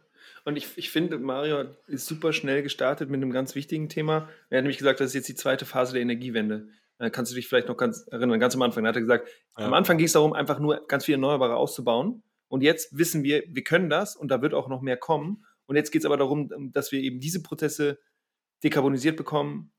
Und 0.46 0.56
ich, 0.56 0.78
ich 0.78 0.92
finde, 0.92 1.18
Mario 1.18 1.64
ist 1.88 2.06
super 2.06 2.34
schnell 2.34 2.62
gestartet 2.62 3.10
mit 3.10 3.24
einem 3.24 3.32
ganz 3.32 3.56
wichtigen 3.56 3.90
Thema. 3.90 4.30
Er 4.52 4.60
hat 4.60 4.66
nämlich 4.66 4.78
gesagt, 4.78 5.00
das 5.00 5.08
ist 5.08 5.16
jetzt 5.16 5.30
die 5.30 5.36
zweite 5.36 5.66
Phase 5.66 5.94
der 5.94 6.04
Energiewende. 6.04 6.68
Äh, 7.00 7.10
kannst 7.10 7.32
du 7.32 7.36
dich 7.36 7.48
vielleicht 7.48 7.70
noch 7.70 7.78
ganz 7.78 8.08
erinnern, 8.12 8.40
ganz 8.40 8.54
am 8.54 8.62
Anfang, 8.62 8.84
da 8.84 8.90
hat 8.90 8.98
er 8.98 9.02
gesagt, 9.02 9.30
ja. 9.58 9.66
am 9.66 9.74
Anfang 9.74 9.98
ging 9.98 10.06
es 10.06 10.14
darum, 10.14 10.34
einfach 10.34 10.60
nur 10.60 10.86
ganz 10.88 11.06
viele 11.06 11.16
Erneuerbare 11.16 11.56
auszubauen. 11.56 12.22
Und 12.52 12.64
jetzt 12.64 12.98
wissen 12.98 13.24
wir, 13.24 13.46
wir 13.48 13.64
können 13.64 13.90
das 13.90 14.18
und 14.18 14.28
da 14.28 14.42
wird 14.42 14.54
auch 14.54 14.68
noch 14.68 14.82
mehr 14.82 14.98
kommen. 14.98 15.46
Und 15.68 15.78
jetzt 15.78 15.90
geht 15.90 16.02
es 16.02 16.06
aber 16.06 16.18
darum, 16.18 16.74
dass 16.74 16.92
wir 16.92 17.00
eben 17.00 17.22
diese 17.22 17.42
Prozesse 17.42 17.98
dekarbonisiert 18.62 19.16
bekommen, 19.16 19.72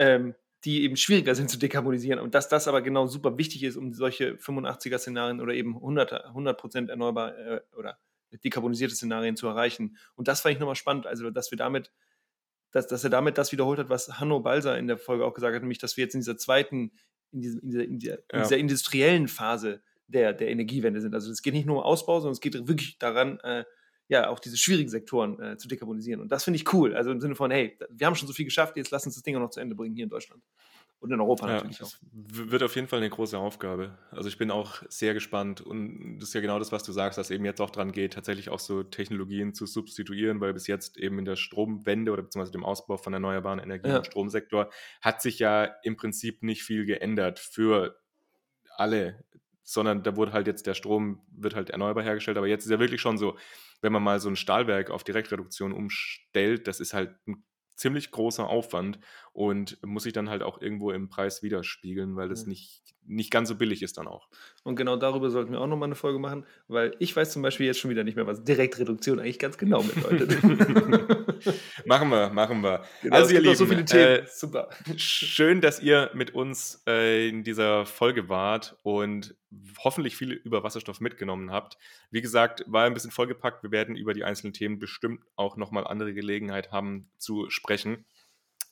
ähm, 0.00 0.34
die 0.64 0.82
eben 0.82 0.96
schwieriger 0.96 1.36
sind 1.36 1.48
zu 1.48 1.60
dekarbonisieren. 1.60 2.18
Und 2.18 2.34
dass 2.34 2.48
das 2.48 2.66
aber 2.66 2.82
genau 2.82 3.06
super 3.06 3.38
wichtig 3.38 3.62
ist, 3.62 3.76
um 3.76 3.92
solche 3.92 4.34
85er-Szenarien 4.34 5.40
oder 5.40 5.54
eben 5.54 5.76
100, 5.76 6.12
100% 6.34 6.90
erneuerbar 6.90 7.38
äh, 7.38 7.60
oder 7.76 8.00
dekarbonisierte 8.32 8.96
Szenarien 8.96 9.36
zu 9.36 9.46
erreichen. 9.46 9.96
Und 10.16 10.26
das 10.26 10.40
fand 10.40 10.54
ich 10.54 10.58
nochmal 10.58 10.74
spannend, 10.74 11.06
also 11.06 11.30
dass 11.30 11.52
wir 11.52 11.58
damit, 11.58 11.92
dass, 12.72 12.88
dass 12.88 13.04
er 13.04 13.10
damit 13.10 13.38
das 13.38 13.52
wiederholt 13.52 13.78
hat, 13.78 13.90
was 13.90 14.18
Hanno 14.18 14.40
Balser 14.40 14.76
in 14.76 14.88
der 14.88 14.98
Folge 14.98 15.24
auch 15.24 15.34
gesagt 15.34 15.54
hat, 15.54 15.62
nämlich, 15.62 15.78
dass 15.78 15.96
wir 15.96 16.02
jetzt 16.02 16.14
in 16.14 16.20
dieser 16.20 16.36
zweiten, 16.36 16.90
in, 17.30 17.42
diesem, 17.42 17.60
in, 17.60 17.70
dieser, 17.70 17.84
in, 17.84 17.98
dieser, 18.00 18.18
in 18.32 18.42
dieser 18.42 18.58
industriellen 18.58 19.28
Phase 19.28 19.84
der, 20.08 20.32
der 20.32 20.48
Energiewende 20.48 21.00
sind. 21.00 21.14
Also 21.14 21.30
es 21.30 21.42
geht 21.42 21.54
nicht 21.54 21.66
nur 21.66 21.78
um 21.78 21.82
Ausbau, 21.82 22.20
sondern 22.20 22.32
es 22.32 22.40
geht 22.40 22.54
wirklich 22.54 22.98
daran, 22.98 23.38
äh, 23.40 23.64
ja, 24.08 24.28
auch 24.28 24.38
diese 24.38 24.56
schwierigen 24.56 24.88
Sektoren 24.88 25.40
äh, 25.40 25.56
zu 25.56 25.68
dekarbonisieren. 25.68 26.20
Und 26.20 26.30
das 26.30 26.44
finde 26.44 26.58
ich 26.58 26.72
cool. 26.72 26.94
Also 26.94 27.10
im 27.10 27.20
Sinne 27.20 27.34
von, 27.34 27.50
hey, 27.50 27.76
wir 27.90 28.06
haben 28.06 28.14
schon 28.14 28.28
so 28.28 28.34
viel 28.34 28.44
geschafft, 28.44 28.76
jetzt 28.76 28.90
lass 28.90 29.04
uns 29.04 29.16
das 29.16 29.22
Ding 29.22 29.36
auch 29.36 29.40
noch 29.40 29.50
zu 29.50 29.60
Ende 29.60 29.74
bringen 29.74 29.94
hier 29.94 30.04
in 30.04 30.10
Deutschland. 30.10 30.42
Und 30.98 31.12
in 31.12 31.20
Europa 31.20 31.46
ja, 31.46 31.54
natürlich 31.56 31.82
auch. 31.82 31.92
Wird 32.12 32.62
auf 32.62 32.74
jeden 32.74 32.88
Fall 32.88 33.00
eine 33.00 33.10
große 33.10 33.36
Aufgabe. 33.36 33.98
Also 34.10 34.28
ich 34.28 34.38
bin 34.38 34.50
auch 34.50 34.82
sehr 34.88 35.12
gespannt. 35.12 35.60
Und 35.60 36.18
das 36.18 36.30
ist 36.30 36.34
ja 36.34 36.40
genau 36.40 36.58
das, 36.58 36.72
was 36.72 36.84
du 36.84 36.92
sagst, 36.92 37.18
dass 37.18 37.30
eben 37.30 37.44
jetzt 37.44 37.60
auch 37.60 37.70
dran 37.70 37.92
geht, 37.92 38.14
tatsächlich 38.14 38.48
auch 38.48 38.60
so 38.60 38.82
Technologien 38.82 39.52
zu 39.52 39.66
substituieren, 39.66 40.40
weil 40.40 40.54
bis 40.54 40.66
jetzt 40.66 40.96
eben 40.96 41.18
in 41.18 41.26
der 41.26 41.36
Stromwende 41.36 42.12
oder 42.12 42.22
beziehungsweise 42.22 42.52
dem 42.52 42.64
Ausbau 42.64 42.96
von 42.96 43.12
erneuerbaren 43.12 43.58
Energien 43.58 43.90
ja. 43.90 43.98
im 43.98 44.04
Stromsektor 44.04 44.70
hat 45.02 45.20
sich 45.20 45.38
ja 45.38 45.64
im 45.82 45.96
Prinzip 45.96 46.42
nicht 46.42 46.62
viel 46.62 46.86
geändert 46.86 47.40
für 47.40 48.00
alle 48.76 49.24
sondern 49.66 50.02
da 50.04 50.16
wurde 50.16 50.32
halt 50.32 50.46
jetzt 50.46 50.66
der 50.66 50.74
Strom, 50.74 51.20
wird 51.30 51.54
halt 51.56 51.70
erneuerbar 51.70 52.04
hergestellt, 52.04 52.38
aber 52.38 52.46
jetzt 52.46 52.64
ist 52.64 52.70
ja 52.70 52.78
wirklich 52.78 53.00
schon 53.00 53.18
so, 53.18 53.36
wenn 53.82 53.92
man 53.92 54.02
mal 54.02 54.20
so 54.20 54.28
ein 54.28 54.36
Stahlwerk 54.36 54.90
auf 54.90 55.04
Direktreduktion 55.04 55.72
umstellt, 55.72 56.68
das 56.68 56.80
ist 56.80 56.94
halt 56.94 57.16
ein 57.26 57.44
ziemlich 57.74 58.12
großer 58.12 58.48
Aufwand 58.48 59.00
und 59.36 59.76
muss 59.84 60.04
sich 60.04 60.14
dann 60.14 60.30
halt 60.30 60.42
auch 60.42 60.62
irgendwo 60.62 60.92
im 60.92 61.10
Preis 61.10 61.42
widerspiegeln, 61.42 62.16
weil 62.16 62.30
das 62.30 62.44
ja. 62.44 62.48
nicht, 62.48 62.80
nicht 63.04 63.30
ganz 63.30 63.50
so 63.50 63.54
billig 63.54 63.82
ist 63.82 63.98
dann 63.98 64.08
auch. 64.08 64.30
Und 64.64 64.76
genau 64.76 64.96
darüber 64.96 65.28
sollten 65.28 65.52
wir 65.52 65.60
auch 65.60 65.66
nochmal 65.66 65.88
eine 65.88 65.94
Folge 65.94 66.18
machen, 66.18 66.46
weil 66.68 66.96
ich 67.00 67.14
weiß 67.14 67.32
zum 67.32 67.42
Beispiel 67.42 67.66
jetzt 67.66 67.78
schon 67.78 67.90
wieder 67.90 68.02
nicht 68.02 68.16
mehr, 68.16 68.26
was 68.26 68.44
Direktreduktion 68.44 69.20
eigentlich 69.20 69.38
ganz 69.38 69.58
genau 69.58 69.82
bedeutet. 69.82 70.42
machen 71.84 72.08
wir, 72.08 72.30
machen 72.30 72.62
wir. 72.62 72.82
Genau, 73.02 73.14
also 73.14 73.34
ihr 73.34 73.42
Lieben, 73.42 73.56
so 73.56 73.66
viele 73.66 73.84
Themen. 73.84 74.24
Äh, 74.24 74.26
super. 74.26 74.70
Schön, 74.96 75.60
dass 75.60 75.82
ihr 75.82 76.10
mit 76.14 76.34
uns 76.34 76.82
äh, 76.88 77.28
in 77.28 77.44
dieser 77.44 77.84
Folge 77.84 78.30
wart 78.30 78.78
und 78.84 79.36
hoffentlich 79.84 80.16
viel 80.16 80.32
über 80.32 80.62
Wasserstoff 80.62 81.00
mitgenommen 81.00 81.50
habt. 81.50 81.76
Wie 82.10 82.22
gesagt, 82.22 82.64
war 82.68 82.84
ein 82.84 82.94
bisschen 82.94 83.10
vollgepackt. 83.10 83.62
Wir 83.62 83.70
werden 83.70 83.96
über 83.96 84.14
die 84.14 84.24
einzelnen 84.24 84.54
Themen 84.54 84.78
bestimmt 84.78 85.20
auch 85.36 85.58
nochmal 85.58 85.86
andere 85.86 86.14
Gelegenheit 86.14 86.72
haben 86.72 87.10
zu 87.18 87.50
sprechen. 87.50 88.06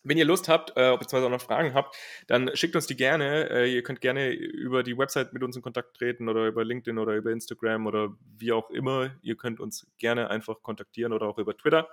Wenn 0.05 0.19
ihr 0.19 0.27
Lust 0.27 0.49
habt, 0.49 0.71
äh, 0.77 0.97
beziehungsweise 0.97 1.27
auch 1.27 1.31
noch 1.31 1.41
Fragen 1.41 1.75
habt, 1.75 1.97
dann 2.27 2.55
schickt 2.55 2.77
uns 2.77 2.87
die 2.87 2.97
gerne. 2.97 3.51
Äh, 3.51 3.75
ihr 3.75 3.83
könnt 3.83 4.01
gerne 4.01 4.31
über 4.31 4.83
die 4.83 4.97
Website 4.97 5.33
mit 5.33 5.43
uns 5.43 5.57
in 5.57 5.63
Kontakt 5.63 5.97
treten 5.97 6.29
oder 6.29 6.47
über 6.47 6.65
LinkedIn 6.65 6.99
oder 6.99 7.15
über 7.15 7.31
Instagram 7.31 7.87
oder 7.87 8.15
wie 8.39 8.53
auch 8.53 8.71
immer. 8.71 9.11
Ihr 9.23 9.37
könnt 9.37 9.61
uns 9.61 9.87
gerne 9.99 10.31
einfach 10.31 10.63
kontaktieren 10.63 11.13
oder 11.13 11.27
auch 11.27 11.39
über 11.39 11.57
Twitter. 11.57 11.89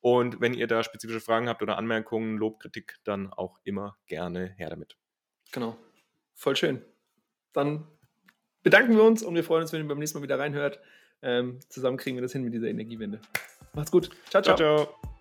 Und 0.00 0.40
wenn 0.40 0.54
ihr 0.54 0.66
da 0.66 0.84
spezifische 0.84 1.20
Fragen 1.20 1.48
habt 1.48 1.62
oder 1.62 1.76
Anmerkungen, 1.76 2.36
Lob, 2.36 2.60
Kritik, 2.60 2.96
dann 3.04 3.32
auch 3.32 3.58
immer 3.64 3.96
gerne 4.06 4.54
her 4.56 4.70
damit. 4.70 4.96
Genau. 5.52 5.76
Voll 6.34 6.54
schön. 6.54 6.84
Dann 7.52 7.88
bedanken 8.62 8.94
wir 8.94 9.02
uns 9.02 9.22
und 9.22 9.34
wir 9.34 9.42
freuen 9.42 9.62
uns, 9.62 9.72
wenn 9.72 9.82
ihr 9.82 9.88
beim 9.88 9.98
nächsten 9.98 10.18
Mal 10.18 10.22
wieder 10.22 10.38
reinhört. 10.38 10.78
Ähm, 11.22 11.58
zusammen 11.68 11.96
kriegen 11.96 12.16
wir 12.16 12.22
das 12.22 12.32
hin 12.32 12.44
mit 12.44 12.54
dieser 12.54 12.68
Energiewende. 12.68 13.20
Macht's 13.72 13.90
gut. 13.90 14.10
ciao. 14.28 14.42
ciao. 14.42 14.56
ciao, 14.56 14.86
ciao. 14.86 15.17